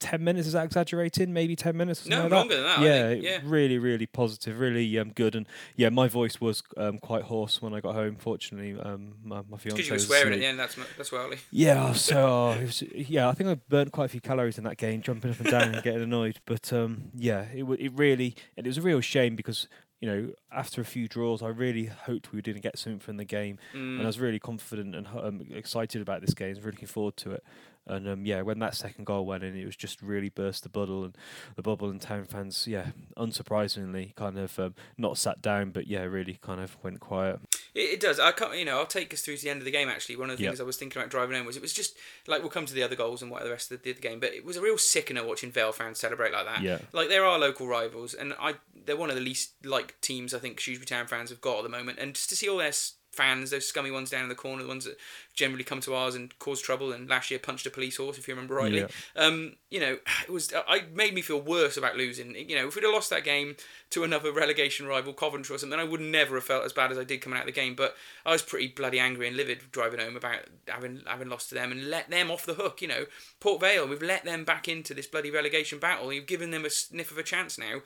10 0.01 0.23
minutes 0.23 0.47
is 0.47 0.53
that 0.53 0.65
exaggerating 0.65 1.33
maybe 1.33 1.57
10 1.57 1.77
minutes 1.77 2.07
or 2.07 2.11
No, 2.11 2.23
like 2.23 2.31
longer 2.31 2.55
than 2.55 2.65
that, 2.65 2.81
yeah, 2.81 3.09
think, 3.09 3.25
yeah. 3.25 3.39
really 3.43 3.79
really 3.79 4.07
positive 4.07 4.61
really 4.61 4.97
um, 4.99 5.11
good 5.11 5.35
and 5.35 5.47
yeah 5.75 5.89
my 5.89 6.07
voice 6.07 6.41
was 6.41 6.63
um, 6.77 6.99
quite 6.99 7.25
hoarse 7.25 7.61
when 7.61 7.75
i 7.75 7.81
got 7.81 7.95
home 7.95 8.15
fortunately 8.17 8.79
um, 8.81 9.15
my, 9.25 9.43
my 9.51 9.57
fiance 9.59 9.77
Because 9.77 9.87
you 9.87 9.91
were 9.93 9.95
was 9.95 10.07
swearing 10.07 10.35
at 10.35 10.39
the 10.39 10.47
end. 10.47 10.59
That's 10.59 10.77
that's 10.97 11.11
Welly. 11.11 11.39
yeah 11.51 11.93
so 11.95 12.27
oh, 12.57 12.61
it 12.61 12.67
was, 12.67 12.83
yeah 12.95 13.29
i 13.29 13.33
think 13.33 13.51
i 13.51 13.55
burnt 13.69 13.91
quite 13.91 14.05
a 14.05 14.09
few 14.09 14.21
calories 14.21 14.57
in 14.57 14.65
that 14.65 14.77
game 14.77 15.03
jumping 15.03 15.33
up 15.33 15.41
and 15.41 15.51
down 15.51 15.75
and 15.75 15.83
getting 15.83 16.03
annoyed 16.03 16.39
but 16.47 16.73
um, 16.73 17.11
yeah 17.17 17.47
it, 17.53 17.65
it 17.65 17.93
really 17.97 18.37
and 18.57 18.67
it 18.67 18.71
was 18.71 18.79
a 18.79 18.83
real 18.83 19.01
shame 19.01 19.35
because 19.35 19.67
you 20.01 20.09
know 20.09 20.31
after 20.53 20.81
a 20.81 20.85
few 20.85 21.09
draws 21.09 21.43
i 21.43 21.49
really 21.49 21.87
hoped 21.87 22.33
we 22.33 22.41
didn't 22.41 22.63
get 22.63 22.79
something 22.79 23.01
from 23.01 23.17
the 23.17 23.25
game 23.25 23.59
and 23.99 24.03
I 24.03 24.07
was 24.07 24.21
really 24.21 24.39
confident 24.39 24.95
and 24.95 25.07
um, 25.09 25.43
excited 25.51 26.01
about 26.01 26.21
this 26.21 26.35
game. 26.35 26.49
I 26.49 26.51
was 26.51 26.61
really 26.61 26.73
looking 26.73 26.89
forward 26.89 27.17
to 27.19 27.33
it. 27.33 27.45
And 27.89 28.09
um, 28.09 28.25
yeah, 28.27 28.43
when 28.43 28.59
that 28.61 28.75
second 28.75 29.05
goal 29.07 29.27
went 29.27 29.43
in, 29.45 29.57
it 29.57 29.65
was 29.65 29.77
just 29.77 30.03
really 30.03 30.29
burst 30.29 30.63
the 30.63 30.69
bubble 30.69 31.05
and 31.05 31.17
the 31.57 31.63
bubble 31.63 31.91
and 31.91 32.01
town 32.01 32.25
fans, 32.25 32.67
yeah, 32.67 32.89
unsurprisingly, 33.17 34.15
kind 34.15 34.39
of 34.39 34.59
um, 34.59 34.75
not 34.97 35.19
sat 35.19 35.41
down, 35.43 35.71
but 35.71 35.87
yeah, 35.87 36.03
really 36.03 36.39
kind 36.43 36.61
of 36.61 36.77
went 36.83 37.01
quiet. 37.01 37.41
It, 37.75 37.81
it 37.81 38.01
does. 38.01 38.19
I 38.21 38.33
can't, 38.33 38.57
you 38.59 38.65
know, 38.65 38.79
I'll 38.79 38.87
take 38.87 39.13
us 39.15 39.23
through 39.23 39.37
to 39.37 39.43
the 39.45 39.51
end 39.51 39.61
of 39.61 39.65
the 39.65 39.71
game. 39.71 39.89
Actually, 39.89 40.17
one 40.17 40.31
of 40.31 40.37
the 40.39 40.45
Yeah. 40.45 40.51
things 40.51 40.61
I 40.61 40.65
was 40.65 40.77
thinking 40.77 41.01
about 41.01 41.11
driving 41.11 41.37
home 41.37 41.47
was 41.47 41.57
it 41.57 41.63
was 41.63 41.73
just 41.73 41.97
like 42.27 42.41
we'll 42.43 42.51
come 42.51 42.67
to 42.67 42.75
the 42.75 42.83
other 42.83 42.97
goals 42.97 43.23
and 43.23 43.31
what 43.31 43.43
the 43.45 43.51
rest 43.51 43.71
of 43.71 43.83
the, 43.83 43.93
the 43.93 44.01
game, 44.01 44.21
but 44.21 44.33
it 44.35 44.45
was 44.45 44.57
a 44.57 44.63
real 44.63 44.79
sickener 44.79 45.25
watching 45.25 45.51
Vale 45.53 45.73
fans 45.73 45.99
celebrate 45.99 46.33
like 46.33 46.47
that. 46.47 46.63
Yeah. 46.63 46.79
Like 46.93 47.09
there 47.09 47.25
are 47.25 47.39
local 47.39 47.67
rivals, 47.67 48.15
and 48.15 48.35
I 48.41 48.55
they're 48.87 48.97
one 48.97 49.11
of 49.11 49.17
the 49.17 49.23
least 49.23 49.53
like 49.65 50.01
teams 50.01 50.35
I 50.35 50.39
think 50.39 50.61
Shrewsbury 50.61 50.87
Town 50.87 51.07
fans 51.07 51.31
have 51.31 51.41
got 51.41 51.59
at 51.59 51.63
the 51.65 51.69
moment, 51.69 51.99
and 51.99 52.15
just 52.15 52.29
to 52.31 52.37
see 52.37 52.49
all 52.49 52.59
their 52.59 52.73
fans, 53.13 53.51
those 53.51 53.67
scummy 53.67 53.91
ones 53.91 54.11
down 54.11 54.23
in 54.23 54.29
the 54.29 54.35
corner, 54.35 54.63
the 54.63 54.69
ones 54.69 54.85
that 54.85 54.97
generally 55.35 55.65
come 55.65 55.81
to 55.81 55.95
ours 55.95 56.15
and 56.15 56.37
cause 56.39 56.61
trouble, 56.61 56.93
and 56.93 57.09
last 57.09 57.31
year 57.31 57.41
punched 57.41 57.67
a 57.67 57.71
police 57.71 57.97
horse, 57.97 58.19
if 58.19 58.29
you 58.29 58.35
remember 58.35 58.55
rightly. 58.55 58.81
Yeah. 58.81 58.89
Um, 59.17 59.55
you 59.71 59.81
know, 59.81 59.99
it 60.27 60.31
was 60.31 60.53
I 60.55 60.85
made 60.93 61.15
me 61.15 61.23
feel 61.23 61.41
worse 61.41 61.77
about 61.77 61.97
losing. 61.97 62.35
You 62.35 62.57
know, 62.57 62.69
if 62.69 62.75
we'd 62.75 62.85
have 62.85 62.93
lost 62.93 63.11
that 63.11 63.25
game 63.25 63.57
to 63.91 64.05
another 64.05 64.33
relegation 64.33 64.87
rival, 64.87 65.13
Coventry 65.13 65.55
or 65.55 65.59
something, 65.59 65.79
I 65.79 65.85
would 65.85 66.01
never 66.01 66.37
have 66.37 66.45
felt 66.45 66.65
as 66.65 66.73
bad 66.73 66.93
as 66.93 66.99
I 66.99 67.05
did 67.05 67.21
coming 67.21 67.39
out 67.39 67.49
of 67.49 67.55
the 67.55 67.61
game. 67.61 67.75
But 67.75 67.97
I 68.25 68.33
was 68.33 68.43
pretty 68.43 68.69
bloody 68.69 69.01
angry 69.01 69.27
and 69.27 69.37
livid 69.37 69.61
driving 69.73 70.01
home 70.01 70.17
about 70.17 70.41
having 70.69 71.03
having 71.07 71.29
lost 71.29 71.49
to 71.49 71.55
them 71.55 71.73
and 71.73 71.91
let 71.91 72.11
them 72.11 72.31
off 72.31 72.47
the 72.47 72.55
hook. 72.55 72.83
You 72.83 72.89
know, 72.89 73.07
Port 73.41 73.61
Vale, 73.61 73.89
we've 73.89 74.03
let 74.03 74.25
them 74.25 74.45
back 74.45 74.69
into 74.69 74.95
this 74.95 75.07
bloody 75.07 75.31
relegation 75.31 75.79
battle. 75.79 76.13
You've 76.13 76.27
given 76.27 76.51
them 76.51 76.65
a 76.65 76.71
sniff 76.71 77.11
of 77.11 77.19
a 77.19 77.23
chance 77.23 77.59
now. 77.59 77.81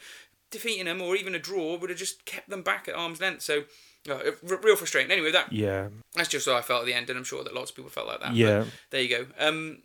Defeating 0.51 0.85
them 0.85 1.01
or 1.01 1.17
even 1.17 1.35
a 1.35 1.39
draw 1.39 1.79
would 1.79 1.89
have 1.89 1.99
just 1.99 2.27
kept 2.27 2.51
them 2.51 2.63
back 2.63 2.89
at 2.89 2.95
arm's 2.95 3.21
length. 3.21 3.43
So. 3.43 3.65
Uh, 4.09 4.15
r- 4.51 4.57
real 4.63 4.77
frustrating. 4.77 5.11
Anyway, 5.13 5.31
that 5.31 5.53
Yeah, 5.53 5.89
that's 6.15 6.29
just 6.29 6.47
how 6.49 6.57
I 6.57 6.63
felt 6.63 6.81
at 6.81 6.87
the 6.87 6.95
end, 6.95 7.09
and 7.11 7.17
I'm 7.19 7.25
sure 7.25 7.45
that 7.45 7.55
lots 7.55 7.71
of 7.71 7.77
people 7.77 7.91
felt 7.91 8.07
like 8.09 8.21
that. 8.21 8.35
yeah, 8.35 8.65
there 8.91 9.01
you 9.03 9.09
go. 9.09 9.27
Um, 9.39 9.79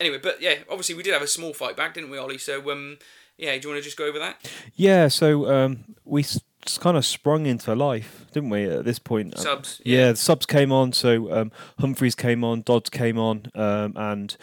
anyway, 0.00 0.18
but 0.22 0.40
yeah, 0.40 0.54
obviously 0.70 0.94
we 0.94 1.02
did 1.02 1.12
have 1.12 1.22
a 1.22 1.26
small 1.26 1.52
fight 1.52 1.76
back, 1.76 1.94
didn't 1.94 2.10
we, 2.10 2.18
Ollie? 2.18 2.38
So 2.38 2.70
um, 2.70 2.98
yeah, 3.36 3.52
do 3.56 3.62
you 3.62 3.68
want 3.70 3.78
to 3.78 3.84
just 3.84 3.96
go 3.96 4.06
over 4.06 4.18
that? 4.20 4.48
yeah. 4.74 5.08
So 5.08 5.50
um, 5.52 5.84
we 6.04 6.22
s- 6.22 6.40
kind 6.78 6.96
of 6.96 7.04
sprung 7.04 7.46
into 7.46 7.74
life, 7.74 8.26
didn't 8.32 8.50
we? 8.50 8.64
At 8.64 8.84
this 8.84 8.98
point, 9.00 9.34
Uh, 9.34 9.38
Subs. 9.40 9.80
yeah, 9.84 10.12
the 10.12 10.16
subs 10.16 10.46
came 10.46 10.70
on. 10.70 10.92
So 10.92 11.32
um, 11.32 11.52
Humphreys 11.80 12.14
came 12.14 12.44
on, 12.44 12.62
Dodds 12.62 12.90
came 12.90 13.18
on, 13.18 13.46
um, 13.56 13.94
and 13.96 14.36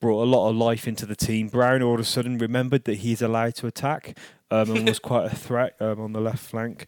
brought 0.00 0.22
a 0.22 0.28
lot 0.30 0.48
of 0.50 0.54
life 0.56 0.86
into 0.86 1.06
the 1.06 1.16
team. 1.16 1.48
Brown 1.48 1.82
all 1.82 1.94
of 1.94 2.00
a 2.00 2.04
sudden 2.04 2.38
remembered 2.38 2.84
that 2.84 2.98
he's 2.98 3.20
allowed 3.22 3.56
to 3.56 3.66
attack 3.66 4.16
um, 4.50 4.70
and 4.76 4.86
was 4.88 4.98
quite 5.10 5.26
a 5.32 5.34
threat 5.34 5.74
um, 5.80 6.00
on 6.00 6.12
the 6.12 6.20
left 6.20 6.38
flank. 6.38 6.86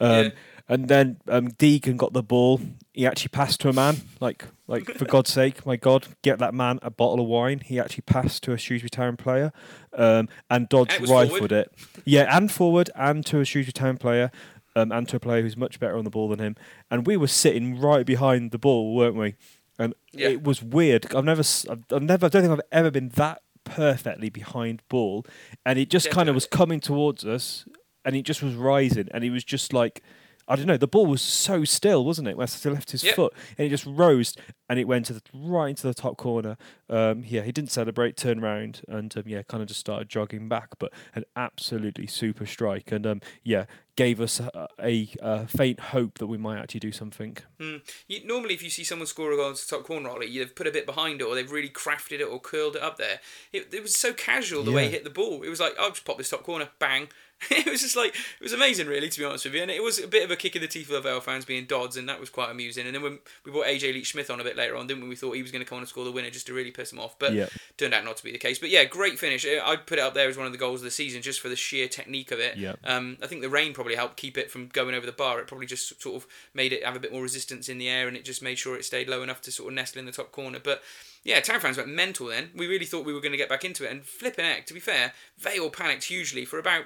Um, 0.00 0.10
Yeah. 0.10 0.30
And 0.68 0.88
then 0.88 1.18
um, 1.28 1.48
Deegan 1.48 1.96
got 1.98 2.14
the 2.14 2.22
ball. 2.22 2.58
He 2.94 3.06
actually 3.06 3.28
passed 3.28 3.60
to 3.60 3.68
a 3.68 3.72
man. 3.74 3.96
Like, 4.20 4.46
like 4.66 4.86
for 4.94 5.04
God's 5.04 5.30
sake, 5.40 5.66
my 5.66 5.76
God, 5.76 6.06
get 6.22 6.38
that 6.38 6.54
man 6.54 6.78
a 6.80 6.90
bottle 6.90 7.20
of 7.20 7.26
wine. 7.26 7.60
He 7.60 7.78
actually 7.78 8.02
passed 8.06 8.42
to 8.44 8.52
a 8.52 8.56
Shrewsbury 8.58 8.88
Town 8.88 9.16
player, 9.18 9.52
um, 9.92 10.28
and 10.48 10.66
And 10.72 10.90
rifled 11.02 11.28
forward. 11.30 11.52
it. 11.52 11.70
Yeah, 12.06 12.34
and 12.34 12.50
forward, 12.50 12.88
and 12.94 13.26
to 13.26 13.40
a 13.40 13.44
Shrewsbury 13.44 13.72
Town 13.74 13.98
player, 13.98 14.30
um, 14.74 14.90
and 14.90 15.06
to 15.10 15.16
a 15.16 15.20
player 15.20 15.42
who's 15.42 15.56
much 15.56 15.78
better 15.78 15.98
on 15.98 16.04
the 16.04 16.10
ball 16.10 16.28
than 16.30 16.38
him. 16.38 16.56
And 16.90 17.06
we 17.06 17.18
were 17.18 17.26
sitting 17.28 17.78
right 17.78 18.06
behind 18.06 18.50
the 18.50 18.58
ball, 18.58 18.94
weren't 18.94 19.16
we? 19.16 19.34
And 19.78 19.92
Yeah. 20.12 20.28
it 20.28 20.44
was 20.44 20.62
weird. 20.62 21.14
I've 21.14 21.24
never, 21.26 21.42
I've 21.68 22.02
never, 22.02 22.26
I 22.26 22.28
don't 22.30 22.42
think 22.42 22.52
I've 22.54 22.60
ever 22.72 22.90
been 22.90 23.10
that 23.10 23.42
perfectly 23.64 24.30
behind 24.30 24.82
ball, 24.88 25.26
and 25.66 25.78
it 25.78 25.90
just 25.90 26.10
kind 26.10 26.28
of 26.30 26.34
was 26.34 26.46
coming 26.46 26.80
towards 26.80 27.22
us, 27.26 27.66
and 28.04 28.16
it 28.16 28.22
just 28.22 28.42
was 28.42 28.54
rising, 28.54 29.08
and 29.12 29.24
it 29.24 29.30
was 29.30 29.44
just 29.44 29.74
like. 29.74 30.02
I 30.46 30.56
don't 30.56 30.66
know. 30.66 30.76
The 30.76 30.86
ball 30.86 31.06
was 31.06 31.22
so 31.22 31.64
still, 31.64 32.04
wasn't 32.04 32.28
it? 32.28 32.36
West 32.36 32.64
left 32.66 32.90
his 32.90 33.02
Yep. 33.02 33.16
foot, 33.16 33.32
and 33.56 33.66
it 33.66 33.70
just 33.70 33.86
rose, 33.86 34.34
and 34.68 34.78
it 34.78 34.84
went 34.86 35.06
to 35.06 35.14
the 35.14 35.22
right 35.32 35.68
into 35.70 35.86
the 35.86 35.94
top 35.94 36.16
corner. 36.16 36.56
Um, 36.90 37.24
yeah, 37.26 37.42
he 37.42 37.52
didn't 37.52 37.70
celebrate, 37.70 38.16
turned 38.16 38.42
round, 38.42 38.82
and 38.88 39.16
um, 39.16 39.22
yeah, 39.26 39.42
kind 39.42 39.62
of 39.62 39.68
just 39.68 39.80
started 39.80 40.08
jogging 40.08 40.48
back. 40.48 40.68
But 40.78 40.92
an 41.14 41.24
absolutely 41.34 42.06
super 42.06 42.44
strike, 42.46 42.92
and 42.92 43.06
um, 43.06 43.20
yeah, 43.42 43.64
gave 43.96 44.20
us 44.20 44.40
a, 44.40 44.68
a, 44.82 45.08
a 45.20 45.46
faint 45.46 45.78
hope 45.78 46.18
that 46.18 46.26
we 46.26 46.36
might 46.36 46.58
actually 46.58 46.80
do 46.80 46.92
something. 46.92 47.36
Mm. 47.60 47.80
You, 48.08 48.26
normally, 48.26 48.54
if 48.54 48.62
you 48.62 48.70
see 48.70 48.84
someone 48.84 49.06
score 49.06 49.32
a 49.32 49.36
goal 49.36 49.50
into 49.50 49.64
the 49.66 49.76
top 49.76 49.86
corner, 49.86 50.08
Ollie, 50.08 50.26
you've 50.26 50.54
put 50.56 50.66
a 50.66 50.72
bit 50.72 50.86
behind 50.86 51.20
it, 51.20 51.24
or 51.24 51.34
they've 51.34 51.50
really 51.50 51.68
crafted 51.68 52.20
it, 52.20 52.24
or 52.24 52.40
curled 52.40 52.76
it 52.76 52.82
up 52.82 52.96
there. 52.98 53.20
It, 53.52 53.72
it 53.72 53.82
was 53.82 53.94
so 53.94 54.12
casual 54.12 54.64
the 54.64 54.72
way 54.72 54.86
he 54.86 54.90
hit 54.90 55.04
the 55.04 55.10
ball. 55.10 55.42
It 55.42 55.48
was 55.48 55.60
like, 55.60 55.74
I'll 55.78 55.90
just 55.90 56.04
pop 56.04 56.18
this 56.18 56.30
top 56.30 56.42
corner, 56.42 56.68
bang. 56.78 57.08
it 57.50 57.66
was 57.68 57.80
just 57.80 57.96
like 57.96 58.14
it 58.14 58.42
was 58.42 58.52
amazing, 58.52 58.86
really, 58.86 59.08
to 59.08 59.18
be 59.18 59.24
honest 59.24 59.44
with 59.44 59.54
you. 59.54 59.60
And 59.60 59.70
it 59.70 59.82
was 59.82 59.98
a 59.98 60.06
bit 60.06 60.24
of 60.24 60.30
a 60.30 60.36
kick 60.36 60.54
in 60.54 60.62
the 60.62 60.68
teeth 60.68 60.86
for 60.86 60.94
the 60.94 61.00
Vale 61.00 61.20
fans 61.20 61.44
being 61.44 61.66
Dodds, 61.66 61.96
and 61.96 62.08
that 62.08 62.20
was 62.20 62.30
quite 62.30 62.48
amusing. 62.50 62.86
And 62.86 62.94
then 62.94 63.02
when 63.02 63.18
we 63.44 63.50
brought 63.50 63.66
AJ 63.66 63.92
Leitch-Smith 63.92 64.30
on 64.30 64.40
a 64.40 64.44
bit 64.44 64.56
later 64.56 64.76
on, 64.76 64.86
didn't 64.86 65.02
we? 65.02 65.08
We 65.08 65.16
thought 65.16 65.32
he 65.32 65.42
was 65.42 65.50
going 65.50 65.62
to 65.62 65.68
come 65.68 65.76
on 65.76 65.82
and 65.82 65.88
score 65.88 66.04
the 66.04 66.12
winner 66.12 66.30
just 66.30 66.46
to 66.46 66.54
really 66.54 66.70
piss 66.70 66.92
him 66.92 67.00
off, 67.00 67.18
but 67.18 67.34
Yeah. 67.34 67.46
turned 67.76 67.92
out 67.92 68.04
not 68.04 68.16
to 68.18 68.24
be 68.24 68.30
the 68.32 68.38
case. 68.38 68.60
But 68.60 68.70
yeah, 68.70 68.84
great 68.84 69.18
finish. 69.18 69.44
I'd 69.44 69.84
put 69.84 69.98
it 69.98 70.02
up 70.02 70.14
there 70.14 70.28
as 70.28 70.36
one 70.38 70.46
of 70.46 70.52
the 70.52 70.58
goals 70.58 70.80
of 70.80 70.84
the 70.84 70.90
season 70.92 71.22
just 71.22 71.40
for 71.40 71.48
the 71.48 71.56
sheer 71.56 71.88
technique 71.88 72.30
of 72.30 72.38
it. 72.38 72.56
Yeah. 72.56 72.76
Um, 72.84 73.18
I 73.22 73.26
think 73.26 73.42
the 73.42 73.50
rain 73.50 73.74
probably 73.74 73.83
helped 73.92 74.16
keep 74.16 74.38
it 74.38 74.50
from 74.50 74.68
going 74.68 74.94
over 74.94 75.04
the 75.04 75.12
bar. 75.12 75.38
It 75.38 75.46
probably 75.46 75.66
just 75.66 76.00
sort 76.02 76.16
of 76.16 76.26
made 76.54 76.72
it 76.72 76.84
have 76.84 76.96
a 76.96 77.00
bit 77.00 77.12
more 77.12 77.22
resistance 77.22 77.68
in 77.68 77.76
the 77.78 77.88
air, 77.88 78.08
and 78.08 78.16
it 78.16 78.24
just 78.24 78.42
made 78.42 78.58
sure 78.58 78.76
it 78.76 78.84
stayed 78.84 79.08
low 79.08 79.22
enough 79.22 79.42
to 79.42 79.52
sort 79.52 79.68
of 79.68 79.74
nestle 79.74 79.98
in 80.00 80.06
the 80.06 80.12
top 80.12 80.32
corner. 80.32 80.58
But 80.58 80.82
yeah, 81.22 81.40
town 81.40 81.60
fans 81.60 81.76
went 81.76 81.90
mental 81.90 82.28
then. 82.28 82.50
We 82.56 82.66
really 82.66 82.86
thought 82.86 83.04
we 83.04 83.12
were 83.12 83.20
going 83.20 83.32
to 83.32 83.38
get 83.38 83.48
back 83.50 83.64
into 83.64 83.84
it, 83.84 83.90
and 83.90 84.04
flipping 84.04 84.46
heck, 84.46 84.64
to 84.66 84.74
be 84.74 84.80
fair, 84.80 85.12
they 85.42 85.58
all 85.58 85.70
panicked 85.70 86.04
hugely 86.04 86.44
for 86.46 86.58
about 86.58 86.84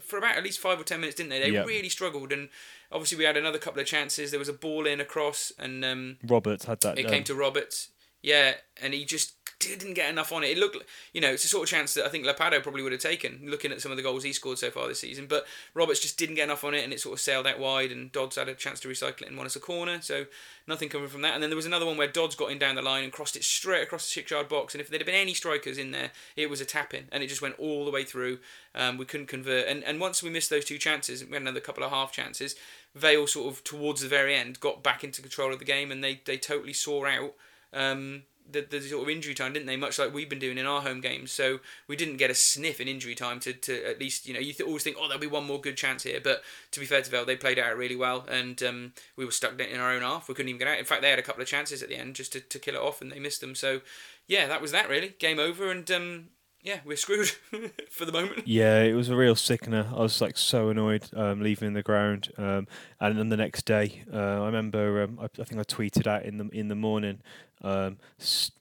for 0.00 0.18
about 0.18 0.36
at 0.36 0.44
least 0.44 0.60
five 0.60 0.80
or 0.80 0.84
ten 0.84 1.00
minutes, 1.00 1.16
didn't 1.16 1.30
they? 1.30 1.40
They 1.40 1.50
Yeah. 1.50 1.64
really 1.64 1.88
struggled, 1.88 2.32
and 2.32 2.48
obviously 2.92 3.18
we 3.18 3.24
had 3.24 3.36
another 3.36 3.58
couple 3.58 3.80
of 3.80 3.86
chances. 3.86 4.30
There 4.30 4.38
was 4.38 4.48
a 4.48 4.52
ball 4.52 4.86
in 4.86 5.00
across, 5.00 5.52
and 5.58 5.84
um, 5.84 6.16
Roberts 6.24 6.64
had 6.64 6.80
that. 6.82 6.98
it 6.98 7.06
um, 7.06 7.10
came 7.10 7.24
to 7.24 7.34
Roberts. 7.34 7.88
Yeah, 8.22 8.54
and 8.80 8.94
he 8.94 9.04
just 9.04 9.34
didn't 9.64 9.94
get 9.94 10.10
enough 10.10 10.32
on 10.32 10.44
it. 10.44 10.50
It 10.50 10.58
looked, 10.58 10.76
you 11.12 11.20
know, 11.20 11.32
it's 11.32 11.44
a 11.44 11.48
sort 11.48 11.64
of 11.64 11.68
chance 11.68 11.94
that 11.94 12.04
I 12.04 12.08
think 12.08 12.24
Ladapo 12.24 12.62
probably 12.62 12.82
would 12.82 12.92
have 12.92 13.00
taken, 13.00 13.40
looking 13.44 13.72
at 13.72 13.80
some 13.80 13.90
of 13.90 13.96
the 13.96 14.02
goals 14.02 14.22
he 14.22 14.32
scored 14.32 14.58
so 14.58 14.70
far 14.70 14.88
this 14.88 15.00
season. 15.00 15.26
But 15.26 15.46
Roberts 15.74 16.00
just 16.00 16.18
didn't 16.18 16.36
get 16.36 16.44
enough 16.44 16.64
on 16.64 16.74
it, 16.74 16.84
and 16.84 16.92
it 16.92 17.00
sort 17.00 17.14
of 17.14 17.20
sailed 17.20 17.46
out 17.46 17.58
wide. 17.58 17.92
And 17.92 18.12
Dodds 18.12 18.36
had 18.36 18.48
a 18.48 18.54
chance 18.54 18.80
to 18.80 18.88
recycle 18.88 19.22
it 19.22 19.28
and 19.28 19.36
won 19.36 19.46
us 19.46 19.56
a 19.56 19.60
corner, 19.60 20.00
so 20.00 20.26
nothing 20.66 20.88
coming 20.88 21.08
from 21.08 21.22
that. 21.22 21.34
And 21.34 21.42
then 21.42 21.50
there 21.50 21.56
was 21.56 21.66
another 21.66 21.86
one 21.86 21.96
where 21.96 22.08
Dodds 22.08 22.34
got 22.34 22.50
in 22.50 22.58
down 22.58 22.74
the 22.74 22.82
line 22.82 23.04
and 23.04 23.12
crossed 23.12 23.36
it 23.36 23.44
straight 23.44 23.82
across 23.82 24.04
the 24.04 24.10
six-yard 24.10 24.48
box. 24.48 24.74
And 24.74 24.80
if 24.80 24.88
there'd 24.88 25.02
have 25.02 25.06
been 25.06 25.14
any 25.14 25.34
strikers 25.34 25.78
in 25.78 25.90
there, 25.90 26.10
it 26.36 26.50
was 26.50 26.60
a 26.60 26.64
tap 26.64 26.94
in, 26.94 27.04
and 27.12 27.22
it 27.22 27.28
just 27.28 27.42
went 27.42 27.58
all 27.58 27.84
the 27.84 27.90
way 27.90 28.04
through. 28.04 28.38
Um, 28.74 28.98
we 28.98 29.04
couldn't 29.04 29.26
convert, 29.26 29.68
and 29.68 29.84
and 29.84 30.00
once 30.00 30.22
we 30.22 30.30
missed 30.30 30.50
those 30.50 30.64
two 30.64 30.78
chances, 30.78 31.24
we 31.24 31.32
had 31.32 31.42
another 31.42 31.60
couple 31.60 31.84
of 31.84 31.90
half 31.90 32.12
chances. 32.12 32.56
Vale 32.94 33.26
sort 33.26 33.52
of 33.52 33.64
towards 33.64 34.02
the 34.02 34.08
very 34.08 34.34
end 34.34 34.60
got 34.60 34.82
back 34.82 35.02
into 35.02 35.20
control 35.22 35.52
of 35.52 35.58
the 35.58 35.64
game, 35.64 35.90
and 35.90 36.02
they 36.02 36.20
they 36.24 36.36
totally 36.36 36.72
saw 36.72 37.06
out. 37.06 37.34
Um, 37.72 38.22
the, 38.50 38.62
the 38.62 38.80
sort 38.80 39.02
of 39.02 39.08
injury 39.08 39.34
time, 39.34 39.52
didn't 39.52 39.66
they? 39.66 39.76
Much 39.76 39.98
like 39.98 40.12
we've 40.12 40.28
been 40.28 40.38
doing 40.38 40.58
in 40.58 40.66
our 40.66 40.82
home 40.82 41.00
games. 41.00 41.32
So 41.32 41.60
we 41.88 41.96
didn't 41.96 42.18
get 42.18 42.30
a 42.30 42.34
sniff 42.34 42.80
in 42.80 42.88
injury 42.88 43.14
time 43.14 43.40
to, 43.40 43.52
to 43.52 43.84
at 43.84 43.98
least, 43.98 44.26
you 44.26 44.34
know, 44.34 44.40
you 44.40 44.52
th- 44.52 44.66
always 44.66 44.82
think, 44.82 44.96
oh, 44.98 45.08
there'll 45.08 45.20
be 45.20 45.26
one 45.26 45.46
more 45.46 45.60
good 45.60 45.76
chance 45.76 46.02
here. 46.02 46.20
But 46.22 46.42
to 46.72 46.80
be 46.80 46.86
fair 46.86 47.02
to 47.02 47.10
Vale, 47.10 47.24
they 47.24 47.36
played 47.36 47.58
out 47.58 47.76
really 47.76 47.96
well 47.96 48.26
and 48.28 48.62
um, 48.62 48.92
we 49.16 49.24
were 49.24 49.30
stuck 49.30 49.58
in 49.60 49.80
our 49.80 49.92
own 49.92 50.02
half. 50.02 50.28
We 50.28 50.34
couldn't 50.34 50.50
even 50.50 50.58
get 50.58 50.68
out. 50.68 50.78
In 50.78 50.84
fact, 50.84 51.02
they 51.02 51.10
had 51.10 51.18
a 51.18 51.22
couple 51.22 51.42
of 51.42 51.48
chances 51.48 51.82
at 51.82 51.88
the 51.88 51.96
end 51.96 52.14
just 52.14 52.32
to, 52.32 52.40
to 52.40 52.58
kill 52.58 52.74
it 52.74 52.80
off 52.80 53.00
and 53.00 53.10
they 53.10 53.18
missed 53.18 53.40
them. 53.40 53.54
So, 53.54 53.80
yeah, 54.26 54.46
that 54.46 54.60
was 54.60 54.72
that 54.72 54.88
really. 54.88 55.14
Game 55.18 55.38
over 55.38 55.70
and 55.70 55.90
um, 55.90 56.24
yeah, 56.64 56.80
we're 56.82 56.96
screwed 56.96 57.28
for 57.90 58.06
the 58.06 58.12
moment. 58.12 58.48
Yeah, 58.48 58.80
it 58.80 58.94
was 58.94 59.10
a 59.10 59.16
real 59.16 59.36
sickener. 59.36 59.86
I 59.94 60.00
was 60.00 60.22
like 60.22 60.38
so 60.38 60.70
annoyed 60.70 61.04
um, 61.14 61.42
leaving 61.42 61.74
the 61.74 61.82
ground, 61.82 62.32
um, 62.38 62.66
and 62.98 63.18
then 63.18 63.28
the 63.28 63.36
next 63.36 63.66
day, 63.66 64.02
uh, 64.10 64.42
I 64.42 64.46
remember 64.46 65.02
um, 65.02 65.18
I, 65.20 65.24
I, 65.24 65.44
think 65.44 65.60
I 65.60 65.64
tweeted 65.64 66.06
out 66.06 66.24
in 66.24 66.38
the 66.38 66.48
in 66.48 66.68
the 66.68 66.74
morning, 66.74 67.20
um, 67.62 67.98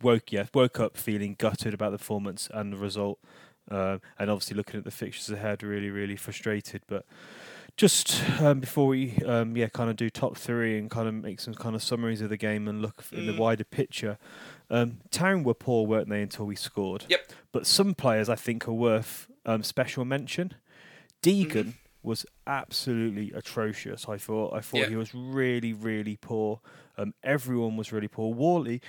woke 0.01 0.33
yeah 0.33 0.47
woke 0.53 0.81
up 0.81 0.97
feeling 0.97 1.35
gutted 1.37 1.73
about 1.73 1.91
the 1.91 1.97
performance 1.97 2.49
and 2.53 2.73
the 2.73 2.77
result, 2.77 3.19
uh, 3.71 3.99
and 4.19 4.29
obviously 4.29 4.57
looking 4.57 4.77
at 4.77 4.83
the 4.83 4.91
fixtures 4.91 5.29
ahead, 5.29 5.63
really 5.63 5.89
really 5.89 6.17
frustrated. 6.17 6.81
But 6.87 7.05
just 7.77 8.21
um, 8.41 8.59
before 8.59 8.87
we 8.87 9.15
um, 9.25 9.55
yeah 9.55 9.69
kind 9.69 9.89
of 9.89 9.95
do 9.95 10.09
top 10.09 10.37
three 10.37 10.77
and 10.77 10.91
kind 10.91 11.07
of 11.07 11.13
make 11.13 11.39
some 11.39 11.53
kind 11.53 11.73
of 11.73 11.81
summaries 11.81 12.19
of 12.19 12.29
the 12.29 12.37
game 12.37 12.67
and 12.67 12.81
look 12.81 13.01
mm. 13.03 13.17
in 13.17 13.27
the 13.27 13.33
mm. 13.33 13.39
wider 13.39 13.63
picture. 13.63 14.17
Um, 14.69 14.97
Town 15.11 15.43
were 15.43 15.53
poor, 15.53 15.85
weren't 15.85 16.09
they, 16.09 16.21
until 16.21 16.45
we 16.45 16.55
scored? 16.55 17.05
Yep. 17.09 17.31
But 17.51 17.67
some 17.67 17.93
players 17.93 18.29
I 18.29 18.35
think 18.35 18.67
are 18.67 18.73
worth 18.73 19.27
um, 19.45 19.63
special 19.63 20.05
mention. 20.05 20.53
Deegan 21.21 21.51
mm-hmm. 21.51 21.69
was 22.01 22.25
absolutely 22.47 23.31
atrocious. 23.33 24.07
I 24.09 24.17
thought. 24.17 24.53
I 24.53 24.61
thought 24.61 24.89
he 24.89 24.95
was 24.95 25.13
really, 25.13 25.73
really 25.73 26.17
poor. 26.17 26.59
Um, 26.97 27.13
everyone 27.23 27.77
was 27.77 27.91
really 27.91 28.07
poor. 28.07 28.33
Whalley 28.33 28.81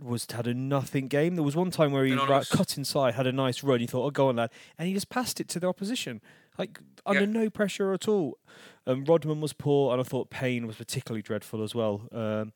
was 0.00 0.26
had 0.30 0.46
a 0.46 0.54
nothing 0.54 1.08
game. 1.08 1.36
There 1.36 1.44
was 1.44 1.56
one 1.56 1.70
time 1.70 1.92
where 1.92 2.04
he 2.04 2.14
right, 2.14 2.48
cut 2.48 2.76
inside, 2.76 3.14
had 3.14 3.26
a 3.26 3.32
nice 3.32 3.62
run. 3.62 3.80
He 3.80 3.86
thought, 3.86 4.04
"Oh, 4.04 4.10
go 4.10 4.28
on, 4.28 4.36
lad," 4.36 4.50
and 4.78 4.88
he 4.88 4.94
just 4.94 5.08
passed 5.08 5.40
it 5.40 5.48
to 5.48 5.60
the 5.60 5.68
opposition, 5.68 6.20
like 6.58 6.80
under 7.06 7.26
no 7.26 7.50
pressure 7.50 7.92
at 7.92 8.08
all. 8.08 8.38
Um, 8.86 9.04
Rodman 9.04 9.40
was 9.40 9.52
poor, 9.52 9.92
and 9.92 10.00
I 10.00 10.04
thought 10.04 10.30
Payne 10.30 10.66
was 10.66 10.76
particularly 10.76 11.22
dreadful 11.22 11.62
as 11.62 11.74
well. 11.74 12.08
Um, 12.12 12.52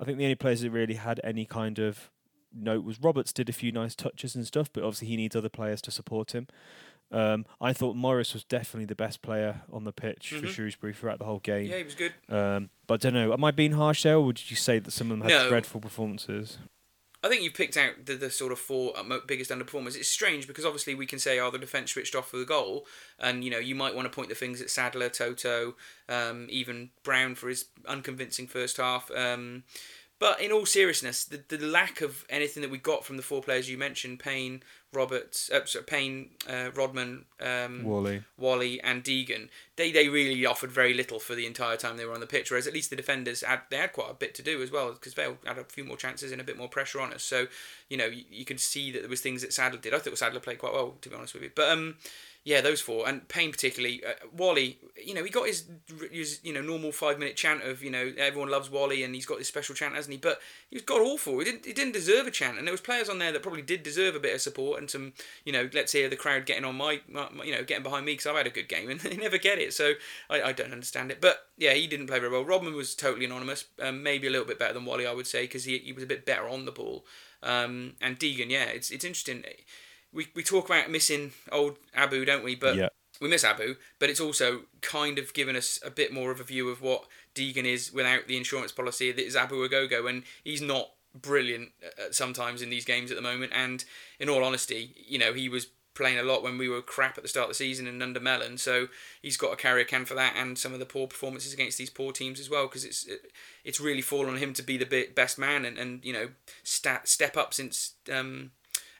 I 0.00 0.04
think 0.04 0.18
the 0.18 0.24
only 0.24 0.34
players 0.34 0.60
that 0.62 0.70
really 0.70 0.94
had 0.94 1.20
any 1.24 1.44
kind 1.44 1.78
of 1.78 2.10
note 2.62 2.84
was 2.84 3.00
Roberts 3.00 3.32
did 3.32 3.48
a 3.48 3.52
few 3.52 3.72
nice 3.72 3.94
touches 3.94 4.34
and 4.34 4.46
stuff, 4.46 4.70
but 4.72 4.82
obviously 4.82 5.08
he 5.08 5.16
needs 5.16 5.36
other 5.36 5.48
players 5.48 5.80
to 5.82 5.90
support 5.90 6.34
him. 6.34 6.46
Um, 7.10 7.46
I 7.60 7.72
thought 7.72 7.96
Morris 7.96 8.34
was 8.34 8.44
definitely 8.44 8.84
the 8.84 8.94
best 8.94 9.22
player 9.22 9.62
on 9.72 9.84
the 9.84 9.92
pitch 9.92 10.32
mm-hmm. 10.32 10.44
for 10.44 10.52
Shrewsbury 10.52 10.92
throughout 10.92 11.18
the 11.18 11.24
whole 11.24 11.38
game. 11.38 11.66
Yeah, 11.66 11.78
he 11.78 11.84
was 11.84 11.94
good. 11.94 12.12
Um, 12.28 12.70
but 12.86 12.94
I 12.94 12.96
don't 13.08 13.14
know. 13.14 13.32
Am 13.32 13.44
I 13.44 13.50
being 13.50 13.72
harsh 13.72 14.02
there, 14.02 14.16
or 14.16 14.26
would 14.26 14.50
you 14.50 14.56
say 14.56 14.78
that 14.78 14.90
some 14.90 15.10
of 15.10 15.18
them 15.18 15.28
had 15.28 15.44
no. 15.44 15.48
dreadful 15.48 15.80
performances? 15.80 16.58
I 17.22 17.28
think 17.28 17.42
you've 17.42 17.54
picked 17.54 17.76
out 17.76 18.06
the, 18.06 18.14
the 18.14 18.30
sort 18.30 18.52
of 18.52 18.60
four 18.60 18.92
biggest 19.26 19.50
underperformers. 19.50 19.96
It's 19.96 20.08
strange 20.08 20.46
because 20.46 20.64
obviously 20.64 20.94
we 20.94 21.06
can 21.06 21.18
say, 21.18 21.40
oh, 21.40 21.50
the 21.50 21.58
defence 21.58 21.90
switched 21.90 22.14
off 22.14 22.30
for 22.30 22.36
the 22.36 22.44
goal, 22.44 22.86
and 23.18 23.42
you 23.42 23.50
know 23.50 23.58
you 23.58 23.74
might 23.74 23.94
want 23.94 24.10
to 24.10 24.14
point 24.14 24.28
the 24.28 24.36
things 24.36 24.62
at 24.62 24.70
Sadler, 24.70 25.08
Toto, 25.08 25.74
um, 26.08 26.46
even 26.48 26.90
Brown 27.02 27.34
for 27.34 27.48
his 27.48 27.66
unconvincing 27.86 28.46
first 28.46 28.76
half. 28.76 29.10
Um, 29.10 29.64
but 30.18 30.40
in 30.40 30.50
all 30.50 30.66
seriousness, 30.66 31.24
the, 31.24 31.40
the 31.48 31.64
lack 31.64 32.00
of 32.00 32.24
anything 32.28 32.60
that 32.62 32.70
we 32.70 32.78
got 32.78 33.04
from 33.04 33.16
the 33.16 33.22
four 33.22 33.40
players 33.40 33.70
you 33.70 33.78
mentioned, 33.78 34.18
Payne, 34.18 34.62
Roberts, 34.92 35.50
uh, 35.50 35.64
sorry, 35.64 35.84
Payne, 35.84 36.30
uh, 36.48 36.70
Rodman, 36.74 37.24
um, 37.40 37.84
Whalley, 37.84 38.22
Whalley, 38.36 38.80
and 38.80 39.04
Deegan, 39.04 39.48
they 39.76 39.92
they 39.92 40.08
really 40.08 40.44
offered 40.46 40.72
very 40.72 40.94
little 40.94 41.20
for 41.20 41.34
the 41.34 41.46
entire 41.46 41.76
time 41.76 41.96
they 41.96 42.04
were 42.04 42.14
on 42.14 42.20
the 42.20 42.26
pitch. 42.26 42.50
Whereas 42.50 42.66
at 42.66 42.72
least 42.72 42.90
the 42.90 42.96
defenders 42.96 43.42
had 43.42 43.60
they 43.70 43.76
had 43.76 43.92
quite 43.92 44.10
a 44.10 44.14
bit 44.14 44.34
to 44.36 44.42
do 44.42 44.62
as 44.62 44.72
well 44.72 44.92
because 44.92 45.14
they 45.14 45.28
had 45.44 45.58
a 45.58 45.64
few 45.64 45.84
more 45.84 45.96
chances 45.96 46.32
and 46.32 46.40
a 46.40 46.44
bit 46.44 46.56
more 46.56 46.68
pressure 46.68 47.00
on 47.00 47.12
us. 47.12 47.22
So 47.22 47.46
you 47.88 47.96
know 47.96 48.06
you, 48.06 48.24
you 48.30 48.44
could 48.44 48.60
see 48.60 48.90
that 48.92 49.00
there 49.00 49.10
was 49.10 49.20
things 49.20 49.42
that 49.42 49.52
Sadler 49.52 49.78
did. 49.78 49.94
I 49.94 49.98
thought 49.98 50.16
Sadler 50.18 50.40
played 50.40 50.58
quite 50.58 50.72
well 50.72 50.96
to 51.00 51.08
be 51.08 51.14
honest 51.14 51.34
with 51.34 51.42
you, 51.42 51.50
but 51.54 51.70
um 51.70 51.96
yeah, 52.48 52.62
those 52.62 52.80
four 52.80 53.06
and 53.06 53.28
Payne 53.28 53.52
particularly. 53.52 54.02
Uh, 54.02 54.14
Whalley, 54.34 54.78
you 55.04 55.12
know, 55.12 55.22
he 55.22 55.28
got 55.28 55.46
his, 55.46 55.66
his 56.10 56.40
you 56.42 56.54
know 56.54 56.62
normal 56.62 56.92
five 56.92 57.18
minute 57.18 57.36
chant 57.36 57.62
of 57.62 57.82
you 57.82 57.90
know 57.90 58.10
everyone 58.16 58.50
loves 58.50 58.70
Whalley 58.70 59.04
and 59.04 59.14
he's 59.14 59.26
got 59.26 59.36
this 59.36 59.48
special 59.48 59.74
chant, 59.74 59.94
hasn't 59.94 60.14
he? 60.14 60.18
But 60.18 60.40
he 60.70 60.76
was 60.76 60.82
god 60.82 61.02
awful. 61.02 61.38
He 61.40 61.44
didn't 61.44 61.66
he 61.66 61.74
didn't 61.74 61.92
deserve 61.92 62.26
a 62.26 62.30
chant, 62.30 62.56
and 62.56 62.66
there 62.66 62.72
was 62.72 62.80
players 62.80 63.10
on 63.10 63.18
there 63.18 63.32
that 63.32 63.42
probably 63.42 63.60
did 63.60 63.82
deserve 63.82 64.14
a 64.14 64.18
bit 64.18 64.34
of 64.34 64.40
support 64.40 64.80
and 64.80 64.88
some 64.90 65.12
you 65.44 65.52
know 65.52 65.68
let's 65.74 65.92
hear 65.92 66.08
the 66.08 66.16
crowd 66.16 66.46
getting 66.46 66.64
on 66.64 66.74
my, 66.74 67.02
my 67.06 67.28
you 67.44 67.52
know 67.52 67.62
getting 67.64 67.82
behind 67.82 68.06
me 68.06 68.12
because 68.12 68.26
I've 68.26 68.36
had 68.36 68.46
a 68.46 68.50
good 68.50 68.66
game 68.66 68.88
and 68.88 68.98
they 69.00 69.18
never 69.18 69.36
get 69.36 69.58
it, 69.58 69.74
so 69.74 69.92
I, 70.30 70.40
I 70.40 70.52
don't 70.52 70.72
understand 70.72 71.10
it. 71.10 71.20
But 71.20 71.48
yeah, 71.58 71.74
he 71.74 71.86
didn't 71.86 72.06
play 72.06 72.18
very 72.18 72.32
well. 72.32 72.46
Rodman 72.46 72.74
was 72.74 72.94
totally 72.94 73.26
anonymous, 73.26 73.66
um, 73.82 74.02
maybe 74.02 74.26
a 74.26 74.30
little 74.30 74.46
bit 74.46 74.58
better 74.58 74.72
than 74.72 74.86
Whalley, 74.86 75.06
I 75.06 75.12
would 75.12 75.26
say, 75.26 75.42
because 75.42 75.64
he 75.64 75.76
he 75.76 75.92
was 75.92 76.02
a 76.02 76.06
bit 76.06 76.24
better 76.24 76.48
on 76.48 76.64
the 76.64 76.72
ball. 76.72 77.04
Um, 77.42 77.96
and 78.00 78.18
Deegan, 78.18 78.48
yeah, 78.48 78.64
it's 78.64 78.90
it's 78.90 79.04
interesting. 79.04 79.44
We, 80.12 80.28
we 80.34 80.42
talk 80.42 80.66
about 80.66 80.90
missing 80.90 81.32
old 81.52 81.76
Abu, 81.94 82.24
don't 82.24 82.44
we? 82.44 82.54
But 82.54 82.76
yeah 82.76 82.88
we 83.20 83.28
miss 83.28 83.44
Abu, 83.44 83.76
but 83.98 84.10
it's 84.10 84.20
also 84.20 84.62
kind 84.80 85.18
of 85.18 85.34
given 85.34 85.56
us 85.56 85.80
a 85.84 85.90
bit 85.90 86.12
more 86.12 86.30
of 86.30 86.40
a 86.40 86.44
view 86.44 86.68
of 86.68 86.80
what 86.80 87.06
Deegan 87.34 87.64
is 87.64 87.92
without 87.92 88.26
the 88.26 88.36
insurance 88.36 88.72
policy 88.72 89.10
that 89.12 89.26
is 89.26 89.36
Abu 89.36 89.66
Ogogo, 89.66 90.08
and 90.08 90.22
he's 90.44 90.62
not 90.62 90.90
brilliant 91.14 91.70
sometimes 92.10 92.62
in 92.62 92.70
these 92.70 92.84
games 92.84 93.10
at 93.10 93.16
the 93.16 93.22
moment. 93.22 93.52
And 93.54 93.84
in 94.20 94.28
all 94.28 94.44
honesty, 94.44 94.94
you 94.96 95.18
know, 95.18 95.32
he 95.32 95.48
was 95.48 95.68
playing 95.94 96.18
a 96.18 96.22
lot 96.22 96.44
when 96.44 96.58
we 96.58 96.68
were 96.68 96.80
crap 96.80 97.18
at 97.18 97.24
the 97.24 97.28
start 97.28 97.46
of 97.46 97.50
the 97.50 97.54
season 97.54 97.88
and 97.88 98.00
under 98.02 98.20
Mellon, 98.20 98.56
so 98.56 98.86
he's 99.20 99.36
got 99.36 99.50
to 99.50 99.56
carry 99.56 99.82
a 99.82 99.84
can 99.84 100.04
for 100.04 100.14
that 100.14 100.34
and 100.36 100.56
some 100.56 100.72
of 100.72 100.78
the 100.78 100.86
poor 100.86 101.08
performances 101.08 101.52
against 101.52 101.76
these 101.76 101.90
poor 101.90 102.12
teams 102.12 102.38
as 102.38 102.48
well 102.48 102.68
because 102.68 102.84
it's 102.84 103.08
it's 103.64 103.80
really 103.80 104.00
fallen 104.00 104.34
on 104.34 104.38
him 104.38 104.52
to 104.52 104.62
be 104.62 104.76
the 104.76 105.08
best 105.16 105.40
man 105.40 105.64
and, 105.64 105.76
and 105.76 106.04
you 106.04 106.12
know 106.12 106.28
step 106.62 107.08
step 107.08 107.36
up 107.36 107.52
since 107.52 107.94
um, 108.12 108.52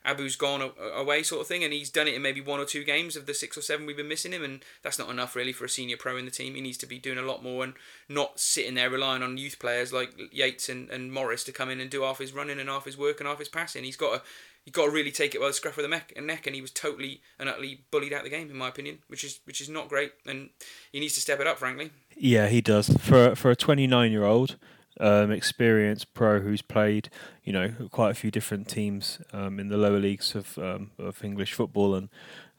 Abu's 0.05 0.37
gone 0.37 0.73
away, 0.95 1.23
sort 1.23 1.41
of 1.41 1.47
thing, 1.47 1.65
and 1.65 1.73
he's 1.73 1.91
done 1.91 2.09
it 2.09 2.15
in 2.15 2.23
maybe 2.23 2.41
one 2.41 2.61
or 2.61 2.65
two 2.65 2.85
games 2.85 3.17
of 3.17 3.27
the 3.27 3.35
six 3.35 3.57
or 3.57 3.63
seven 3.63 3.87
we've 3.87 3.97
been 3.97 4.09
missing 4.09 4.33
him, 4.33 4.45
and 4.45 4.65
that's 4.83 4.99
not 4.99 5.11
enough 5.11 5.37
really 5.37 5.53
for 5.53 5.65
a 5.65 5.69
senior 5.69 5.97
pro 5.97 6.17
in 6.17 6.25
the 6.25 6.31
team. 6.31 6.55
He 6.55 6.61
needs 6.61 6.79
to 6.79 6.87
be 6.87 6.99
doing 6.99 7.19
a 7.19 7.23
lot 7.23 7.43
more 7.43 7.65
and 7.65 7.75
not 8.09 8.41
sitting 8.41 8.75
there 8.75 8.91
relying 8.91 9.23
on 9.23 9.39
youth 9.39 9.59
players 9.59 9.93
like 9.93 10.15
Yates 10.33 10.69
and, 10.69 10.91
and 10.91 11.13
Morris 11.13 11.45
to 11.45 11.53
come 11.53 11.71
in 11.71 11.81
and 11.81 11.91
do 11.91 12.03
half 12.03 12.19
his 12.19 12.33
running 12.33 12.59
and 12.59 12.69
half 12.69 12.85
his 12.85 12.99
work 12.99 13.21
and 13.21 13.29
half 13.29 13.39
his 13.39 13.49
passing. 13.49 13.85
He's 13.85 13.97
got 13.97 14.15
to 14.15 14.23
he 14.65 14.71
got 14.71 14.85
to 14.85 14.91
really 14.91 15.11
take 15.11 15.35
it 15.35 15.41
by 15.41 15.47
the 15.47 15.55
scruff 15.55 15.79
of 15.79 15.83
the 15.83 15.89
neck, 15.89 16.13
and 16.15 16.27
neck, 16.27 16.47
and 16.47 16.55
he 16.55 16.61
was 16.61 16.71
totally 16.71 17.23
and 17.39 17.49
utterly 17.49 17.85
bullied 17.91 18.13
out 18.13 18.25
the 18.25 18.29
game, 18.29 18.51
in 18.51 18.57
my 18.57 18.69
opinion, 18.69 18.99
which 19.09 19.25
is 19.25 19.41
which 19.45 19.63
is 19.63 19.69
not 19.71 19.89
great, 19.89 20.13
and 20.27 20.51
he 20.93 21.01
needs 21.01 21.15
to 21.15 21.23
step 21.23 21.41
it 21.41 21.47
up, 21.47 21.57
frankly. 21.57 21.91
Yeah, 22.15 22.49
he 22.49 22.61
does. 22.61 22.91
For 23.01 23.35
for 23.35 23.51
a 23.51 23.57
29 23.57 24.13
year 24.13 24.25
old, 24.25 24.57
um, 25.01 25.31
experienced 25.31 26.13
pro 26.15 26.41
who's 26.41 26.63
played, 26.63 27.09
you 27.45 27.53
know, 27.53 27.73
quite 27.91 28.11
a 28.11 28.15
few 28.15 28.31
different 28.31 28.69
teams 28.69 29.21
um, 29.33 29.59
in 29.59 29.69
the 29.69 29.77
lower 29.77 29.99
leagues 29.99 30.35
of 30.35 30.59
um, 30.59 30.91
of 30.99 31.25
English 31.25 31.55
football 31.55 31.95
and 31.95 32.09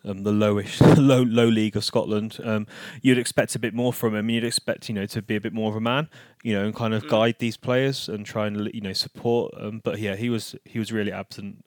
um, 0.06 0.24
the 0.24 0.32
lowish 0.32 0.80
low 0.98 1.24
low 1.24 1.48
league 1.48 1.76
of 1.76 1.84
Scotland. 1.84 2.38
Um, 2.44 2.68
you'd 3.02 3.18
expect 3.18 3.56
a 3.56 3.60
bit 3.60 3.74
more 3.74 3.94
from 3.94 4.16
him. 4.16 4.30
You'd 4.30 4.44
expect 4.44 4.90
you 4.90 4.96
know 4.96 5.06
to 5.08 5.22
be 5.22 5.36
a 5.36 5.42
bit 5.42 5.54
more 5.54 5.70
of 5.70 5.76
a 5.76 5.82
man, 5.82 6.10
you 6.44 6.54
know, 6.54 6.66
and 6.66 6.76
kind 6.76 6.94
of 6.94 7.04
mm. 7.04 7.10
guide 7.10 7.36
these 7.40 7.58
players 7.58 8.10
and 8.10 8.26
try 8.26 8.48
and 8.48 8.70
you 8.74 8.82
know 8.82 8.94
support. 8.94 9.54
but 9.84 10.00
yeah, 10.00 10.16
he 10.16 10.30
was 10.30 10.56
he 10.66 10.80
was 10.80 10.92
really 10.92 11.12
absent. 11.12 11.64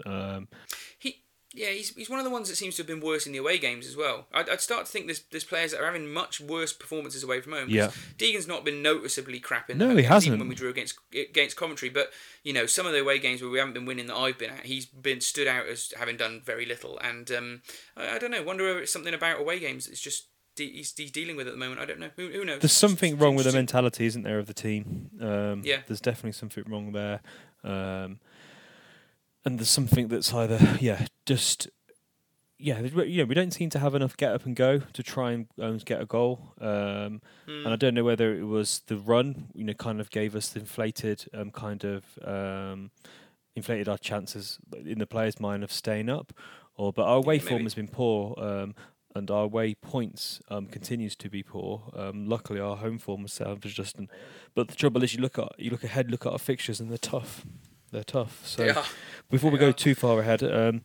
Yeah, 1.55 1.69
he's, 1.69 1.95
he's 1.95 2.09
one 2.09 2.19
of 2.19 2.25
the 2.25 2.31
ones 2.31 2.49
that 2.49 2.57
seems 2.57 2.77
to 2.77 2.83
have 2.83 2.87
been 2.87 3.01
worse 3.01 3.27
in 3.27 3.33
the 3.33 3.39
away 3.39 3.59
games 3.59 3.87
as 3.87 3.97
well. 3.97 4.27
I'd, 4.33 4.49
I'd 4.49 4.61
start 4.61 4.87
to 4.87 4.93
think 4.93 5.07
there's, 5.07 5.23
there's 5.31 5.45
players 5.45 5.73
that 5.73 5.81
are 5.81 5.87
having 5.87 6.11
much 6.11 6.41
worse 6.41 6.73
performances 6.73 7.23
away 7.23 7.41
from 7.41 7.53
home. 7.53 7.69
Yeah. 7.69 7.91
Deegan's 8.17 8.47
not 8.47 8.65
been 8.65 8.83
noticeably 8.83 9.39
crap 9.39 9.69
in 9.69 9.79
No, 9.79 9.95
he 9.95 10.05
hasn't. 10.05 10.39
when 10.39 10.49
we 10.49 10.55
drew 10.55 10.71
against 10.71 10.99
against 11.15 11.57
Coventry. 11.57 11.91
But, 11.91 12.11
you 12.43 12.53
know, 12.53 12.67
some 12.67 12.87
of 12.87 12.93
the 12.93 13.01
away 13.01 13.19
games 13.19 13.43
where 13.43 13.51
we 13.51 13.59
haven't 13.59 13.75
been 13.75 13.85
winning 13.85 14.07
that 14.07 14.17
I've 14.17 14.39
been 14.39 14.51
at, 14.51 14.67
he's 14.67 14.87
been 14.87 15.21
stood 15.21 15.47
out 15.47 15.67
as 15.67 15.93
having 15.99 16.17
done 16.17 16.41
very 16.45 16.65
little. 16.65 16.99
And 17.01 17.31
um, 17.31 17.63
I, 17.97 18.17
I, 18.17 18.19
don't 18.19 18.31
know, 18.31 18.43
wonder 18.43 18.69
if 18.69 18.85
it's 18.85 18.93
something 18.93 19.15
about 19.15 19.41
away 19.41 19.59
games 19.59 19.87
that's 19.87 20.01
just 20.01 20.29
he's, 20.57 20.95
he's 20.97 21.11
dealing 21.11 21.37
with 21.37 21.47
at 21.47 21.53
the 21.53 21.59
moment. 21.59 21.81
I 21.81 21.85
don't 21.85 22.01
know. 22.01 22.11
Who, 22.17 22.29
who 22.29 22.45
knows? 22.45 22.61
There's 22.61 22.73
something 22.73 23.19
wrong 23.19 23.35
with 23.35 23.47
the 23.47 23.53
mentality, 23.53 24.07
isn't 24.07 24.23
there, 24.23 24.39
of 24.39 24.47
the 24.47 24.55
team? 24.55 25.11
Um, 25.21 25.63
yeah. 25.65 25.81
There's 25.87 26.01
definitely 26.01 26.33
something 26.33 26.65
wrong 26.67 26.93
there. 26.93 27.21
Um, 27.65 28.21
and 29.45 29.59
there's 29.59 29.69
something 29.69 30.09
that's 30.09 30.33
either, 30.33 30.77
yeah, 30.81 31.07
just 31.27 31.69
yeah, 32.63 32.79
you 32.79 33.19
know, 33.19 33.25
we 33.25 33.35
don't 33.35 33.51
seem 33.51 33.71
to 33.71 33.81
have 33.81 33.97
enough 33.97 34.17
get 34.17 34.33
up 34.33 34.47
and 34.47 34.55
go 34.55 34.79
to 34.79 35.03
try 35.03 35.33
and 35.33 35.47
um, 35.61 35.79
get 35.79 36.01
a 36.01 36.07
goal. 36.07 36.55
Um, 36.61 37.21
mm. 37.49 37.65
And 37.65 37.69
I 37.69 37.77
don't 37.77 37.93
know 37.93 38.05
whether 38.05 38.33
it 38.37 38.45
was 38.45 38.83
the 38.87 38.97
run, 38.97 39.49
you 39.53 39.65
know, 39.65 39.75
kind 39.75 40.01
of 40.01 40.11
gave 40.11 40.37
us 40.37 40.49
the 40.49 40.61
inflated 40.61 41.25
um, 41.35 41.51
kind 41.51 41.85
of 41.85 42.05
um, 42.25 42.93
inflated 43.57 43.89
our 43.89 43.99
chances 43.99 44.61
in 44.87 45.01
the 45.01 45.09
players' 45.09 45.41
mind 45.41 45.65
of 45.65 45.73
staying 45.73 46.09
up, 46.09 46.33
or 46.77 46.93
but 46.93 47.03
our 47.03 47.17
away 47.17 47.39
Yeah, 47.39 47.49
form 47.49 47.63
has 47.65 47.75
been 47.75 47.89
poor. 47.89 48.35
Um, 48.39 48.75
and 49.15 49.31
our 49.31 49.45
away 49.45 49.75
points 49.75 50.41
um, 50.49 50.67
continues 50.67 51.15
to 51.17 51.29
be 51.29 51.43
poor. 51.43 51.83
Um, 51.95 52.27
luckily, 52.27 52.61
our 52.61 52.77
home 52.77 52.97
form 52.97 53.23
has 53.23 53.33
salvaged 53.35 53.77
Justin. 53.77 54.09
But 54.55 54.69
the 54.69 54.75
trouble 54.75 55.03
is, 55.03 55.15
you 55.15 55.21
look 55.21 55.39
at 55.39 55.53
you 55.59 55.71
look 55.71 55.85
ahead, 55.85 56.11
look 56.11 56.25
at 56.25 56.33
our 56.33 56.39
fixtures, 56.39 56.81
and 56.81 56.91
they're 56.91 56.97
tough. 56.97 57.45
They're 57.93 58.03
tough. 58.03 58.45
So 58.47 58.83
before 59.31 59.51
we 59.51 59.59
go 59.59 59.69
are. 59.69 59.73
too 59.73 59.95
far 59.95 60.21
ahead, 60.21 60.43
um, 60.43 60.83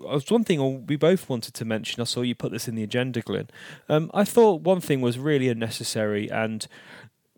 I 0.00 0.14
was 0.14 0.30
one 0.30 0.44
thing 0.44 0.86
we 0.86 0.96
both 0.96 1.28
wanted 1.28 1.54
to 1.54 1.64
mention. 1.64 2.00
I 2.00 2.04
saw 2.04 2.20
you 2.22 2.34
put 2.34 2.52
this 2.52 2.68
in 2.68 2.74
the 2.74 2.82
agenda, 2.82 3.20
Glenn. 3.20 3.48
Um, 3.88 4.10
I 4.12 4.24
thought 4.24 4.62
one 4.62 4.80
thing 4.80 5.00
was 5.00 5.18
really 5.18 5.48
unnecessary, 5.48 6.28
and 6.30 6.66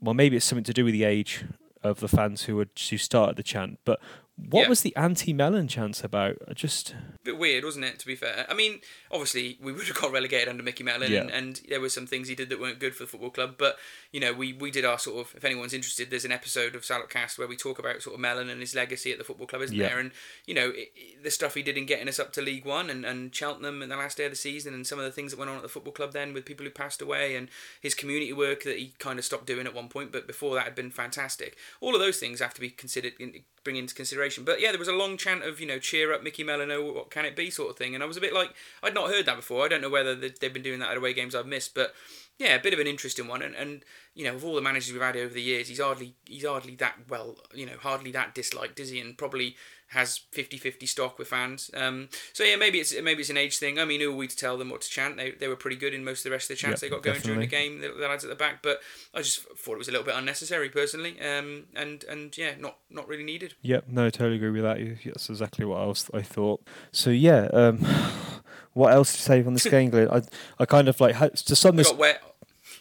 well, 0.01 0.15
maybe 0.15 0.37
it's 0.37 0.47
something 0.47 0.65
to 0.65 0.73
do 0.73 0.85
with 0.85 0.95
the 0.95 1.05
age 1.05 1.45
of 1.83 2.01
the 2.01 2.09
fans 2.09 2.45
who 2.45 2.57
would 2.57 2.71
who 2.89 2.99
started 2.99 3.37
the 3.37 3.43
chant. 3.43 3.79
But 3.85 4.01
what 4.49 4.63
Yeah. 4.63 4.69
was 4.69 4.81
the 4.81 4.95
anti-Mellon 4.97 5.69
chant 5.69 6.03
about? 6.05 6.37
I 6.49 6.55
just 6.55 6.95
bit 7.23 7.37
weird, 7.37 7.65
wasn't 7.65 7.85
it? 7.85 7.99
To 7.99 8.07
be 8.07 8.17
fair, 8.17 8.47
I 8.49 8.55
mean, 8.55 8.81
obviously 9.11 9.59
we 9.61 9.73
would 9.73 9.87
have 9.89 9.97
got 9.97 10.11
relegated 10.13 10.49
under 10.49 10.63
Mickey 10.63 10.83
Mellon, 10.83 11.13
and, 11.13 11.29
Yeah. 11.31 11.37
and 11.37 11.61
there 11.69 11.81
were 11.81 11.89
some 11.91 12.07
things 12.07 12.29
he 12.29 12.35
did 12.35 12.49
that 12.49 12.59
weren't 12.61 12.79
good 12.79 12.95
for 12.97 13.03
the 13.05 13.09
football 13.09 13.31
club. 13.31 13.57
But 13.59 13.79
you 14.13 14.21
know, 14.21 14.33
we, 14.33 14.53
we 14.55 14.71
did 14.71 14.85
our 14.85 14.99
sort 14.99 15.27
of. 15.27 15.35
If 15.37 15.45
anyone's 15.45 15.75
interested, 15.75 16.11
there's 16.11 16.25
an 16.25 16.33
episode 16.33 16.75
of 16.75 16.83
Salopcast 16.83 17.39
where 17.39 17.47
we 17.49 17.57
talk 17.57 17.79
about 17.79 18.01
sort 18.03 18.15
of 18.15 18.21
Mellon 18.21 18.49
and 18.49 18.61
his 18.61 18.75
legacy 18.75 19.13
at 19.13 19.19
the 19.19 19.25
football 19.25 19.47
club, 19.47 19.63
isn't 19.63 19.77
Yeah. 19.77 19.89
there? 19.89 19.99
And 19.99 20.13
you 20.47 20.55
know, 20.55 20.71
i 20.77 20.81
i 20.97 21.23
the 21.23 21.31
stuff 21.31 21.55
he 21.55 21.63
did 21.63 21.77
in 21.77 21.85
getting 21.85 22.09
us 22.09 22.19
up 22.19 22.33
to 22.33 22.41
League 22.43 22.65
One 22.65 22.89
and, 22.89 23.05
and 23.05 23.35
Cheltenham 23.35 23.83
in 23.83 23.89
the 23.91 23.97
last 23.97 24.17
day 24.17 24.25
of 24.25 24.31
the 24.33 24.37
season, 24.37 24.73
and 24.73 24.87
some 24.87 24.99
of 24.99 25.05
the 25.05 25.13
things 25.13 25.33
that 25.33 25.39
went 25.39 25.51
on 25.51 25.57
at 25.59 25.63
the 25.63 25.69
football 25.69 25.93
club 25.93 26.13
then 26.13 26.33
with 26.33 26.47
people 26.47 26.65
who 26.65 26.71
passed 26.71 27.03
away, 27.03 27.35
and 27.37 27.49
his 27.81 27.95
community 27.95 28.33
work 28.33 28.63
that 28.65 28.79
he 28.79 28.95
kind 28.99 29.19
of 29.19 29.25
stopped 29.25 29.47
doing 29.47 29.67
at 29.67 29.75
one 29.75 29.89
point, 29.89 30.11
but 30.13 30.27
before 30.27 30.55
that 30.55 30.65
had 30.65 30.75
been 30.75 30.91
fantastic. 30.91 31.57
All 31.81 31.95
of 31.95 32.01
those 32.01 32.19
things 32.19 32.41
have 32.41 32.55
to 32.55 32.61
be 32.61 32.71
considered. 32.71 33.13
In, 33.19 33.45
bring 33.65 33.77
into 33.77 33.95
consideration. 33.95 34.45
But 34.45 34.61
yeah 34.61 34.71
there 34.71 34.79
was 34.79 34.89
a 34.89 34.93
long 34.93 35.17
chant 35.17 35.43
of 35.45 35.61
you 35.61 35.67
know 35.67 35.79
cheer 35.79 36.13
up 36.13 36.23
Mickey 36.23 36.45
Mellon 36.45 36.71
oh 36.71 36.93
what 36.93 37.11
can 37.11 37.25
it 37.25 37.37
be 37.37 37.51
sort 37.51 37.71
of 37.71 37.77
thing. 37.77 37.95
And 37.95 38.03
I 38.03 38.07
was 38.07 38.17
a 38.17 38.21
bit 38.21 38.33
like 38.35 38.55
I'd 38.83 38.95
not 38.95 39.11
heard 39.11 39.27
that 39.27 39.37
before. 39.37 39.65
I 39.65 39.69
don't 39.69 39.83
know 39.83 39.91
whether 39.91 40.15
they- 40.15 40.29
they've 40.41 40.53
been 40.53 40.63
doing 40.63 40.81
that 40.81 40.91
at 40.91 40.97
away 40.97 41.13
games 41.13 41.35
I've 41.35 41.47
missed. 41.47 41.75
But 41.75 41.95
yeah 42.39 42.55
a 42.55 42.61
bit 42.61 42.73
of 42.73 42.79
an 42.81 42.87
interesting 42.87 43.29
one. 43.29 43.43
And, 43.43 43.55
and 43.55 43.85
you 44.15 44.25
know 44.25 44.35
of 44.35 44.45
all 44.45 44.55
the 44.55 44.61
managers 44.63 44.93
we've 44.93 45.03
had 45.03 45.17
over 45.17 45.33
the 45.35 45.43
years 45.43 45.69
he's 45.69 45.81
hardly 45.81 46.15
he's 46.25 46.45
hardly 46.47 46.75
that 46.77 46.97
well 47.09 47.37
you 47.55 47.67
know 47.67 47.77
hardly 47.81 48.11
that 48.13 48.35
disliked 48.35 48.81
is 48.81 48.91
he? 48.91 49.01
And 49.01 49.17
probably 49.19 49.57
has 49.91 50.21
50-50 50.33 50.89
stock 50.89 51.19
with 51.19 51.29
fans 51.29 51.71
um, 51.75 52.09
so 52.33 52.45
yeah 52.45 52.57
maybe 52.57 52.79
it's 52.79 52.95
maybe 53.03 53.21
it's 53.21 53.31
an 53.31 53.37
age 53.37 53.59
thing 53.59 53.79
I 53.79 53.85
mean 53.85 54.01
who 54.01 54.13
are 54.13 54.17
we 54.17 54.27
to 54.29 54.37
tell 54.37 54.57
them 54.57 54.71
what 54.71 54.81
to 54.83 54.89
chant 54.91 55.17
they, 55.17 55.33
they 55.33 55.49
were 55.49 55.57
pretty 55.57 55.77
good 55.77 55.95
in 55.95 56.05
most 56.05 56.21
of 56.21 56.25
the 56.25 56.31
rest 56.31 56.51
of 56.51 56.57
the 56.57 56.61
chants 56.61 56.83
Yeah, 56.83 56.89
they 56.89 56.95
got 56.95 57.03
going 57.03 57.21
during 57.21 57.41
the 57.41 57.47
game 57.47 57.81
the, 57.81 57.89
the 57.89 58.07
lads 58.09 58.25
at 58.25 58.31
the 58.31 58.37
back 58.37 58.63
but 58.63 58.81
I 59.15 59.19
just 59.23 59.41
thought 59.59 59.75
it 59.75 59.79
was 59.79 59.89
a 59.89 59.93
little 59.93 60.07
bit 60.07 60.15
unnecessary 60.15 60.69
personally 60.69 61.21
um, 61.21 61.65
and 61.75 62.05
and 62.05 62.37
yeah 62.39 62.53
not 62.59 62.77
not 62.91 63.09
really 63.09 63.25
needed 63.25 63.55
Yep, 63.63 63.85
no, 63.89 64.07
I 64.07 64.11
totally 64.11 64.37
agree 64.37 64.51
with 64.51 64.63
that. 64.63 64.81
You- 64.81 64.97
That's 65.05 65.29
exactly 65.29 65.65
what 65.65 65.81
I 65.81 65.87
was. 65.87 66.11
I 66.15 66.23
thought. 66.23 66.63
So 66.93 67.11
yeah, 67.11 67.49
um, 67.53 67.79
what 68.73 68.93
else 68.93 69.13
to 69.13 69.21
say 69.21 69.45
on 69.45 69.55
this 69.55 69.67
game, 69.67 69.91
Glenn? 69.91 70.09
I, 70.11 70.23
I 70.59 70.67
kind 70.67 70.89
of 70.89 71.01
like 71.01 71.17
to 71.35 71.57
sum 71.57 71.77
this 71.77 71.89
got 71.91 71.99
wet 71.99 72.23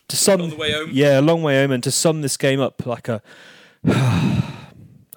to 0.08 0.16
sum 0.16 0.50
the 0.50 0.56
way 0.56 0.72
home. 0.72 0.90
Yeah, 0.92 1.20
a 1.20 1.22
long 1.22 1.44
way 1.44 1.56
home, 1.62 1.72
and 1.72 1.84
to 1.84 1.92
sum 1.92 2.22
this 2.22 2.38
game 2.38 2.60
up 2.60 2.86
like 2.86 3.08
a 3.08 3.22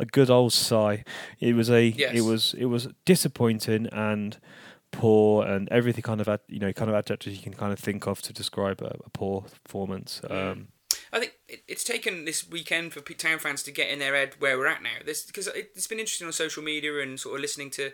a 0.02 0.06
good 0.06 0.28
old 0.28 0.52
sigh. 0.52 1.04
It 1.40 1.54
was 1.54 1.70
a 1.70 1.86
Yes. 1.86 2.14
it 2.14 2.20
was 2.22 2.54
it 2.58 2.66
was 2.66 2.88
disappointing 3.06 3.86
and 3.92 4.36
poor 4.90 5.46
and 5.46 5.68
everything 5.70 6.02
kind 6.02 6.20
of 6.20 6.28
ad, 6.28 6.40
you 6.48 6.58
know 6.58 6.72
kind 6.72 6.90
of 6.90 6.96
adjectives 6.96 7.34
you 7.34 7.42
can 7.42 7.54
kind 7.54 7.72
of 7.72 7.78
think 7.78 8.06
of 8.06 8.20
to 8.22 8.32
describe 8.32 8.82
a, 8.82 8.96
a 9.06 9.10
poor 9.10 9.46
performance. 9.64 10.20
Um, 10.28 10.68
I 11.12 11.20
think 11.20 11.32
it, 11.48 11.62
it's 11.68 11.84
taken 11.84 12.24
this 12.24 12.48
weekend 12.48 12.92
for 12.92 13.00
town 13.00 13.38
fans 13.38 13.62
to 13.62 13.72
get 13.72 13.88
in 13.90 13.98
their 13.98 14.14
head 14.14 14.34
where 14.38 14.58
we're 14.58 14.66
at 14.66 14.82
now. 14.82 14.98
This 15.04 15.24
because 15.24 15.46
it's 15.54 15.86
been 15.86 16.00
interesting 16.00 16.26
on 16.26 16.32
social 16.32 16.62
media 16.62 17.00
and 17.00 17.18
sort 17.18 17.36
of 17.36 17.40
listening 17.40 17.70
to 17.70 17.92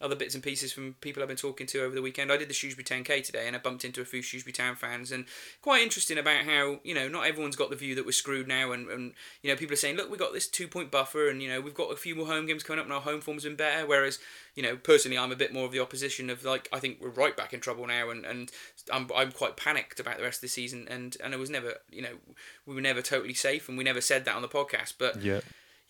other 0.00 0.14
bits 0.14 0.34
and 0.34 0.44
pieces 0.44 0.72
from 0.72 0.94
people 1.00 1.22
I've 1.22 1.28
been 1.28 1.36
talking 1.36 1.66
to 1.68 1.82
over 1.82 1.94
the 1.94 2.02
weekend. 2.02 2.30
I 2.30 2.36
did 2.36 2.48
the 2.48 2.54
Shrewsbury 2.54 2.84
10k 2.84 3.24
today, 3.24 3.46
and 3.46 3.56
I 3.56 3.58
bumped 3.58 3.84
into 3.84 4.00
a 4.00 4.04
few 4.04 4.22
Shrewsbury 4.22 4.52
Town 4.52 4.76
fans, 4.76 5.10
and 5.10 5.24
quite 5.60 5.82
interesting 5.82 6.18
about 6.18 6.44
how 6.44 6.78
you 6.84 6.94
know 6.94 7.08
not 7.08 7.26
everyone's 7.26 7.56
got 7.56 7.70
the 7.70 7.76
view 7.76 7.94
that 7.96 8.06
we're 8.06 8.12
screwed 8.12 8.46
now, 8.46 8.72
and, 8.72 8.88
and 8.88 9.12
you 9.42 9.50
know 9.50 9.56
people 9.56 9.72
are 9.72 9.76
saying, 9.76 9.96
look, 9.96 10.08
we've 10.08 10.18
got 10.18 10.32
this 10.32 10.46
two 10.46 10.68
point 10.68 10.90
buffer, 10.90 11.28
and 11.28 11.42
you 11.42 11.48
know 11.48 11.60
we've 11.60 11.74
got 11.74 11.92
a 11.92 11.96
few 11.96 12.14
more 12.14 12.26
home 12.26 12.46
games 12.46 12.62
coming 12.62 12.78
up, 12.78 12.86
and 12.86 12.92
our 12.92 13.00
home 13.00 13.20
form's 13.20 13.44
been 13.44 13.56
better. 13.56 13.86
Whereas 13.86 14.18
you 14.54 14.62
know 14.62 14.76
personally, 14.76 15.18
I'm 15.18 15.32
a 15.32 15.36
bit 15.36 15.52
more 15.52 15.64
of 15.64 15.72
the 15.72 15.80
opposition 15.80 16.30
of 16.30 16.44
like 16.44 16.68
I 16.72 16.78
think 16.78 16.98
we're 17.00 17.08
right 17.08 17.36
back 17.36 17.52
in 17.52 17.60
trouble 17.60 17.86
now, 17.86 18.10
and 18.10 18.24
and 18.24 18.52
I'm 18.92 19.08
I'm 19.16 19.32
quite 19.32 19.56
panicked 19.56 19.98
about 19.98 20.18
the 20.18 20.22
rest 20.22 20.38
of 20.38 20.42
the 20.42 20.48
season, 20.48 20.86
and 20.88 21.16
and 21.22 21.34
it 21.34 21.40
was 21.40 21.50
never 21.50 21.74
you 21.90 22.02
know 22.02 22.18
we 22.66 22.74
were 22.74 22.80
never 22.80 23.02
totally 23.02 23.34
safe, 23.34 23.68
and 23.68 23.76
we 23.76 23.84
never 23.84 24.00
said 24.00 24.24
that 24.26 24.36
on 24.36 24.42
the 24.42 24.48
podcast, 24.48 24.94
but 24.98 25.20
yeah, 25.22 25.40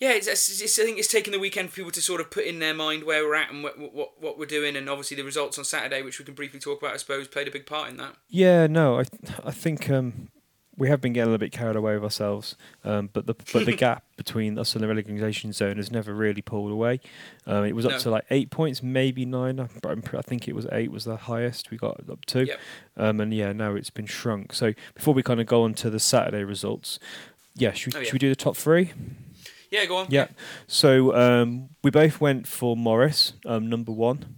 yeah, 0.01 0.11
it's, 0.13 0.27
it's, 0.27 0.61
it's, 0.61 0.79
I 0.79 0.85
think 0.85 0.99
it's 0.99 1.09
taken 1.11 1.33
the 1.33 1.39
weekend 1.39 1.71
for 1.71 1.77
people 1.77 1.91
to 1.93 2.01
sort 2.03 2.21
of 2.21 2.31
put 2.31 2.45
in 2.45 2.59
their 2.61 2.75
mind 2.75 3.05
where 3.05 3.25
we're 3.25 3.35
at 3.35 3.51
and 3.51 3.63
what, 3.65 3.79
what 3.79 4.21
what 4.21 4.39
we're 4.39 4.47
doing, 4.47 4.77
and 4.77 4.89
obviously 4.89 5.17
the 5.17 5.25
results 5.25 5.59
on 5.59 5.65
Saturday, 5.65 6.03
which 6.03 6.19
we 6.19 6.25
can 6.25 6.35
briefly 6.35 6.61
talk 6.61 6.81
about, 6.81 6.95
I 6.95 6.99
suppose, 6.99 7.27
played 7.29 7.49
a 7.49 7.51
big 7.51 7.67
part 7.67 7.91
in 7.91 7.97
that. 7.99 8.15
yeah. 8.29 8.67
No, 8.67 9.01
I 9.01 9.05
I 9.45 9.51
think 9.51 9.91
um, 9.91 10.29
we 10.77 10.89
have 10.89 11.01
been 11.01 11.13
getting 11.13 11.25
a 11.29 11.33
little 11.33 11.39
bit 11.45 11.51
carried 11.51 11.75
away 11.75 11.95
with 11.95 12.05
ourselves, 12.05 12.55
um, 12.85 13.11
but 13.13 13.27
the 13.27 13.35
but 13.53 13.67
the 13.67 13.73
gap 13.87 14.05
between 14.17 14.57
us 14.59 14.75
and 14.75 14.83
the 14.85 14.87
relegation 14.89 15.53
zone 15.53 15.77
has 15.77 15.91
never 15.91 16.15
really 16.15 16.43
pulled 16.43 16.71
away. 16.71 17.01
Um, 17.47 17.65
it 17.65 17.75
was 17.75 17.85
up 17.85 17.93
No. 17.93 17.99
to 17.99 18.11
like 18.11 18.27
eight 18.31 18.51
points, 18.51 18.83
maybe 18.83 19.25
nine. 19.25 19.59
I- 19.59 19.69
But 19.83 20.15
I 20.15 20.23
think 20.23 20.47
it 20.47 20.55
was 20.55 20.67
eight 20.71 20.93
was 20.93 21.05
the 21.05 21.17
highest 21.17 21.73
we 21.73 21.77
got 21.77 22.09
up 22.09 22.25
to. 22.27 22.47
Yep. 22.47 22.61
Um, 22.97 23.21
and 23.21 23.35
yeah, 23.35 23.53
now 23.53 23.75
it's 23.75 23.91
been 23.91 24.07
shrunk. 24.07 24.53
So 24.53 24.75
before 24.95 25.15
we 25.15 25.25
kind 25.25 25.41
of 25.41 25.47
go 25.47 25.65
on 25.65 25.75
to 25.75 25.91
the 25.91 25.99
Saturday 25.99 26.45
results, 26.45 27.01
yeah, 27.57 27.73
should, 27.73 27.95
we 27.95 27.99
Oh, 27.99 28.01
yeah. 28.03 28.05
should 28.07 28.13
we 28.13 28.19
do 28.21 28.29
the 28.29 28.37
top 28.37 28.57
three? 28.57 28.93
Yeah, 29.71 29.85
go 29.87 29.97
on. 29.99 30.07
Yeah. 30.11 30.29
So 30.67 31.15
um, 31.15 31.71
we 31.83 31.91
both 31.91 32.21
went 32.21 32.47
for 32.47 32.77
Morris, 32.77 33.35
um, 33.47 33.69
number 33.69 33.93
one. 33.93 34.37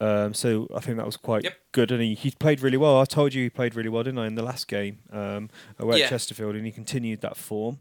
Um, 0.00 0.32
so 0.32 0.68
I 0.74 0.80
think 0.80 0.96
that 0.96 1.06
was 1.06 1.16
quite 1.16 1.42
Yep. 1.44 1.54
good, 1.72 1.90
and 1.90 2.00
he, 2.00 2.14
he 2.14 2.30
played 2.30 2.60
really 2.60 2.76
well. 2.76 3.00
I 3.00 3.04
told 3.04 3.34
you 3.34 3.42
he 3.42 3.50
played 3.50 3.74
really 3.74 3.88
well, 3.88 4.04
didn't 4.04 4.18
I, 4.20 4.26
in 4.28 4.36
the 4.36 4.42
last 4.44 4.68
game 4.68 4.98
um, 5.12 5.50
away 5.78 5.98
Yeah. 5.98 6.04
at 6.04 6.10
Chesterfield, 6.10 6.54
and 6.54 6.64
he 6.64 6.70
continued 6.72 7.20
that 7.22 7.36
form. 7.36 7.80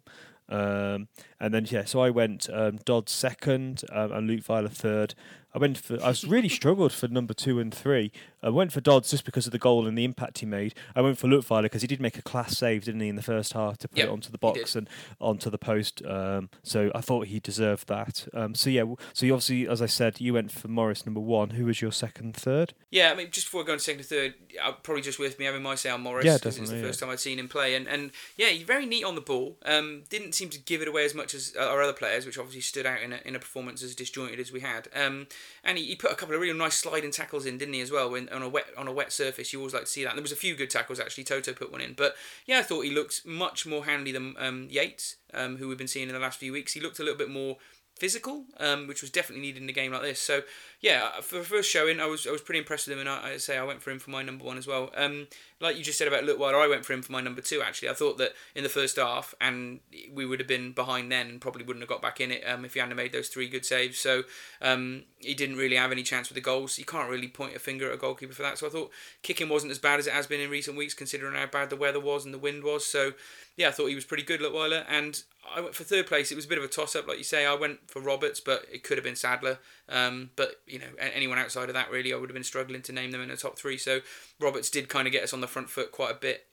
Um, 0.49 1.07
and 1.39 1.53
then 1.53 1.65
yeah, 1.69 1.85
so 1.85 1.99
I 2.01 2.09
went 2.09 2.49
um, 2.51 2.77
Dodds 2.85 3.11
second 3.11 3.83
um, 3.91 4.11
and 4.11 4.29
Leutwiler 4.29 4.71
third. 4.71 5.13
I 5.53 5.59
went 5.59 5.77
for 5.79 5.95
I 6.03 6.09
was 6.09 6.23
really 6.23 6.49
struggled 6.49 6.91
for 6.93 7.07
number 7.07 7.33
two 7.33 7.59
and 7.59 7.73
three. 7.73 8.11
I 8.43 8.49
went 8.49 8.71
for 8.71 8.79
Dodds 8.79 9.09
just 9.09 9.25
because 9.25 9.47
of 9.47 9.51
the 9.51 9.57
goal 9.57 9.87
and 9.87 9.97
the 9.97 10.03
impact 10.03 10.39
he 10.39 10.45
made. 10.45 10.75
I 10.95 11.01
went 11.01 11.17
for 11.17 11.27
Leutwiler 11.27 11.63
because 11.63 11.81
he 11.81 11.87
did 11.87 11.99
make 11.99 12.17
a 12.17 12.21
class 12.21 12.55
save, 12.57 12.83
didn't 12.85 13.01
he, 13.01 13.07
in 13.07 13.15
the 13.15 13.23
first 13.23 13.53
half 13.53 13.77
to 13.79 13.87
put 13.87 13.97
Yep, 13.97 14.07
it 14.07 14.11
onto 14.11 14.31
the 14.31 14.37
box 14.37 14.75
and 14.75 14.87
onto 15.19 15.49
the 15.49 15.57
post. 15.57 16.05
Um, 16.05 16.49
so 16.61 16.91
I 16.93 17.01
thought 17.01 17.25
he 17.27 17.39
deserved 17.39 17.87
that. 17.87 18.27
Um, 18.35 18.53
so 18.53 18.69
yeah, 18.69 18.83
so 19.13 19.25
you 19.25 19.33
obviously, 19.33 19.67
as 19.67 19.81
I 19.81 19.87
said, 19.87 20.21
you 20.21 20.33
went 20.33 20.51
for 20.51 20.67
Morris 20.67 21.05
number 21.07 21.21
one. 21.21 21.51
Who 21.51 21.65
was 21.65 21.81
your 21.81 21.91
second, 21.91 22.35
third? 22.35 22.73
Yeah, 22.91 23.11
I 23.11 23.15
mean, 23.15 23.31
just 23.31 23.47
before 23.47 23.61
I 23.61 23.65
go 23.65 23.71
on 23.71 23.79
to 23.79 23.83
second 23.83 24.01
and 24.01 24.07
third, 24.09 24.33
uh, 24.63 24.73
probably 24.73 25.01
just 25.01 25.17
worth 25.17 25.39
me 25.39 25.45
having 25.45 25.63
my 25.63 25.73
say 25.75 25.89
on 25.89 26.01
Morris. 26.01 26.25
Yeah, 26.25 26.33
'cause 26.37 26.45
It's 26.45 26.55
the 26.57 26.61
definitely, 26.65 26.87
first 26.87 26.99
time 26.99 27.09
I'd 27.09 27.19
seen 27.19 27.39
him 27.39 27.47
play, 27.47 27.73
and, 27.73 27.87
and 27.87 28.11
yeah, 28.35 28.49
he's 28.49 28.63
very 28.63 28.85
neat 28.85 29.05
on 29.05 29.15
the 29.15 29.21
ball. 29.21 29.57
Um, 29.65 30.03
didn't 30.09 30.33
seem 30.35 30.49
to 30.49 30.59
give 30.59 30.81
it 30.83 30.87
away 30.87 31.03
as 31.05 31.15
much 31.15 31.26
as 31.33 31.53
uh, 31.57 31.63
our 31.63 31.81
other 31.81 31.93
players, 31.93 32.25
which 32.25 32.37
obviously 32.37 32.61
stood 32.61 32.85
out 32.85 33.01
in 33.01 33.13
a, 33.13 33.19
in 33.25 33.35
a 33.35 33.39
performance 33.39 33.83
as 33.83 33.95
disjointed 33.95 34.39
as 34.39 34.51
we 34.51 34.59
had. 34.59 34.87
Um, 34.95 35.27
and 35.63 35.77
he, 35.77 35.85
he 35.85 35.95
put 35.95 36.11
a 36.11 36.15
couple 36.15 36.35
of 36.35 36.41
really 36.41 36.57
nice 36.57 36.75
sliding 36.75 37.11
tackles 37.11 37.45
in, 37.45 37.57
didn't 37.57 37.73
he, 37.73 37.81
as 37.81 37.91
well? 37.91 38.09
When 38.09 38.29
on 38.29 38.41
a 38.41 38.49
wet 38.49 38.65
on 38.77 38.87
a 38.87 38.93
wet 38.93 39.11
surface, 39.11 39.53
you 39.53 39.59
always 39.59 39.73
like 39.73 39.83
to 39.83 39.89
see 39.89 40.03
that. 40.03 40.11
And 40.11 40.17
there 40.17 40.23
was 40.23 40.31
a 40.31 40.37
few 40.37 40.55
good 40.55 40.69
tackles 40.69 40.99
actually. 40.99 41.23
Toto 41.23 41.53
put 41.53 41.71
one 41.71 41.81
in, 41.81 41.93
but 41.93 42.15
yeah, 42.45 42.59
I 42.59 42.63
thought 42.63 42.81
he 42.81 42.91
looked 42.91 43.25
much 43.25 43.65
more 43.65 43.85
handy 43.85 44.11
than 44.11 44.35
um, 44.37 44.67
Yates, 44.69 45.17
um, 45.33 45.57
who 45.57 45.67
we've 45.67 45.77
been 45.77 45.87
seeing 45.87 46.07
in 46.07 46.13
the 46.13 46.19
last 46.19 46.39
few 46.39 46.51
weeks. 46.51 46.73
He 46.73 46.79
looked 46.79 46.99
a 46.99 47.03
little 47.03 47.17
bit 47.17 47.29
more 47.29 47.57
physical, 47.97 48.45
um, 48.59 48.87
which 48.87 49.01
was 49.01 49.09
definitely 49.09 49.41
needed 49.41 49.63
in 49.63 49.69
a 49.69 49.73
game 49.73 49.91
like 49.91 50.03
this. 50.03 50.19
So 50.19 50.41
yeah, 50.79 51.09
uh, 51.17 51.21
for 51.21 51.39
the 51.39 51.43
first 51.43 51.71
showing, 51.71 51.99
I 51.99 52.05
was 52.05 52.27
I 52.27 52.31
was 52.31 52.41
pretty 52.41 52.59
impressed 52.59 52.87
with 52.87 52.93
him, 52.93 52.99
and 52.99 53.09
I, 53.09 53.31
I 53.31 53.37
say 53.37 53.57
I 53.57 53.63
went 53.63 53.81
for 53.81 53.89
him 53.89 53.97
for 53.97 54.11
my 54.11 54.21
number 54.21 54.45
one 54.45 54.59
as 54.59 54.67
well. 54.67 54.91
Um, 54.95 55.27
like 55.59 55.75
you 55.75 55.83
just 55.83 55.97
said 55.97 56.07
about 56.07 56.23
Leutwiler, 56.23 56.63
I 56.63 56.67
went 56.67 56.85
for 56.85 56.93
him 56.93 57.01
for 57.01 57.11
my 57.11 57.19
number 57.19 57.41
two. 57.41 57.63
Actually, 57.63 57.89
I 57.89 57.93
thought 57.93 58.19
that 58.19 58.33
in 58.53 58.61
the 58.61 58.69
first 58.69 58.97
half, 58.97 59.33
and 59.41 59.79
we 60.13 60.23
would 60.23 60.39
have 60.39 60.47
been 60.47 60.73
behind 60.73 61.11
then, 61.11 61.29
and 61.29 61.41
probably 61.41 61.63
wouldn't 61.63 61.81
have 61.81 61.89
got 61.89 62.03
back 62.03 62.21
in 62.21 62.31
it 62.31 62.43
um, 62.47 62.63
if 62.63 62.75
he 62.75 62.79
hadn't 62.79 62.95
made 62.95 63.11
those 63.11 63.27
three 63.27 63.49
good 63.49 63.65
saves. 63.65 63.97
So 63.97 64.23
um, 64.61 65.05
he 65.17 65.33
didn't 65.33 65.55
really 65.55 65.77
have 65.77 65.91
any 65.91 66.03
chance 66.03 66.29
with 66.29 66.35
the 66.35 66.41
goals. 66.41 66.77
You 66.77 66.85
can't 66.85 67.09
really 67.09 67.27
point 67.27 67.55
a 67.55 67.59
finger 67.59 67.87
at 67.87 67.95
a 67.95 67.97
goalkeeper 67.97 68.33
for 68.33 68.43
that. 68.43 68.59
So 68.59 68.67
I 68.67 68.69
thought 68.69 68.91
kicking 69.23 69.49
wasn't 69.49 69.71
as 69.71 69.79
bad 69.79 69.99
as 69.99 70.05
it 70.05 70.13
has 70.13 70.27
been 70.27 70.41
in 70.41 70.51
recent 70.51 70.77
weeks, 70.77 70.93
considering 70.93 71.33
how 71.33 71.47
bad 71.47 71.71
the 71.71 71.75
weather 71.75 71.99
was 71.99 72.23
and 72.23 72.33
the 72.33 72.39
wind 72.39 72.63
was. 72.63 72.85
So 72.85 73.13
yeah, 73.55 73.69
I 73.69 73.71
thought 73.71 73.87
he 73.87 73.95
was 73.95 74.05
pretty 74.05 74.23
good, 74.23 74.39
Leutwiler, 74.39 74.85
and 74.87 75.23
I 75.55 75.61
went 75.61 75.73
for 75.73 75.83
third 75.83 76.05
place. 76.05 76.31
It 76.31 76.35
was 76.35 76.45
a 76.45 76.47
bit 76.47 76.59
of 76.59 76.63
a 76.63 76.67
toss 76.67 76.95
up, 76.95 77.07
like 77.07 77.17
you 77.17 77.23
say. 77.23 77.45
I 77.45 77.55
went 77.55 77.89
for 77.89 78.01
Roberts, 78.01 78.39
but 78.39 78.65
it 78.71 78.83
could 78.83 78.97
have 78.97 79.03
been 79.03 79.15
Sadler. 79.15 79.57
Um, 79.89 80.29
but 80.35 80.61
you 80.67 80.79
know, 80.79 80.85
anyone 80.99 81.37
outside 81.37 81.69
of 81.69 81.75
that, 81.75 81.89
really, 81.89 82.13
I 82.13 82.17
would 82.17 82.29
have 82.29 82.35
been 82.35 82.43
struggling 82.43 82.81
to 82.83 82.91
name 82.91 83.11
them 83.11 83.21
in 83.21 83.29
the 83.29 83.37
top 83.37 83.57
three. 83.57 83.77
So 83.77 84.01
Roberts 84.39 84.69
did 84.69 84.89
kind 84.89 85.07
of 85.07 85.13
get 85.13 85.23
us 85.23 85.33
on 85.33 85.41
the 85.41 85.47
front 85.47 85.69
foot 85.69 85.91
quite 85.91 86.11
a 86.11 86.15
bit 86.15 86.45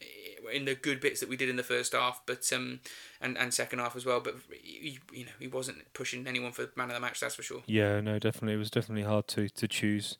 in 0.52 0.64
the 0.64 0.74
good 0.74 1.00
bits 1.00 1.20
that 1.20 1.28
we 1.28 1.36
did 1.36 1.48
in 1.48 1.56
the 1.56 1.62
first 1.62 1.92
half, 1.92 2.22
but 2.26 2.50
um, 2.52 2.80
and 3.20 3.36
and 3.38 3.52
second 3.52 3.78
half 3.78 3.96
as 3.96 4.06
well. 4.06 4.20
But 4.20 4.36
he, 4.52 4.98
you 5.12 5.24
know, 5.24 5.32
he 5.38 5.48
wasn't 5.48 5.92
pushing 5.92 6.26
anyone 6.26 6.52
for 6.52 6.68
man 6.76 6.88
of 6.88 6.94
the 6.94 7.00
match. 7.00 7.20
That's 7.20 7.34
for 7.34 7.42
sure. 7.42 7.62
Yeah, 7.66 8.00
no, 8.00 8.18
definitely. 8.18 8.54
It 8.54 8.58
was 8.58 8.70
definitely 8.70 9.04
hard 9.04 9.28
to, 9.28 9.48
to 9.48 9.68
choose 9.68 10.16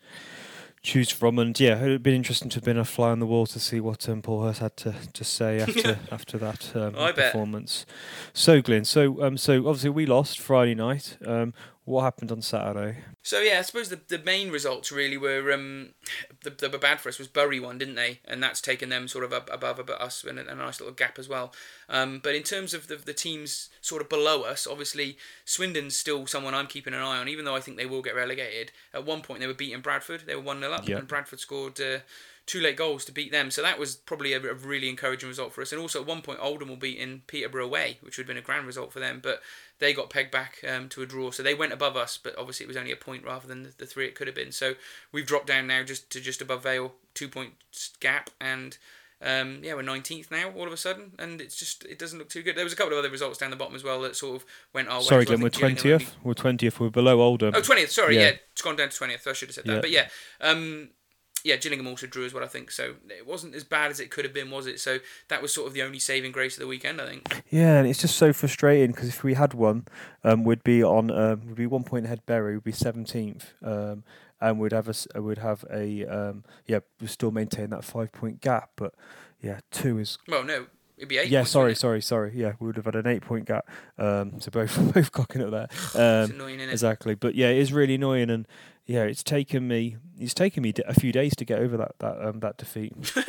choose 0.84 1.10
from, 1.10 1.38
and 1.38 1.58
yeah, 1.58 1.82
it'd 1.82 2.02
been 2.02 2.14
interesting 2.14 2.50
to 2.50 2.56
have 2.56 2.64
been 2.64 2.76
a 2.76 2.84
fly 2.84 3.10
on 3.10 3.18
the 3.18 3.26
wall 3.26 3.46
to 3.46 3.58
see 3.58 3.80
what 3.80 4.06
um, 4.08 4.20
Paul 4.20 4.44
Hurst 4.44 4.60
had 4.60 4.76
to, 4.78 4.94
to 5.14 5.24
say 5.24 5.58
after 5.60 5.98
after 6.12 6.38
that 6.38 6.76
um, 6.76 6.92
performance. 7.14 7.86
So, 8.32 8.60
Glenn, 8.60 8.84
so 8.84 9.22
um, 9.22 9.36
so 9.36 9.66
obviously 9.66 9.90
we 9.90 10.06
lost 10.06 10.38
Friday 10.38 10.74
night. 10.74 11.16
Um, 11.26 11.54
what 11.84 12.02
happened 12.02 12.32
on 12.32 12.40
Saturday? 12.40 12.98
So 13.22 13.40
yeah, 13.40 13.58
I 13.58 13.62
suppose 13.62 13.88
the, 13.88 14.00
the 14.08 14.18
main 14.18 14.50
results 14.50 14.90
really 14.90 15.16
were 15.16 15.52
um, 15.52 15.90
the, 16.42 16.50
the 16.50 16.68
were 16.70 16.78
bad 16.78 17.00
for 17.00 17.08
us 17.08 17.18
was 17.18 17.28
Bury 17.28 17.60
won, 17.60 17.78
didn't 17.78 17.94
they? 17.94 18.20
And 18.24 18.42
that's 18.42 18.60
taken 18.60 18.88
them 18.88 19.06
sort 19.08 19.24
of 19.24 19.32
up 19.32 19.48
above, 19.52 19.78
above 19.78 20.00
us 20.00 20.24
and 20.24 20.38
a, 20.38 20.50
a 20.50 20.54
nice 20.54 20.80
little 20.80 20.94
gap 20.94 21.18
as 21.18 21.28
well. 21.28 21.52
Um, 21.88 22.20
but 22.22 22.34
in 22.34 22.42
terms 22.42 22.72
of 22.74 22.88
the, 22.88 22.96
the 22.96 23.12
teams 23.12 23.68
sort 23.80 24.02
of 24.02 24.08
below 24.08 24.42
us, 24.42 24.66
obviously 24.66 25.16
Swindon's 25.44 25.96
still 25.96 26.26
someone 26.26 26.54
I'm 26.54 26.66
keeping 26.66 26.94
an 26.94 27.00
eye 27.00 27.18
on, 27.18 27.28
even 27.28 27.44
though 27.44 27.56
I 27.56 27.60
think 27.60 27.76
they 27.76 27.86
will 27.86 28.02
get 28.02 28.14
relegated. 28.16 28.72
At 28.92 29.04
one 29.04 29.20
point 29.20 29.40
they 29.40 29.46
were 29.46 29.54
beating 29.54 29.80
Bradford, 29.80 30.22
they 30.26 30.34
were 30.34 30.42
one 30.42 30.60
0 30.60 30.72
up, 30.72 30.88
Yeah. 30.88 30.98
and 30.98 31.08
Bradford 31.08 31.40
scored. 31.40 31.80
Uh, 31.80 31.98
Two 32.46 32.60
late 32.60 32.76
goals 32.76 33.06
to 33.06 33.12
beat 33.12 33.32
them, 33.32 33.50
so 33.50 33.62
that 33.62 33.78
was 33.78 33.96
probably 33.96 34.34
a, 34.34 34.38
a 34.38 34.52
really 34.52 34.90
encouraging 34.90 35.30
result 35.30 35.54
for 35.54 35.62
us. 35.62 35.72
And 35.72 35.80
also 35.80 36.02
at 36.02 36.06
one 36.06 36.20
point, 36.20 36.40
Oldham 36.42 36.68
were 36.68 36.76
beating 36.76 37.22
Peterborough 37.26 37.64
away, 37.64 37.96
which 38.02 38.18
would 38.18 38.24
have 38.24 38.28
been 38.28 38.36
a 38.42 38.44
grand 38.44 38.66
result 38.66 38.92
for 38.92 39.00
them. 39.00 39.20
But 39.22 39.40
they 39.78 39.94
got 39.94 40.10
pegged 40.10 40.30
back 40.30 40.58
um, 40.68 40.90
to 40.90 41.00
a 41.00 41.06
draw, 41.06 41.30
so 41.30 41.42
they 41.42 41.54
went 41.54 41.72
above 41.72 41.96
us. 41.96 42.18
But 42.22 42.36
obviously, 42.38 42.64
it 42.64 42.68
was 42.68 42.76
only 42.76 42.92
a 42.92 42.96
point 42.96 43.24
rather 43.24 43.48
than 43.48 43.62
the, 43.62 43.72
the 43.78 43.86
three 43.86 44.06
it 44.06 44.14
could 44.14 44.26
have 44.26 44.36
been. 44.36 44.52
So 44.52 44.74
we've 45.10 45.26
dropped 45.26 45.46
down 45.46 45.66
now 45.66 45.82
just 45.84 46.10
to 46.10 46.20
just 46.20 46.42
above 46.42 46.62
Vale, 46.62 46.92
two 47.14 47.28
point 47.28 47.54
gap, 48.00 48.28
and 48.40 48.76
um, 49.22 49.60
yeah, 49.62 49.72
we're 49.72 49.80
nineteenth 49.80 50.30
now 50.30 50.50
all 50.54 50.66
of 50.66 50.72
a 50.72 50.76
sudden, 50.76 51.12
and 51.18 51.40
it's 51.40 51.56
just 51.56 51.86
it 51.86 51.98
doesn't 51.98 52.18
look 52.18 52.28
too 52.28 52.42
good. 52.42 52.56
There 52.56 52.64
was 52.64 52.74
a 52.74 52.76
couple 52.76 52.92
of 52.92 52.98
other 52.98 53.08
results 53.10 53.38
down 53.38 53.48
the 53.50 53.56
bottom 53.56 53.74
as 53.74 53.82
well 53.82 54.02
that 54.02 54.16
sort 54.16 54.36
of 54.36 54.44
went 54.74 54.88
our 54.88 54.98
way. 54.98 55.04
Sorry. 55.04 55.24
Glenn, 55.24 55.40
we're 55.40 55.48
think 55.48 55.60
Gillingham 55.78 55.78
only- 55.92 56.04
twentieth. 56.04 56.16
We're 56.22 56.34
twentieth. 56.34 56.78
We're 56.78 56.90
below 56.90 57.22
Oldham. 57.22 57.54
Oh, 57.56 57.62
20th, 57.62 57.88
sorry, 57.88 58.16
Yeah. 58.16 58.22
yeah. 58.22 58.32
It's 58.52 58.60
gone 58.60 58.76
down 58.76 58.90
to 58.90 58.98
20th. 59.04 59.26
I 59.26 59.32
should 59.32 59.48
have 59.48 59.54
said 59.54 59.64
that. 59.64 59.74
Yeah. 59.76 59.80
But 59.80 59.90
yeah, 59.90 60.08
um, 60.42 60.90
yeah, 61.44 61.56
Gillingham 61.56 61.86
also 61.86 62.06
drew 62.06 62.24
as 62.24 62.32
well, 62.34 62.42
I 62.42 62.48
think. 62.48 62.70
So 62.70 62.94
it 63.08 63.26
wasn't 63.26 63.54
as 63.54 63.62
bad 63.64 63.90
as 63.90 64.00
it 64.00 64.10
could 64.10 64.24
have 64.24 64.32
been, 64.34 64.50
was 64.50 64.66
it? 64.66 64.80
So 64.80 64.98
that 65.28 65.42
was 65.42 65.52
sort 65.52 65.68
of 65.68 65.74
the 65.74 65.82
only 65.82 65.98
saving 65.98 66.32
grace 66.32 66.56
of 66.56 66.60
the 66.60 66.66
weekend, 66.66 67.00
I 67.00 67.06
think. 67.06 67.44
Yeah, 67.50 67.76
and 67.78 67.86
it's 67.86 68.00
just 68.00 68.16
so 68.16 68.32
frustrating 68.32 68.92
because 68.92 69.08
if 69.10 69.22
we 69.22 69.34
had 69.34 69.52
won, 69.54 69.86
um, 70.24 70.42
we'd 70.42 70.64
be 70.64 70.82
on, 70.82 71.10
um, 71.10 71.42
we'd 71.46 71.54
be 71.56 71.66
one 71.66 71.84
point 71.84 72.06
ahead. 72.06 72.24
Bury 72.26 72.54
would 72.54 72.64
be 72.64 72.72
seventeenth, 72.72 73.52
um, 73.62 74.04
and 74.40 74.58
we'd 74.58 74.72
have 74.72 74.88
a, 75.14 75.20
we'd 75.22 75.38
have 75.38 75.64
a, 75.70 76.04
um, 76.06 76.44
yeah, 76.66 76.80
we 77.00 77.06
still 77.06 77.30
maintain 77.30 77.70
that 77.70 77.84
five 77.84 78.10
point 78.10 78.40
gap. 78.40 78.70
But 78.76 78.94
yeah, 79.42 79.60
two 79.70 79.98
is 79.98 80.16
Well, 80.26 80.44
no, 80.44 80.66
it'd 80.96 81.08
be 81.10 81.18
eight. 81.18 81.28
yeah. 81.28 81.40
points, 81.40 81.50
Sorry, 81.50 81.74
sorry, 81.74 82.00
sorry. 82.00 82.32
Yeah, 82.34 82.52
we 82.58 82.66
would 82.68 82.76
have 82.76 82.86
had 82.86 82.94
an 82.96 83.06
eight 83.06 83.22
point 83.22 83.44
gap. 83.44 83.68
Um, 83.98 84.40
so 84.40 84.50
both 84.50 84.76
both 84.94 85.12
cocking 85.12 85.42
up 85.42 85.50
there. 85.50 85.68
Um, 85.94 86.30
annoying, 86.30 86.54
isn't 86.60 86.70
it? 86.70 86.72
exactly. 86.72 87.14
But 87.14 87.34
yeah, 87.34 87.50
it 87.50 87.58
is 87.58 87.70
really 87.72 87.96
annoying, 87.96 88.30
and 88.30 88.46
yeah, 88.86 89.02
it's 89.02 89.22
taken 89.22 89.66
me, 89.66 89.96
it's 90.18 90.34
taken 90.34 90.62
me 90.62 90.72
a 90.86 90.94
few 90.94 91.12
days 91.12 91.34
to 91.36 91.44
get 91.44 91.58
over 91.58 91.76
that 91.76 91.98
that 92.00 92.26
um, 92.26 92.40
that 92.40 92.58
defeat. 92.58 92.92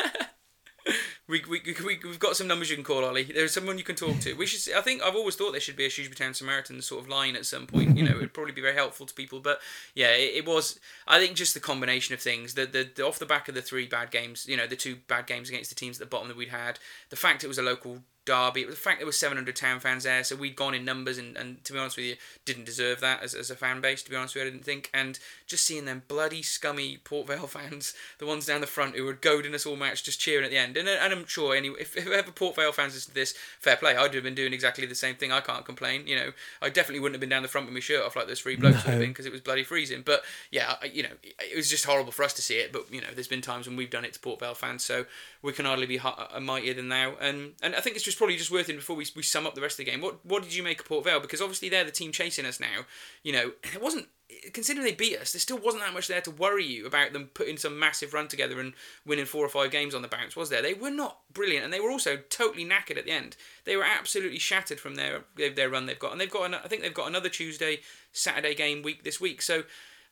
We, 1.27 1.41
we, 1.49 1.59
we, 1.83 1.99
we've 2.03 2.19
got 2.19 2.35
some 2.35 2.47
numbers 2.47 2.69
you 2.69 2.75
can 2.75 2.85
call, 2.85 3.03
Ollie. 3.03 3.23
There's 3.23 3.51
someone 3.51 3.79
you 3.79 3.83
can 3.83 3.95
talk 3.95 4.19
to. 4.19 4.33
We 4.35 4.45
should. 4.45 4.75
I 4.75 4.81
think 4.81 5.01
I've 5.01 5.15
always 5.15 5.35
thought 5.35 5.53
there 5.53 5.59
should 5.59 5.75
be 5.75 5.87
a 5.87 5.89
Shrewsbury 5.89 6.15
Town 6.15 6.35
Samaritans 6.35 6.85
sort 6.85 7.01
of 7.01 7.09
line 7.09 7.35
at 7.35 7.47
some 7.47 7.65
point. 7.65 7.97
You 7.97 8.03
know, 8.03 8.15
it'd 8.17 8.33
probably 8.33 8.53
be 8.53 8.61
very 8.61 8.75
helpful 8.75 9.07
to 9.07 9.13
people. 9.13 9.39
But 9.39 9.59
yeah, 9.95 10.11
it, 10.11 10.35
it 10.35 10.45
was. 10.45 10.79
I 11.07 11.17
think 11.17 11.35
just 11.35 11.55
the 11.55 11.59
combination 11.59 12.13
of 12.13 12.21
things. 12.21 12.53
The 12.53 12.67
the 12.95 13.03
off 13.03 13.17
the 13.17 13.25
back 13.25 13.49
of 13.49 13.55
the 13.55 13.63
three 13.63 13.87
bad 13.87 14.11
games. 14.11 14.45
You 14.47 14.55
know, 14.55 14.67
the 14.67 14.75
two 14.75 14.97
bad 15.07 15.25
games 15.25 15.49
against 15.49 15.71
the 15.71 15.75
teams 15.75 15.99
at 15.99 16.05
the 16.05 16.09
bottom 16.09 16.27
that 16.27 16.37
we'd 16.37 16.49
had. 16.49 16.77
The 17.09 17.15
fact 17.15 17.43
it 17.43 17.47
was 17.47 17.57
a 17.57 17.63
local 17.63 18.03
derby. 18.25 18.61
It 18.61 18.67
was 18.67 18.75
the 18.75 18.81
fact 18.81 18.99
there 18.99 19.05
was 19.05 19.19
700 19.19 19.55
town 19.55 19.79
fans 19.79 20.03
there, 20.03 20.23
so 20.23 20.35
we'd 20.35 20.55
gone 20.55 20.73
in 20.73 20.83
numbers, 20.83 21.17
and, 21.17 21.37
and 21.37 21.63
to 21.63 21.73
be 21.73 21.79
honest 21.79 21.97
with 21.97 22.05
you, 22.05 22.15
didn't 22.43 22.65
deserve 22.65 22.99
that 23.01 23.23
as, 23.23 23.33
as 23.33 23.49
a 23.49 23.55
fan 23.55 23.81
base. 23.81 24.03
To 24.03 24.09
be 24.09 24.15
honest 24.15 24.35
with 24.35 24.43
you, 24.43 24.47
I 24.47 24.51
didn't 24.51 24.65
think. 24.65 24.89
And 24.93 25.19
just 25.47 25.65
seeing 25.65 25.85
them 25.85 26.03
bloody 26.07 26.41
scummy 26.41 26.97
Port 26.97 27.27
Vale 27.27 27.47
fans, 27.47 27.93
the 28.17 28.25
ones 28.25 28.45
down 28.45 28.61
the 28.61 28.67
front 28.67 28.95
who 28.95 29.05
were 29.05 29.13
goading 29.13 29.53
us 29.53 29.65
all 29.65 29.75
match, 29.75 30.03
just 30.03 30.19
cheering 30.19 30.45
at 30.45 30.51
the 30.51 30.57
end. 30.57 30.77
And, 30.77 30.87
and 30.89 31.13
I'm 31.13 31.25
sure 31.25 31.55
any 31.55 31.69
if, 31.69 31.95
if 31.95 32.07
ever 32.07 32.31
Port 32.31 32.55
Vale 32.55 32.71
fans 32.71 32.93
listen 32.93 33.11
to 33.11 33.15
this, 33.15 33.33
fair 33.59 33.77
play. 33.77 33.95
I'd 33.95 34.13
have 34.13 34.23
been 34.23 34.35
doing 34.35 34.53
exactly 34.53 34.85
the 34.85 34.95
same 34.95 35.15
thing. 35.15 35.31
I 35.31 35.41
can't 35.41 35.65
complain. 35.65 36.07
You 36.07 36.15
know, 36.15 36.31
I 36.61 36.69
definitely 36.69 36.99
wouldn't 36.99 37.15
have 37.15 37.21
been 37.21 37.29
down 37.29 37.43
the 37.43 37.47
front 37.47 37.67
with 37.67 37.73
my 37.73 37.79
shirt 37.79 38.03
off 38.03 38.15
like 38.15 38.27
those 38.27 38.41
three 38.41 38.55
blokes 38.55 38.83
would 38.83 38.91
have 38.91 38.99
been 38.99 39.11
because 39.11 39.25
it 39.25 39.31
was 39.31 39.41
bloody 39.41 39.63
freezing. 39.63 40.01
But 40.05 40.23
yeah, 40.51 40.75
you 40.91 41.03
know, 41.03 41.09
it 41.23 41.55
was 41.55 41.69
just 41.69 41.85
horrible 41.85 42.11
for 42.11 42.23
us 42.23 42.33
to 42.33 42.41
see 42.41 42.55
it. 42.55 42.71
But 42.71 42.91
you 42.91 43.01
know, 43.01 43.07
there's 43.13 43.27
been 43.27 43.41
times 43.41 43.67
when 43.67 43.75
we've 43.75 43.89
done 43.89 44.05
it 44.05 44.13
to 44.13 44.19
Port 44.19 44.39
Vale 44.39 44.55
fans, 44.55 44.83
so 44.83 45.05
we 45.41 45.53
can 45.53 45.65
hardly 45.65 45.85
be 45.85 45.99
uh, 45.99 46.39
mightier 46.41 46.73
than 46.73 46.87
now. 46.87 47.13
And 47.21 47.53
and 47.61 47.75
I 47.75 47.81
think 47.81 47.95
it's 47.95 48.05
just 48.05 48.14
probably 48.15 48.37
just 48.37 48.51
worth 48.51 48.69
it 48.69 48.75
before 48.75 48.95
we, 48.95 49.05
we 49.15 49.23
sum 49.23 49.45
up 49.45 49.55
the 49.55 49.61
rest 49.61 49.79
of 49.79 49.85
the 49.85 49.91
game. 49.91 50.01
What 50.01 50.25
what 50.25 50.43
did 50.43 50.53
you 50.55 50.63
make 50.63 50.79
of 50.79 50.87
Port 50.87 51.05
Vale? 51.05 51.19
Because 51.19 51.41
obviously 51.41 51.69
they're 51.69 51.83
the 51.83 51.91
team 51.91 52.11
chasing 52.11 52.45
us 52.45 52.59
now. 52.59 52.85
You 53.23 53.33
know, 53.33 53.51
it 53.73 53.81
wasn't 53.81 54.07
considering 54.53 54.85
they 54.85 54.93
beat 54.93 55.17
us. 55.17 55.33
There 55.33 55.39
still 55.39 55.57
wasn't 55.57 55.83
that 55.83 55.93
much 55.93 56.07
there 56.07 56.21
to 56.21 56.31
worry 56.31 56.65
you 56.65 56.85
about 56.85 57.13
them 57.13 57.29
putting 57.33 57.57
some 57.57 57.79
massive 57.79 58.13
run 58.13 58.27
together 58.27 58.59
and 58.59 58.73
winning 59.05 59.25
four 59.25 59.45
or 59.45 59.49
five 59.49 59.71
games 59.71 59.93
on 59.93 60.01
the 60.01 60.07
bounce, 60.07 60.35
was 60.35 60.49
there? 60.49 60.61
They 60.61 60.73
were 60.73 60.89
not 60.89 61.19
brilliant, 61.31 61.63
and 61.63 61.73
they 61.73 61.79
were 61.79 61.91
also 61.91 62.17
totally 62.29 62.65
knackered 62.65 62.97
at 62.97 63.05
the 63.05 63.11
end. 63.11 63.37
They 63.65 63.75
were 63.75 63.83
absolutely 63.83 64.39
shattered 64.39 64.79
from 64.79 64.95
their 64.95 65.23
their 65.35 65.69
run 65.69 65.85
they've 65.85 65.99
got, 65.99 66.11
and 66.11 66.21
they've 66.21 66.29
got 66.29 66.53
I 66.53 66.67
think 66.67 66.81
they've 66.81 66.93
got 66.93 67.07
another 67.07 67.29
Tuesday 67.29 67.79
Saturday 68.11 68.55
game 68.55 68.81
week 68.81 69.03
this 69.03 69.21
week. 69.21 69.41
So. 69.41 69.63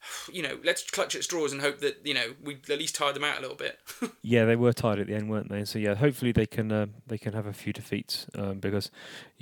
You 0.31 0.41
know, 0.41 0.57
let's 0.63 0.89
clutch 0.89 1.15
at 1.15 1.23
straws 1.23 1.51
and 1.51 1.61
hope 1.61 1.79
that 1.79 1.99
you 2.03 2.13
know 2.13 2.33
we 2.41 2.55
at 2.69 2.79
least 2.79 2.95
tire 2.95 3.13
them 3.13 3.23
out 3.23 3.37
a 3.37 3.41
little 3.41 3.57
bit. 3.57 3.79
Yeah, 4.25 4.45
they 4.45 4.55
were 4.55 4.71
tired 4.71 4.99
at 4.99 5.07
the 5.07 5.15
end, 5.15 5.29
weren't 5.29 5.49
they? 5.49 5.65
So 5.65 5.79
yeah, 5.79 5.95
hopefully 5.95 6.31
they 6.31 6.45
can 6.45 6.71
um, 6.71 6.93
they 7.07 7.17
can 7.17 7.33
have 7.33 7.45
a 7.45 7.53
few 7.53 7.73
defeats 7.73 8.25
um, 8.35 8.59
because 8.59 8.89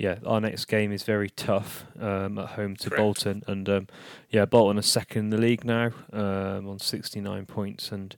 yeah, 0.02 0.16
our 0.26 0.40
next 0.40 0.64
game 0.64 0.90
is 0.90 1.04
very 1.04 1.30
tough 1.30 1.84
um, 2.00 2.36
at 2.36 2.48
home 2.48 2.74
to 2.74 2.90
Correct. 2.90 3.00
Bolton, 3.00 3.44
and 3.46 3.68
um, 3.68 3.86
yeah, 4.30 4.44
Bolton 4.46 4.76
are 4.76 4.82
second 4.82 5.26
in 5.26 5.30
the 5.30 5.38
league 5.38 5.64
now 5.64 5.92
um, 6.12 6.68
on 6.68 6.80
sixty 6.80 7.20
nine 7.20 7.46
points, 7.46 7.92
and 7.92 8.16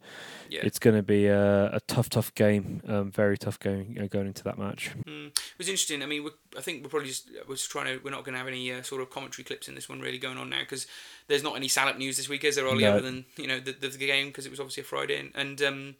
yeah, 0.48 0.60
it's 0.62 0.78
going 0.78 0.96
to 0.96 1.02
be 1.02 1.26
a, 1.26 1.74
a 1.74 1.80
tough, 1.80 2.08
tough 2.08 2.34
game, 2.34 2.80
um, 2.88 3.10
very 3.10 3.36
tough 3.36 3.58
uh, 3.66 3.82
going 4.08 4.26
into 4.26 4.42
that 4.44 4.56
match. 4.56 4.92
Mm. 5.06 5.26
It 5.26 5.58
was 5.58 5.68
interesting. 5.68 6.02
I 6.02 6.06
mean, 6.06 6.24
we're, 6.24 6.30
I 6.56 6.62
think 6.62 6.82
we're 6.82 6.88
probably 6.88 7.08
just 7.08 7.28
we're 7.46 7.56
just 7.56 7.70
trying 7.70 7.84
to. 7.84 8.02
We're 8.02 8.12
not 8.12 8.24
going 8.24 8.32
to 8.32 8.38
have 8.38 8.48
any 8.48 8.72
uh, 8.72 8.80
sort 8.80 9.02
of 9.02 9.10
commentary 9.10 9.44
clips 9.44 9.68
in 9.68 9.74
this 9.74 9.86
one 9.86 10.00
really 10.00 10.18
going 10.18 10.38
on 10.38 10.48
now 10.48 10.60
because 10.60 10.86
there's 11.28 11.42
not 11.42 11.54
any 11.54 11.68
Salop 11.68 11.98
news 11.98 12.16
this 12.16 12.30
week, 12.30 12.44
is 12.44 12.56
there, 12.56 12.66
Ollie? 12.66 12.84
No. 12.84 12.92
Other 12.92 13.02
than 13.02 13.26
you 13.36 13.46
know 13.46 13.60
the, 13.60 13.72
the, 13.72 13.88
the 13.88 14.06
game 14.06 14.28
because 14.28 14.46
it 14.46 14.50
was 14.50 14.58
obviously 14.58 14.80
a 14.80 14.84
Friday 14.84 15.18
and. 15.20 15.32
and 15.34 15.62
um, 15.62 15.94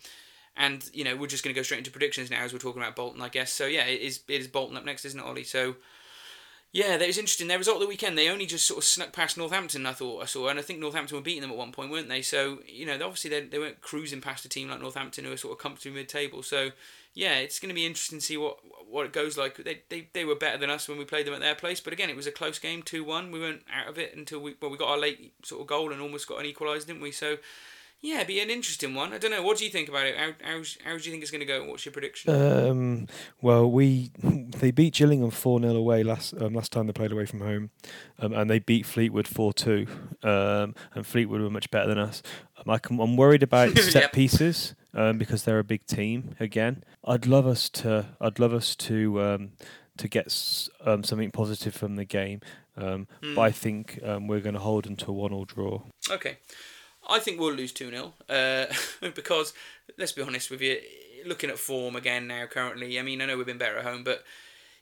and 0.57 0.89
you 0.93 1.05
know 1.05 1.17
we're 1.17 1.27
just 1.27 1.45
going 1.45 1.55
to 1.55 1.59
go 1.59 1.63
straight 1.63 1.79
into 1.79 1.91
predictions 1.91 2.31
now 2.31 2.43
as 2.43 2.53
we're 2.53 2.59
talking 2.59 2.83
about 2.83 2.97
Bolton, 2.97 3.23
I 3.23 3.29
guess. 3.29 3.53
So 3.53 3.67
yeah, 3.67 3.85
it 3.85 4.01
is 4.01 4.21
it 4.29 4.41
is 4.41 4.49
Bolton 4.49 4.77
up 4.77 4.85
next, 4.85 5.05
isn't 5.05 5.19
it, 5.19 5.25
Ollie? 5.25 5.45
So 5.45 5.77
yeah, 6.75 6.97
that 6.97 7.07
was 7.07 7.19
interesting. 7.19 7.47
Their 7.47 7.59
result 7.59 7.77
of 7.77 7.83
the 7.83 7.89
weekend, 7.89 8.19
they 8.19 8.29
only 8.29 8.47
just 8.47 8.67
sort 8.67 8.79
of 8.79 8.85
snuck 8.85 9.13
past 9.13 9.39
Northampton. 9.39 9.87
I 9.87 9.93
thought 9.93 10.23
I 10.23 10.27
saw, 10.27 10.49
and 10.49 10.59
I 10.59 10.63
think 10.63 10.81
Northampton 10.81 11.17
were 11.17 11.23
beating 11.23 11.43
them 11.43 11.53
at 11.53 11.57
one 11.57 11.71
point, 11.71 11.93
weren't 11.93 12.09
they? 12.09 12.21
So 12.21 12.59
you 12.67 12.85
know, 12.85 12.95
obviously 12.95 13.31
they, 13.31 13.43
they 13.43 13.61
weren't 13.61 13.81
cruising 13.81 14.21
past 14.21 14.45
a 14.45 14.49
team 14.49 14.69
like 14.69 14.81
Northampton 14.81 15.25
who 15.25 15.33
are 15.33 15.37
sort 15.37 15.53
of 15.53 15.59
comfortably 15.59 15.99
mid-table. 15.99 16.43
So 16.43 16.71
yeah, 17.15 17.35
it's 17.35 17.61
going 17.61 17.69
to 17.69 17.77
be 17.77 17.87
interesting 17.87 18.19
to 18.19 18.25
see 18.25 18.37
what 18.37 18.59
what 18.91 19.07
it 19.07 19.13
goes 19.13 19.39
like. 19.39 19.57
They, 19.57 19.83
they 19.89 20.09
they 20.13 20.25
were 20.25 20.35
better 20.35 20.59
than 20.59 20.69
us 20.69 20.89
when 20.89 20.99
we 20.99 21.05
played 21.05 21.29
them 21.29 21.35
at 21.35 21.41
their 21.41 21.55
place, 21.55 21.81
but 21.81 21.93
again, 21.93 22.11
it 22.11 22.17
was 22.17 22.27
a 22.27 22.33
close 22.33 22.59
game, 22.59 22.83
two 22.83 23.05
one. 23.05 23.31
We 23.31 23.39
weren't 23.39 23.63
out 23.73 23.89
of 23.89 23.97
it 23.97 24.17
until 24.17 24.41
we 24.41 24.57
well 24.61 24.71
we 24.71 24.77
got 24.77 24.91
our 24.91 24.99
late 24.99 25.33
sort 25.45 25.61
of 25.61 25.69
goal 25.69 25.93
and 25.93 26.01
almost 26.03 26.29
got 26.29 26.41
an 26.41 26.53
equaliser, 26.53 26.87
didn't 26.87 27.03
we? 27.03 27.13
So. 27.13 27.39
Yeah, 28.07 28.17
it'd 28.17 28.27
be 28.27 28.41
an 28.41 28.51
interesting 28.51 28.95
one. 28.95 29.15
I 29.15 29.19
don't 29.19 29.31
know. 29.31 29.43
What 29.43 29.57
do 29.57 29.65
you 29.65 29.71
think 29.71 29.89
about 29.89 30.07
it? 30.07 30.15
How, 30.15 30.33
how, 30.43 30.63
how 30.85 30.97
do 30.99 31.03
you 31.05 31.11
think 31.11 31.23
it's 31.23 31.31
going 31.31 31.41
to 31.41 31.47
go? 31.47 31.65
What's 31.65 31.87
your 31.87 31.93
prediction? 31.93 32.35
Um, 32.35 33.07
well, 33.41 33.71
we 33.71 34.11
they 34.23 34.71
beat 34.71 34.93
Gillingham 34.93 35.31
four 35.31 35.59
0 35.59 35.75
away 35.75 36.03
last 36.03 36.35
um, 36.39 36.53
last 36.53 36.71
time 36.71 36.87
they 36.87 36.93
played 36.93 37.13
away 37.13 37.25
from 37.25 37.41
home, 37.41 37.71
um, 38.19 38.35
and 38.35 38.51
they 38.51 38.59
beat 38.59 38.85
Fleetwood 38.85 39.27
four 39.27 39.55
two. 39.55 39.87
Um, 40.23 40.75
and 40.95 41.07
Fleetwood 41.07 41.41
were 41.41 41.49
much 41.49 41.71
better 41.71 41.89
than 41.89 41.99
us. 41.99 42.23
Um, 42.59 42.71
I 42.75 42.79
can, 42.79 43.01
I'm 43.01 43.17
worried 43.17 43.43
about 43.43 43.77
set 43.79 44.03
Yep. 44.03 44.13
pieces 44.13 44.75
um, 44.93 45.17
because 45.17 45.45
they're 45.45 45.59
a 45.59 45.65
big 45.65 45.87
team. 45.87 46.35
Again, 46.39 46.85
I'd 47.07 47.27
love 47.27 47.47
us 47.47 47.71
to 47.71 48.05
I'd 48.21 48.39
love 48.39 48.53
us 48.53 48.77
to 48.77 49.23
um, 49.23 49.53
to 49.97 50.09
get 50.09 50.27
s- 50.27 50.69
um, 50.85 51.05
something 51.05 51.31
positive 51.31 51.73
from 51.75 51.97
the 51.97 52.05
game. 52.05 52.41
Um, 52.77 53.07
Hmm. 53.23 53.35
But 53.37 53.41
I 53.43 53.51
think 53.53 53.99
um, 54.05 54.27
we're 54.27 54.41
going 54.41 54.55
to 54.57 54.61
hold 54.61 54.85
them 54.85 54.97
to 54.97 55.07
a 55.11 55.13
one 55.15 55.33
all 55.33 55.45
draw. 55.47 55.83
Okay. 56.11 56.37
I 57.09 57.19
think 57.19 57.39
we'll 57.39 57.53
lose 57.53 57.73
2 57.73 57.91
0 57.91 58.13
uh, 58.29 58.67
because, 59.15 59.53
let's 59.99 60.13
be 60.13 60.23
honest 60.23 60.51
with 60.51 60.61
you, 60.61 60.79
looking 61.27 61.51
at 61.51 61.59
form 61.59 61.97
again 61.97 62.27
now 62.27 62.47
currently, 62.47 62.99
I 62.99 63.03
mean, 63.03 63.21
I 63.21 63.27
know 63.27 63.37
we've 63.37 63.47
been 63.47 63.59
better 63.59 63.79
at 63.79 63.85
home, 63.85 64.05
but, 64.05 64.25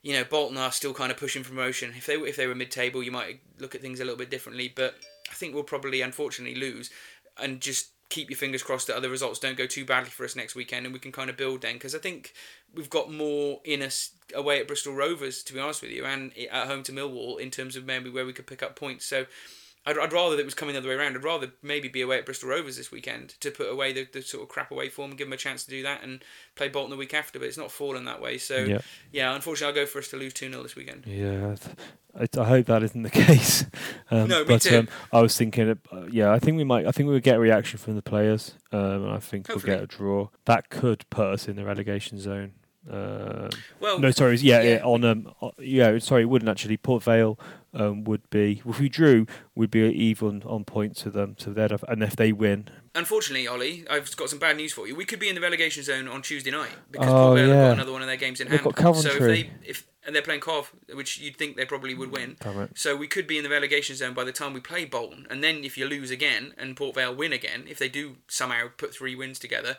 you 0.03 0.13
know, 0.13 0.25
Bolton 0.25 0.59
are 0.59 0.73
still 0.73 0.95
kind 0.95 1.11
of 1.11 1.19
pushing 1.19 1.45
promotion. 1.45 1.93
If 1.97 2.07
they, 2.07 2.15
if 2.15 2.37
they 2.37 2.47
were 2.47 2.55
mid 2.55 2.71
table, 2.71 3.03
you 3.03 3.13
might 3.13 3.41
look 3.59 3.75
at 3.75 3.81
things 3.81 4.01
a 4.01 4.05
little 4.05 4.19
bit 4.19 4.31
differently, 4.31 4.73
but 4.75 4.95
I 5.31 5.35
think 5.35 5.55
we'll 5.55 5.65
probably, 5.65 6.03
unfortunately, 6.03 6.59
lose 6.59 6.91
and 7.39 7.61
just 7.61 7.89
keep 8.13 8.29
your 8.29 8.37
fingers 8.37 8.63
crossed 8.63 8.89
that 8.89 8.97
other 8.97 9.09
results 9.09 9.39
don't 9.39 9.57
go 9.57 9.67
too 9.67 9.87
badly 9.87 10.11
for 10.11 10.25
us 10.25 10.37
next 10.37 10.55
weekend 10.55 10.85
and 10.85 10.93
we 10.93 10.99
can 10.99 11.11
kind 11.11 11.31
of 11.31 11.37
build 11.37 11.63
then 11.63 11.75
because 11.75 11.95
I 11.95 11.99
think 11.99 12.35
we've 12.75 12.91
got 12.91 13.11
more 13.11 13.61
in 13.65 13.81
us 13.81 14.11
away 14.35 14.61
at 14.61 14.67
Bristol 14.67 14.93
Rovers, 14.93 15.43
to 15.45 15.55
be 15.55 15.59
honest 15.59 15.81
with 15.81 15.93
you, 15.93 16.05
and 16.05 16.31
at 16.51 16.67
home 16.67 16.83
to 16.83 16.93
Millwall 16.93 17.41
in 17.41 17.51
terms 17.51 17.75
of 17.75 17.87
maybe 17.87 18.11
where 18.11 18.27
we 18.27 18.35
could 18.35 18.47
pick 18.47 18.63
up 18.63 18.77
points. 18.77 19.07
So 19.07 19.25
I'd, 19.85 19.99
I'd 19.99 20.13
rather 20.13 20.37
that 20.37 20.43
it 20.43 20.45
was 20.45 20.55
coming 20.55 20.75
the 20.75 20.79
other 20.81 20.89
way 20.89 20.95
around. 20.95 21.17
I'd 21.17 21.25
rather 21.25 21.53
maybe 21.63 21.89
be 21.89 22.03
away 22.03 22.19
at 22.19 22.25
Bristol 22.25 22.51
Rovers 22.51 22.77
this 22.77 22.93
weekend 22.93 23.31
to 23.41 23.51
put 23.51 23.69
away 23.71 23.93
the, 23.93 24.07
the 24.13 24.23
sort 24.23 24.43
of 24.45 24.49
crap 24.49 24.71
away 24.71 24.89
form 24.89 25.11
and 25.11 25.19
give 25.19 25.27
them 25.27 25.33
a 25.33 25.37
chance 25.37 25.65
to 25.65 25.71
do 25.71 25.83
that 25.83 26.03
and 26.05 26.23
play 26.55 26.69
Bolton 26.69 26.91
the 26.91 26.97
week 26.97 27.15
after. 27.15 27.39
But 27.39 27.49
it's 27.49 27.59
not 27.59 27.73
fallen 27.73 28.05
that 28.05 28.21
way. 28.21 28.39
So 28.39 28.59
yeah, 28.59 28.79
Yeah. 29.11 29.35
unfortunately, 29.35 29.81
I'll 29.81 29.85
go 29.87 29.91
for 29.91 29.99
us 29.99 30.09
to 30.09 30.17
lose 30.17 30.33
2 30.35 30.51
0 30.51 30.63
this 30.63 30.77
weekend. 30.77 31.05
Yeah, 31.07 31.57
I, 32.17 32.29
I, 32.41 32.45
hope 32.45 32.67
that 32.67 32.83
isn't 32.85 33.03
the 33.03 33.11
case. 33.27 33.65
Um, 34.11 34.29
No, 34.29 34.41
me 34.41 34.45
but 34.47 34.63
too. 34.63 34.79
Um, 34.79 34.89
I 35.13 35.21
was 35.21 35.37
thinking, 35.37 35.71
uh, 35.71 36.07
yeah, 36.11 36.31
I 36.31 36.39
think 36.39 36.57
we 36.57 36.65
might. 36.65 36.87
I 36.87 36.93
think 36.93 37.09
we'll 37.09 37.19
get 37.19 37.37
a 37.37 37.41
reaction 37.41 37.79
from 37.79 37.97
the 37.97 38.03
players, 38.03 38.55
um, 38.71 39.05
and 39.05 39.11
I 39.11 39.19
think 39.19 39.49
Hopefully. 39.49 39.71
we'll 39.73 39.79
get 39.81 39.85
a 39.85 39.87
draw. 39.89 40.29
That 40.45 40.71
could 40.71 41.09
put 41.11 41.27
us 41.27 41.49
in 41.49 41.57
the 41.57 41.65
relegation 41.65 42.19
zone. 42.21 42.53
Um, 42.91 43.51
Well, 43.81 43.99
no, 44.01 44.11
sorry, 44.11 44.37
yeah, 44.39 44.61
yeah. 44.63 44.71
yeah, 44.77 44.85
on 44.85 45.05
um, 45.05 45.33
yeah, 45.59 45.99
sorry, 45.99 46.23
it 46.23 46.27
wouldn't 46.27 46.49
actually. 46.49 46.77
Port 46.77 47.03
Vale 47.05 47.39
um, 47.75 48.05
would 48.05 48.29
be 48.31 48.61
if 48.67 48.81
we 48.81 48.89
drew, 48.89 49.27
would 49.55 49.71
be 49.71 49.81
even 49.81 50.43
on 50.45 50.65
point 50.65 50.97
to 50.99 51.11
them. 51.11 51.37
So 51.39 51.53
they'd 51.53 51.71
have, 51.71 51.85
and 51.89 52.03
if 52.03 52.17
they 52.17 52.33
win, 52.33 52.69
Unfortunately, 52.95 53.49
Ollie, 53.49 53.87
I've 53.89 54.15
got 54.17 54.29
some 54.29 54.39
bad 54.39 54.59
news 54.59 54.73
for 54.75 54.87
you. 54.87 54.95
We 54.95 55.07
could 55.07 55.19
be 55.19 55.29
in 55.31 55.35
the 55.35 55.41
relegation 55.41 55.83
zone 55.83 56.09
on 56.09 56.21
Tuesday 56.21 56.51
night 56.51 56.73
because 56.91 57.09
Oh, 57.09 57.13
Port 57.29 57.39
Vale 57.39 57.47
have 57.49 57.57
yeah. 57.57 57.65
got 57.69 57.73
another 57.73 57.93
one 57.93 58.03
of 58.03 58.07
their 58.09 58.17
games 58.19 58.39
in 58.41 58.49
They've 58.49 58.61
hand. 58.61 58.75
got 58.75 58.97
So 58.97 59.09
if 59.09 59.17
Coventry. 59.19 59.43
they 59.43 59.51
if 59.69 59.87
and 60.05 60.15
they're 60.17 60.23
playing 60.23 60.41
Cov, 60.41 60.73
which 60.93 61.19
you'd 61.21 61.37
think 61.37 61.57
they 61.57 61.65
probably 61.65 61.95
would 61.95 62.11
win. 62.11 62.37
So 62.75 62.97
we 62.97 63.07
could 63.07 63.29
be 63.29 63.39
in 63.39 63.45
the 63.45 63.49
relegation 63.51 63.95
zone 63.95 64.15
by 64.15 64.25
the 64.25 64.33
time 64.33 64.53
we 64.53 64.59
play 64.61 64.85
Bolton, 64.85 65.29
and 65.31 65.45
then 65.45 65.63
if 65.63 65.79
you 65.79 65.87
lose 65.87 66.11
again 66.11 66.53
and 66.59 66.77
Port 66.77 66.97
Vale 66.97 67.15
win 67.15 67.33
again, 67.33 67.65
if 67.69 67.79
they 67.79 67.89
do 67.89 68.17
somehow 68.27 68.67
put 68.77 68.93
three 68.93 69.15
wins 69.15 69.39
together, 69.39 69.77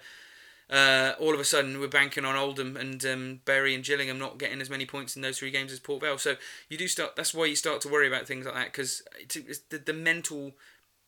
uh, 0.70 1.14
all 1.20 1.34
of 1.34 1.39
a 1.39 1.45
sudden 1.45 1.80
we're 1.80 1.88
banking 1.88 2.26
on 2.26 2.36
Oldham 2.36 2.78
and 2.78 3.03
um, 3.05 3.41
and 3.47 3.84
Gillingham 3.84 4.20
not 4.20 4.38
getting 4.38 4.61
as 4.61 4.70
many 4.70 4.86
points 4.86 5.16
in 5.16 5.22
those 5.22 5.39
three 5.39 5.51
games 5.51 5.72
as 5.72 5.80
Port 5.80 6.01
Vale. 6.01 6.18
So 6.18 6.36
you 6.70 6.78
do 6.78 6.88
start. 6.88 7.16
That's 7.16 7.34
why 7.34 7.45
you 7.45 7.55
start 7.55 7.82
to 7.82 7.89
worry 7.89 8.07
about 8.07 8.28
things 8.28 8.45
like 8.45 8.55
that 8.55 8.66
because 8.68 9.03
the, 9.70 9.78
the 9.78 9.93
mental 9.93 10.53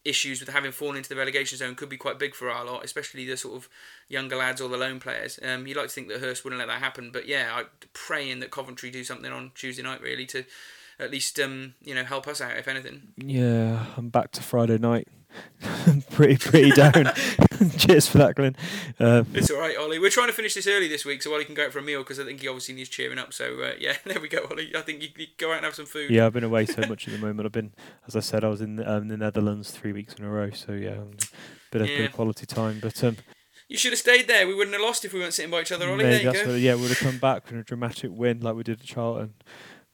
issues 0.05 0.39
with 0.39 0.49
having 0.49 0.71
fallen 0.71 0.97
into 0.97 1.09
the 1.09 1.15
relegation 1.15 1.57
zone 1.57 1.75
could 1.75 1.89
be 1.89 1.97
quite 1.97 2.19
big 2.19 2.35
for 2.35 2.49
our 2.49 2.63
lot, 2.63 2.85
especially 2.85 3.25
the 3.25 3.35
sort 3.35 3.55
of 3.55 3.69
younger 4.07 4.35
lads 4.35 4.61
or 4.61 4.69
the 4.69 4.77
lone 4.77 4.99
players. 4.99 5.39
Um, 5.41 5.65
you'd 5.65 5.77
like 5.77 5.87
to 5.87 5.93
think 5.93 6.07
that 6.09 6.21
Hurst 6.21 6.43
wouldn't 6.43 6.59
let 6.59 6.67
that 6.67 6.79
happen, 6.79 7.09
but 7.11 7.27
yeah, 7.27 7.51
I'm 7.53 7.65
praying 7.93 8.39
that 8.39 8.51
Coventry 8.51 8.91
do 8.91 9.03
something 9.03 9.31
on 9.31 9.51
Tuesday 9.55 9.81
night 9.81 10.01
really 10.01 10.27
to 10.27 10.45
at 10.99 11.11
least 11.11 11.39
um, 11.39 11.73
you 11.81 11.95
know 11.95 12.03
help 12.03 12.27
us 12.27 12.39
out 12.39 12.55
if 12.55 12.67
anything. 12.67 13.13
Yeah, 13.17 13.85
I'm 13.97 14.09
back 14.09 14.31
to 14.33 14.43
Friday 14.43 14.77
night. 14.77 15.07
pretty 16.11 16.37
pretty 16.37 16.71
down. 16.71 17.11
Cheers 17.77 18.07
for 18.07 18.17
that, 18.19 18.35
Glenn. 18.35 18.55
Uh, 18.99 19.23
It's 19.33 19.49
all 19.49 19.59
right, 19.59 19.75
Ollie. 19.77 19.99
We're 19.99 20.09
trying 20.09 20.27
to 20.27 20.33
finish 20.33 20.53
this 20.53 20.67
early 20.67 20.87
this 20.87 21.05
week 21.05 21.21
so 21.21 21.33
Ollie 21.33 21.45
can 21.45 21.55
go 21.55 21.65
out 21.65 21.71
for 21.71 21.79
a 21.79 21.83
meal 21.83 22.01
because 22.03 22.19
I 22.19 22.23
think 22.25 22.41
he 22.41 22.47
obviously 22.47 22.75
needs 22.75 22.89
cheering 22.89 23.17
up. 23.17 23.33
So 23.33 23.61
uh, 23.61 23.73
yeah, 23.79 23.95
there 24.05 24.19
we 24.19 24.27
go, 24.29 24.45
Ollie. 24.49 24.71
I 24.75 24.81
think 24.81 25.01
you, 25.01 25.09
you 25.17 25.27
go 25.37 25.51
out 25.51 25.57
and 25.57 25.65
have 25.65 25.75
some 25.75 25.85
food. 25.85 26.09
yeah, 26.11 26.25
I've 26.25 26.33
been 26.33 26.43
away 26.43 26.65
so 26.65 26.81
much 26.87 27.07
at 27.07 27.13
the 27.13 27.19
moment. 27.19 27.45
I've 27.45 27.51
been, 27.51 27.73
as 28.07 28.15
I 28.15 28.19
said, 28.19 28.43
I 28.43 28.49
was 28.49 28.61
in 28.61 28.85
um, 28.87 29.07
the 29.07 29.17
Netherlands 29.17 29.71
three 29.71 29.93
weeks 29.93 30.13
in 30.15 30.25
a 30.25 30.29
row. 30.29 30.51
So 30.51 30.73
yeah, 30.73 30.91
um, 30.97 31.11
bit 31.71 31.81
of, 31.81 31.89
Yeah. 31.89 32.07
quality 32.07 32.45
time. 32.45 32.79
But 32.81 33.03
um, 33.03 33.17
You 33.67 33.77
should 33.77 33.91
have 33.93 33.99
stayed 33.99 34.27
there. 34.27 34.47
We 34.47 34.53
wouldn't 34.53 34.75
have 34.75 34.83
lost 34.85 35.05
if 35.05 35.13
we 35.13 35.19
weren't 35.19 35.33
sitting 35.33 35.51
by 35.51 35.61
each 35.61 35.71
other, 35.71 35.87
Ollie. 35.89 36.03
maybe 36.03 36.23
there 36.25 36.33
you 36.35 36.45
go. 36.45 36.51
what, 36.51 36.59
yeah, 36.61 36.75
we 36.75 36.81
would 36.81 36.91
have 36.91 36.99
come 36.99 37.17
back 37.17 37.49
with 37.49 37.59
a 37.59 37.63
dramatic 37.63 38.11
win 38.13 38.41
like 38.41 38.55
we 38.55 38.63
did 38.63 38.79
at 38.81 38.85
Charlton. 38.85 39.33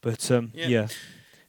But 0.01 0.29
um, 0.31 0.51
Yeah. 0.55 0.67
yeah, 0.67 0.87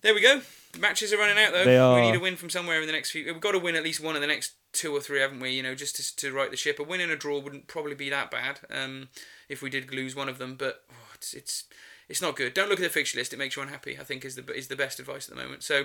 There 0.02 0.14
we 0.14 0.20
go. 0.20 0.42
Matches 0.78 1.12
are 1.12 1.18
running 1.18 1.42
out 1.42 1.52
though. 1.52 1.64
They 1.64 1.78
We 1.94 2.10
need 2.10 2.16
a 2.16 2.20
win 2.20 2.36
from 2.36 2.50
somewhere 2.50 2.80
in 2.80 2.86
the 2.86 2.92
next 2.92 3.10
few. 3.10 3.24
We've 3.24 3.40
got 3.40 3.52
to 3.52 3.58
win 3.58 3.76
at 3.76 3.84
least 3.84 4.00
one 4.02 4.16
in 4.16 4.22
the 4.22 4.26
next 4.26 4.54
two 4.72 4.94
or 4.94 5.00
three, 5.00 5.20
haven't 5.20 5.40
we? 5.40 5.50
You 5.50 5.62
know, 5.62 5.74
just 5.74 5.96
to, 5.96 6.16
to 6.16 6.32
right 6.32 6.50
the 6.50 6.56
ship. 6.56 6.78
A 6.78 6.82
win 6.82 7.00
and 7.00 7.12
a 7.12 7.16
draw 7.16 7.38
wouldn't 7.38 7.68
probably 7.68 7.94
be 7.94 8.10
that 8.10 8.30
bad 8.30 8.60
um, 8.70 9.08
if 9.48 9.62
we 9.62 9.70
did 9.70 9.92
lose 9.92 10.16
one 10.16 10.28
of 10.28 10.38
them. 10.38 10.56
But 10.56 10.82
oh, 10.90 11.10
it's 11.14 11.34
it's 11.34 11.64
it's 12.08 12.22
not 12.22 12.36
good. 12.36 12.54
Don't 12.54 12.68
look 12.68 12.80
at 12.80 12.82
the 12.82 12.88
fixture 12.88 13.18
list. 13.18 13.32
It 13.32 13.38
makes 13.38 13.54
you 13.54 13.62
unhappy. 13.62 13.98
I 13.98 14.04
think 14.04 14.24
is 14.24 14.34
the 14.34 14.44
is 14.52 14.68
the 14.68 14.76
best 14.76 14.98
advice 14.98 15.28
at 15.28 15.36
the 15.36 15.42
moment. 15.42 15.62
So 15.62 15.84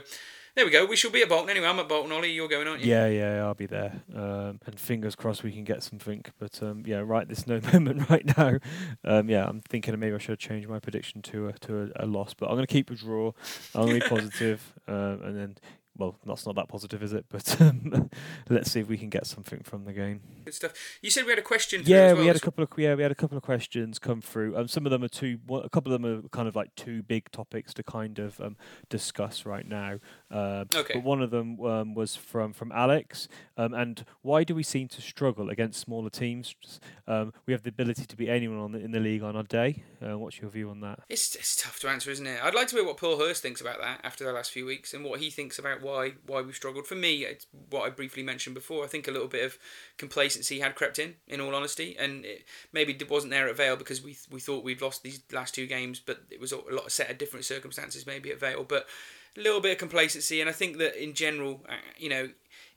there 0.58 0.66
we 0.66 0.72
go. 0.72 0.88
We 0.88 0.96
shall 0.96 1.12
be 1.12 1.22
at 1.22 1.30
Bolton 1.30 1.52
anyway. 1.52 1.68
I'm 1.68 1.80
at 1.80 1.88
Bolton. 1.88 2.12
Ollie, 2.12 2.32
you're 2.32 2.48
going, 2.48 2.68
aren't 2.68 2.82
you? 2.82 2.92
yeah, 2.92 3.06
yeah, 3.06 3.46
I'll 3.46 3.54
be 3.54 3.68
there. 3.68 4.02
Um, 4.14 4.60
and 4.66 4.80
fingers 4.80 5.14
crossed 5.16 5.44
we 5.44 5.52
can 5.52 5.64
get 5.64 5.84
something. 5.84 6.26
But 6.40 6.62
um, 6.64 6.82
yeah, 6.84 7.04
right 7.06 7.28
this 7.28 7.46
no 7.46 7.62
moment 7.74 8.10
right 8.10 8.26
now. 8.36 8.58
Um, 9.06 9.30
yeah, 9.30 9.46
I'm 9.46 9.62
thinking 9.62 9.98
maybe 10.00 10.16
I 10.16 10.18
should 10.18 10.40
change 10.40 10.68
my 10.68 10.80
prediction 10.80 11.22
to 11.24 11.50
a 11.50 11.54
to 11.54 11.92
a, 11.96 12.06
a 12.06 12.08
loss. 12.08 12.34
But 12.34 12.48
I'm 12.48 12.56
going 12.56 12.66
to 12.66 12.74
keep 12.74 12.90
a 12.90 12.96
draw. 12.96 13.34
I'm 13.76 13.86
going 13.86 14.02
to 14.02 14.06
be 14.06 14.10
positive, 14.16 14.74
um, 14.88 15.22
and 15.24 15.38
then. 15.38 15.58
Well, 16.00 16.16
that's 16.28 16.46
not 16.46 16.54
that 16.58 16.68
positive, 16.68 17.02
is 17.02 17.12
it? 17.12 17.26
But 17.32 17.60
um, 17.60 18.12
let's 18.50 18.70
see 18.70 18.80
if 18.80 18.88
we 18.88 19.00
can 19.00 19.10
get 19.10 19.26
something 19.26 19.62
from 19.64 19.86
the 19.86 19.94
game. 19.94 20.22
Good 20.46 20.54
stuff. 20.54 20.74
You 21.02 21.10
said 21.10 21.26
we 21.26 21.32
had 21.32 21.40
a 21.40 21.42
question. 21.42 21.82
Yeah, 21.86 21.98
as 21.98 22.14
well. 22.14 22.22
we 22.22 22.28
had 22.28 22.36
a 22.36 22.40
couple 22.40 22.64
of 22.64 22.70
yeah, 22.78 22.94
we 22.94 23.02
had 23.02 23.12
a 23.12 23.16
couple 23.16 23.36
of 23.36 23.44
questions 23.44 23.98
come 23.98 24.22
through. 24.22 24.56
Um, 24.56 24.68
some 24.68 24.86
of 24.86 24.92
them 24.92 25.04
are 25.04 25.10
too, 25.10 25.40
a 25.52 25.70
couple 25.70 25.92
of 25.92 26.00
them 26.00 26.26
are 26.26 26.30
kind 26.30 26.48
of 26.48 26.56
like 26.56 26.76
two 26.76 27.02
big 27.02 27.32
topics 27.32 27.74
to 27.74 27.84
kind 27.84 28.20
of 28.20 28.40
um, 28.40 28.58
discuss 28.90 29.44
right 29.44 29.68
now. 29.68 29.98
Um, 30.30 30.68
Okay. 30.76 30.96
But 30.96 31.04
one 31.04 31.22
of 31.22 31.32
them 31.32 31.60
um, 31.62 31.94
was 31.94 32.16
from 32.16 32.54
from 32.54 32.72
Alex. 32.72 33.28
Um, 33.58 33.74
and 33.74 34.06
why 34.22 34.44
do 34.44 34.54
we 34.54 34.64
seem 34.64 34.88
to 34.90 35.02
struggle 35.02 35.50
against 35.50 35.80
smaller 35.80 36.10
teams? 36.10 36.56
Um, 37.08 37.34
we 37.46 37.54
have 37.54 37.64
the 37.64 37.70
ability 37.70 38.06
to 38.06 38.16
beat 38.16 38.30
anyone 38.30 38.60
on 38.60 38.72
the, 38.74 38.80
in 38.80 38.92
the 38.92 39.00
league 39.00 39.24
on 39.24 39.36
our 39.36 39.44
day. 39.44 39.84
Uh, 40.06 40.18
what's 40.18 40.40
your 40.40 40.50
view 40.50 40.70
on 40.70 40.82
that? 40.82 41.00
It's, 41.10 41.36
it's 41.36 41.56
tough 41.56 41.80
to 41.80 41.90
answer, 41.90 42.12
isn't 42.12 42.28
it? 42.28 42.40
I'd 42.44 42.54
like 42.54 42.68
to 42.68 42.76
hear 42.76 42.86
what 42.86 42.98
Paul 42.98 43.18
Hurst 43.18 43.42
thinks 43.42 43.62
about 43.62 43.80
that 43.80 44.02
after 44.04 44.26
the 44.26 44.34
last 44.34 44.52
few 44.52 44.66
weeks 44.66 44.94
and 44.94 45.04
what 45.04 45.20
he 45.20 45.30
thinks 45.30 45.58
about 45.58 45.82
why 45.82 46.14
why 46.26 46.42
we've 46.42 46.56
struggled. 46.56 46.88
For 46.88 46.96
me, 46.96 47.24
it's 47.24 47.48
what 47.70 47.84
I 47.84 47.90
briefly 47.90 48.24
mentioned 48.24 48.54
before. 48.54 48.84
I 48.84 48.88
think 48.88 49.08
a 49.08 49.12
little 49.12 49.28
bit 49.28 49.46
of 49.46 49.58
complacency 49.98 50.60
had 50.60 50.76
crept 50.76 51.00
in, 51.00 51.16
in 51.28 51.42
all 51.42 51.56
honesty, 51.56 51.96
and 51.98 52.26
it 52.26 52.46
maybe 52.74 52.94
it 52.94 53.10
wasn't 53.10 53.32
there 53.32 53.48
at 53.48 53.58
Vale 53.58 53.78
because 53.78 54.04
we 54.04 54.18
we 54.30 54.40
thought 54.40 54.64
we'd 54.64 54.82
lost 54.82 55.04
these 55.04 55.22
last 55.32 55.56
two 55.56 55.68
games, 55.68 56.00
but 56.06 56.24
it 56.30 56.40
was 56.40 56.52
a 56.52 56.58
lot 56.58 56.86
of 56.86 56.92
set 56.92 57.10
of 57.10 57.18
different 57.18 57.46
circumstances 57.46 58.06
maybe 58.06 58.32
at 58.32 58.40
Vale, 58.40 58.64
but 58.64 58.86
a 59.38 59.42
little 59.42 59.62
bit 59.62 59.74
of 59.74 59.78
complacency, 59.78 60.42
and 60.42 60.50
I 60.50 60.54
think 60.54 60.78
that 60.78 61.02
in 61.02 61.14
general, 61.14 61.66
uh, 61.70 61.74
you 61.98 62.10
know. 62.10 62.30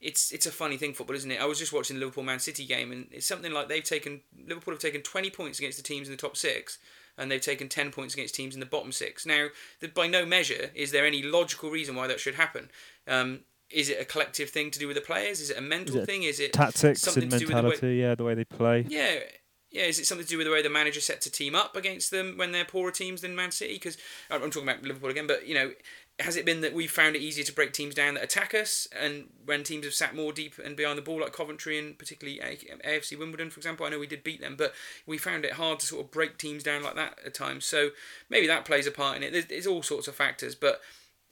It's 0.03 0.33
it's 0.33 0.47
a 0.47 0.51
funny 0.51 0.79
thing 0.79 0.95
football, 0.95 1.15
isn't 1.15 1.31
it? 1.31 1.43
I 1.43 1.45
was 1.45 1.59
just 1.59 1.75
watching 1.75 1.97
the 1.97 2.01
Liverpool 2.01 2.25
Man 2.25 2.39
City 2.39 2.65
game, 2.65 2.91
and 2.91 3.07
it's 3.11 3.27
something 3.27 3.53
like 3.53 3.69
they've 3.69 3.85
taken 3.85 4.23
Liverpool 4.49 4.73
have 4.73 4.81
taken 4.81 5.03
twenty 5.03 5.29
points 5.29 5.59
against 5.59 5.77
the 5.77 5.85
teams 5.85 6.09
in 6.09 6.13
the 6.13 6.17
top 6.17 6.39
six, 6.39 6.79
and 7.19 7.31
they've 7.31 7.41
taken 7.41 7.69
10 7.69 7.91
points 7.93 8.15
against 8.15 8.35
teams 8.35 8.55
in 8.55 8.61
the 8.61 8.67
bottom 8.67 8.93
six. 8.93 9.27
Now, 9.27 9.49
th- 9.79 9.93
by 9.93 10.07
no 10.07 10.25
measure 10.25 10.71
is 10.75 10.91
there 10.91 11.05
any 11.05 11.23
logical 11.23 11.69
reason 11.71 11.95
why 11.95 12.07
that 12.07 12.19
should 12.19 12.37
happen. 12.37 12.71
Um, 13.07 13.41
is 13.69 13.91
it 13.91 14.01
a 14.01 14.07
collective 14.07 14.49
thing 14.49 14.71
to 14.71 14.79
do 14.79 14.87
with 14.89 14.97
the 14.97 15.03
players? 15.03 15.39
Is 15.41 15.51
it 15.51 15.59
a 15.59 15.61
mental 15.61 15.99
it 15.99 16.07
thing? 16.07 16.23
Is 16.23 16.41
it 16.41 16.55
Tactics 16.55 17.03
something 17.03 17.25
and 17.25 17.33
to 17.33 17.39
do 17.39 17.45
with 17.45 17.51
the 17.51 17.63
way- 17.63 17.69
mentality, 17.69 17.97
yeah, 17.97 18.15
the 18.15 18.25
way 18.25 18.35
they 18.35 18.45
play. 18.45 18.87
yeah, 18.89 19.19
yeah. 19.71 19.83
Is 19.85 19.99
it 19.99 20.07
something 20.07 20.25
to 20.27 20.31
do 20.31 20.39
with 20.39 20.47
the 20.47 20.53
way 20.53 20.63
the 20.63 20.71
manager 20.71 21.01
sets 21.01 21.27
a 21.27 21.31
team 21.31 21.55
up 21.55 21.77
against 21.77 22.11
them 22.11 22.39
when 22.39 22.53
they're 22.53 22.65
poorer 22.65 22.91
teams 22.91 23.21
than 23.21 23.37
Man 23.37 23.53
City? 23.53 23.75
Because 23.75 23.99
I'm 24.31 24.41
talking 24.51 24.69
about 24.69 24.83
Liverpool 24.83 25.11
again, 25.11 25.27
but 25.27 25.47
you 25.47 25.55
know, 25.55 25.73
has 26.21 26.37
it 26.37 26.45
been 26.45 26.61
that 26.61 26.73
we've 26.75 26.91
found 26.91 27.16
it 27.16 27.21
easier 27.23 27.45
to 27.45 27.53
break 27.53 27.73
teams 27.73 27.95
down 27.95 28.14
that 28.14 28.23
attack 28.25 28.55
us, 28.55 28.87
and 28.99 29.25
when 29.45 29.64
teams 29.64 29.85
have 29.85 29.95
sat 29.95 30.14
more 30.14 30.33
deep 30.33 30.55
and 30.64 30.77
behind 30.77 30.97
the 30.99 31.03
ball, 31.03 31.21
like 31.21 31.33
Coventry 31.33 31.79
and 31.79 31.99
particularly 31.99 32.39
AFC 32.41 33.18
Wimbledon, 33.18 33.51
for 33.51 33.59
example? 33.59 33.87
I 33.87 33.91
know 33.91 33.99
we 33.99 34.07
did 34.07 34.25
beat 34.25 34.41
them, 34.41 34.57
but 34.57 34.73
we 35.07 35.18
found 35.18 35.45
it 35.45 35.53
hard 35.55 35.81
to 35.81 35.87
sort 35.87 36.05
of 36.05 36.11
break 36.11 36.39
teams 36.39 36.62
down 36.62 36.83
like 36.83 36.95
that 36.95 37.18
at 37.25 37.35
times. 37.35 37.64
So 37.64 37.91
maybe 38.29 38.47
that 38.47 38.64
plays 38.64 38.87
a 38.87 38.91
part 38.91 39.16
in 39.16 39.23
it. 39.23 39.33
There's, 39.33 39.47
there's 39.47 39.66
all 39.66 39.83
sorts 39.83 40.09
of 40.09 40.14
factors, 40.14 40.55
but. 40.55 40.81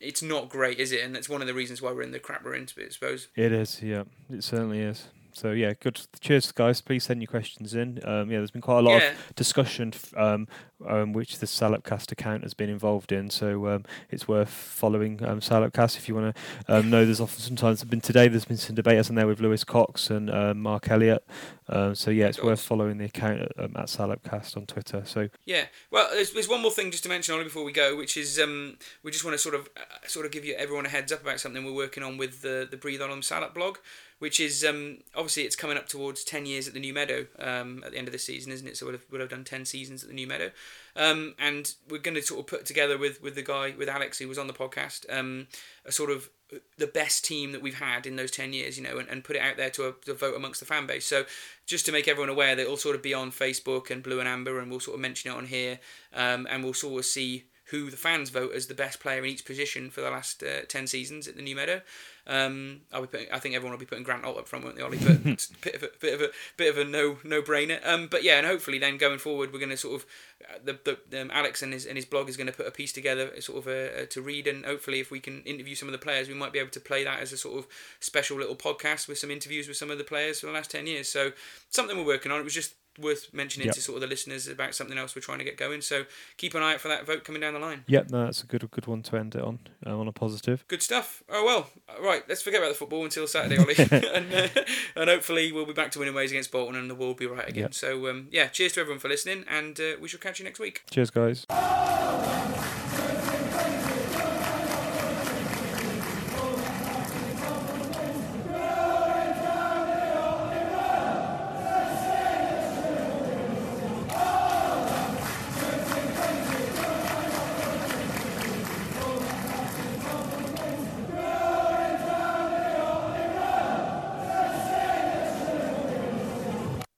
It's 0.00 0.22
not 0.22 0.48
great, 0.48 0.78
is 0.78 0.92
it? 0.92 1.00
And 1.02 1.12
that's 1.12 1.28
one 1.28 1.40
of 1.40 1.48
the 1.48 1.54
reasons 1.54 1.82
why 1.82 1.90
we're 1.90 2.02
in 2.02 2.12
the 2.12 2.20
crap 2.20 2.44
we're 2.44 2.54
in, 2.54 2.68
I 2.78 2.88
suppose. 2.88 3.26
It 3.34 3.50
is, 3.50 3.82
yeah, 3.82 4.04
it 4.30 4.44
certainly 4.44 4.78
is. 4.78 5.08
So 5.32 5.50
yeah, 5.50 5.72
good. 5.80 6.00
Cheers, 6.20 6.52
guys. 6.52 6.80
Please 6.80 7.02
send 7.02 7.20
your 7.20 7.26
questions 7.26 7.74
in. 7.74 7.98
Um, 8.04 8.30
yeah, 8.30 8.38
there's 8.38 8.52
been 8.52 8.62
quite 8.62 8.78
a 8.78 8.82
lot 8.82 9.02
Yeah. 9.02 9.10
of 9.10 9.34
discussion, 9.34 9.92
um, 10.16 10.46
um, 10.86 11.12
which 11.12 11.38
the 11.38 11.46
Salopcast 11.46 12.12
account 12.12 12.42
has 12.42 12.54
been 12.54 12.68
involved 12.68 13.12
in. 13.12 13.30
So 13.30 13.68
um, 13.68 13.84
it's 14.10 14.28
worth 14.28 14.50
following 14.50 15.24
um, 15.24 15.40
Salopcast 15.40 15.96
if 15.96 16.08
you 16.08 16.14
want 16.14 16.34
to 16.34 16.78
um, 16.78 16.90
know. 16.90 17.04
There's 17.04 17.20
often 17.20 17.40
sometimes 17.40 17.82
been 17.84 18.00
today. 18.00 18.28
There's 18.28 18.44
been 18.44 18.56
some 18.56 18.76
debate 18.76 19.08
on 19.08 19.14
there 19.14 19.26
with 19.26 19.40
Lewis 19.40 19.64
Cox 19.64 20.10
and 20.10 20.30
uh, 20.30 20.54
Mark 20.54 20.90
Elliott. 20.90 21.24
Um, 21.68 21.94
so 21.94 22.10
yeah, 22.10 22.26
it's 22.26 22.42
worth 22.42 22.60
following 22.60 22.98
the 22.98 23.04
account 23.06 23.42
at, 23.42 23.52
um, 23.58 23.76
at 23.76 23.86
Salopcast 23.86 24.56
on 24.56 24.66
Twitter. 24.66 25.02
So 25.04 25.28
Yeah. 25.44 25.66
Well, 25.90 26.08
there's, 26.12 26.32
there's 26.32 26.48
one 26.48 26.62
more 26.62 26.70
thing 26.70 26.90
just 26.90 27.02
to 27.02 27.08
mention, 27.08 27.34
Ollie, 27.34 27.44
before 27.44 27.64
we 27.64 27.72
go, 27.72 27.96
which 27.96 28.16
is 28.16 28.38
um, 28.38 28.78
we 29.02 29.10
just 29.10 29.24
want 29.24 29.34
to 29.34 29.38
sort 29.38 29.54
of 29.54 29.68
uh, 29.76 30.06
sort 30.06 30.26
of 30.26 30.32
give 30.32 30.44
you 30.44 30.54
everyone 30.54 30.86
a 30.86 30.88
heads 30.88 31.12
up 31.12 31.22
about 31.22 31.40
something 31.40 31.64
we're 31.64 31.72
working 31.72 32.02
on 32.02 32.16
with 32.16 32.42
the 32.42 32.66
the 32.70 32.76
Breathe 32.76 33.02
On 33.02 33.22
Salop 33.22 33.54
blog, 33.54 33.78
which 34.18 34.40
is 34.40 34.64
um, 34.64 34.98
obviously 35.14 35.42
it's 35.44 35.56
coming 35.56 35.76
up 35.76 35.88
towards 35.88 36.24
ten 36.24 36.46
years 36.46 36.66
at 36.68 36.74
the 36.74 36.80
New 36.80 36.94
Meadow 36.94 37.26
um, 37.38 37.82
at 37.84 37.92
the 37.92 37.98
end 37.98 38.08
of 38.08 38.12
the 38.12 38.18
season, 38.18 38.52
isn't 38.52 38.66
it? 38.66 38.76
So 38.76 38.86
we'll 38.86 38.94
have, 38.94 39.04
we'll 39.10 39.20
have 39.20 39.30
done 39.30 39.44
ten 39.44 39.64
seasons 39.64 40.02
at 40.02 40.08
the 40.08 40.14
New 40.14 40.26
Meadow, 40.26 40.50
um, 40.96 41.34
and 41.38 41.74
we're 41.88 41.98
going 41.98 42.14
to 42.14 42.22
sort 42.22 42.40
of 42.40 42.46
put 42.46 42.66
together 42.66 42.98
with 42.98 43.22
with 43.22 43.34
the 43.34 43.42
guy 43.42 43.74
with 43.76 43.88
Alex 43.88 44.18
who 44.18 44.28
was 44.28 44.38
on 44.38 44.46
the 44.46 44.52
podcast 44.52 45.04
um, 45.16 45.46
a 45.84 45.92
sort 45.92 46.10
of 46.10 46.30
the 46.78 46.86
best 46.86 47.24
team 47.24 47.52
that 47.52 47.62
we've 47.62 47.78
had 47.78 48.06
in 48.06 48.16
those 48.16 48.30
10 48.30 48.52
years, 48.52 48.78
you 48.78 48.84
know, 48.84 48.98
and, 48.98 49.08
and 49.08 49.24
put 49.24 49.36
it 49.36 49.42
out 49.42 49.56
there 49.56 49.70
to, 49.70 49.88
a, 49.88 49.92
to 50.06 50.14
vote 50.14 50.34
amongst 50.34 50.60
the 50.60 50.66
fan 50.66 50.86
base. 50.86 51.06
So 51.06 51.24
just 51.66 51.84
to 51.86 51.92
make 51.92 52.08
everyone 52.08 52.30
aware 52.30 52.56
that 52.56 52.62
it'll 52.62 52.76
sort 52.76 52.96
of 52.96 53.02
be 53.02 53.12
on 53.12 53.30
Facebook 53.30 53.90
and 53.90 54.02
Blue 54.02 54.18
and 54.18 54.28
Amber, 54.28 54.58
and 54.58 54.70
we'll 54.70 54.80
sort 54.80 54.94
of 54.94 55.00
mention 55.00 55.30
it 55.30 55.36
on 55.36 55.46
here, 55.46 55.78
um, 56.14 56.46
and 56.50 56.64
we'll 56.64 56.74
sort 56.74 56.98
of 56.98 57.04
see 57.04 57.44
who 57.70 57.90
the 57.90 57.96
fans 57.96 58.30
vote 58.30 58.52
as 58.54 58.66
the 58.66 58.74
best 58.74 59.00
player 59.00 59.18
in 59.18 59.26
each 59.26 59.44
position 59.44 59.90
for 59.90 60.00
the 60.00 60.10
last 60.10 60.42
uh, 60.42 60.62
10 60.68 60.86
seasons 60.86 61.28
at 61.28 61.36
the 61.36 61.42
New 61.42 61.54
Meadow. 61.54 61.82
Um, 62.26 62.82
I'll 62.92 63.02
be 63.02 63.06
putting, 63.06 63.32
I 63.32 63.38
think 63.38 63.54
everyone 63.54 63.72
will 63.72 63.80
be 63.80 63.86
putting 63.86 64.04
Grant 64.04 64.24
Holt 64.24 64.38
up 64.38 64.48
front, 64.48 64.64
won't 64.64 64.76
they, 64.76 64.82
Ollie? 64.82 64.98
But 64.98 65.20
it's 65.24 65.50
a 65.50 65.54
bit 65.54 65.74
of 65.74 65.82
a 65.82 65.90
bit 65.98 66.14
of 66.14 66.20
a 66.20 66.28
bit 66.58 66.70
of 66.70 66.78
a 66.78 66.84
no 66.88 67.18
no 67.24 67.40
brainer. 67.40 67.84
Um, 67.86 68.06
but 68.06 68.22
yeah, 68.22 68.36
and 68.36 68.46
hopefully 68.46 68.78
then 68.78 68.98
going 68.98 69.18
forward, 69.18 69.52
we're 69.52 69.58
going 69.58 69.70
to 69.70 69.78
sort 69.78 70.02
of 70.02 70.06
uh, 70.44 70.58
the, 70.62 70.98
the 71.08 71.22
um, 71.22 71.30
Alex 71.32 71.62
and 71.62 71.72
his 71.72 71.86
and 71.86 71.96
his 71.96 72.04
blog 72.04 72.28
is 72.28 72.36
going 72.36 72.46
to 72.46 72.52
put 72.52 72.66
a 72.66 72.70
piece 72.70 72.92
together, 72.92 73.30
sort 73.40 73.58
of 73.58 73.68
uh, 73.68 74.02
uh, 74.02 74.06
to 74.10 74.20
read, 74.20 74.46
and 74.46 74.66
hopefully 74.66 75.00
if 75.00 75.10
we 75.10 75.20
can 75.20 75.42
interview 75.42 75.74
some 75.74 75.88
of 75.88 75.92
the 75.92 75.98
players, 75.98 76.28
we 76.28 76.34
might 76.34 76.52
be 76.52 76.58
able 76.58 76.70
to 76.70 76.80
play 76.80 77.02
that 77.02 77.20
as 77.20 77.32
a 77.32 77.38
sort 77.38 77.58
of 77.58 77.66
special 78.00 78.36
little 78.36 78.56
podcast 78.56 79.08
with 79.08 79.16
some 79.18 79.30
interviews 79.30 79.66
with 79.66 79.78
some 79.78 79.90
of 79.90 79.96
the 79.96 80.04
players 80.04 80.40
for 80.40 80.46
the 80.46 80.52
last 80.52 80.70
ten 80.70 80.86
years. 80.86 81.08
So 81.08 81.32
something 81.70 81.96
we're 81.96 82.04
working 82.04 82.30
on. 82.30 82.40
It 82.40 82.44
was 82.44 82.54
just 82.54 82.74
worth 82.98 83.32
mentioning 83.32 83.66
Yep. 83.66 83.74
to 83.76 83.80
sort 83.80 83.96
of 83.96 84.00
the 84.02 84.06
listeners 84.06 84.48
about 84.48 84.74
something 84.74 84.98
else 84.98 85.14
we're 85.14 85.22
trying 85.22 85.38
to 85.38 85.44
get 85.44 85.56
going. 85.56 85.80
So 85.80 86.04
keep 86.36 86.54
an 86.54 86.62
eye 86.62 86.74
out 86.74 86.80
for 86.80 86.88
that 86.88 87.06
vote 87.06 87.24
coming 87.24 87.40
down 87.40 87.54
the 87.54 87.60
line. 87.60 87.84
Yep, 87.86 88.10
no, 88.10 88.24
that's 88.24 88.42
a 88.42 88.46
good 88.46 88.68
good 88.70 88.86
one 88.86 89.02
to 89.02 89.16
end 89.16 89.34
it 89.34 89.42
on 89.42 89.58
uh, 89.86 89.96
on 89.98 90.08
a 90.08 90.12
positive. 90.12 90.64
Good 90.68 90.82
stuff. 90.82 91.22
Oh 91.28 91.44
well, 91.44 91.70
right. 92.02 92.22
Let's 92.28 92.42
forget 92.42 92.60
about 92.60 92.70
the 92.70 92.74
football 92.78 93.04
until 93.04 93.26
Saturday, 93.26 93.58
Ollie, 93.58 93.74
and 94.14 94.32
uh, 94.34 94.48
and 94.96 95.10
hopefully 95.10 95.52
we'll 95.52 95.66
be 95.66 95.72
back 95.72 95.90
to 95.92 95.98
winning 95.98 96.14
ways 96.14 96.30
against 96.30 96.50
Bolton, 96.52 96.76
and 96.76 96.90
the 96.90 96.94
world 96.94 97.20
will 97.20 97.28
be 97.28 97.34
right 97.34 97.48
again. 97.48 97.62
Yep. 97.64 97.74
So 97.74 98.08
um, 98.08 98.28
yeah, 98.30 98.48
cheers 98.48 98.72
to 98.74 98.80
everyone 98.80 99.00
for 99.00 99.08
listening, 99.08 99.44
and 99.48 99.78
uh, 99.80 99.96
we 100.00 100.08
shall 100.08 100.20
catch 100.20 100.38
you 100.38 100.44
next 100.44 100.58
week. 100.60 100.82
Cheers, 100.90 101.10
guys. 101.10 102.77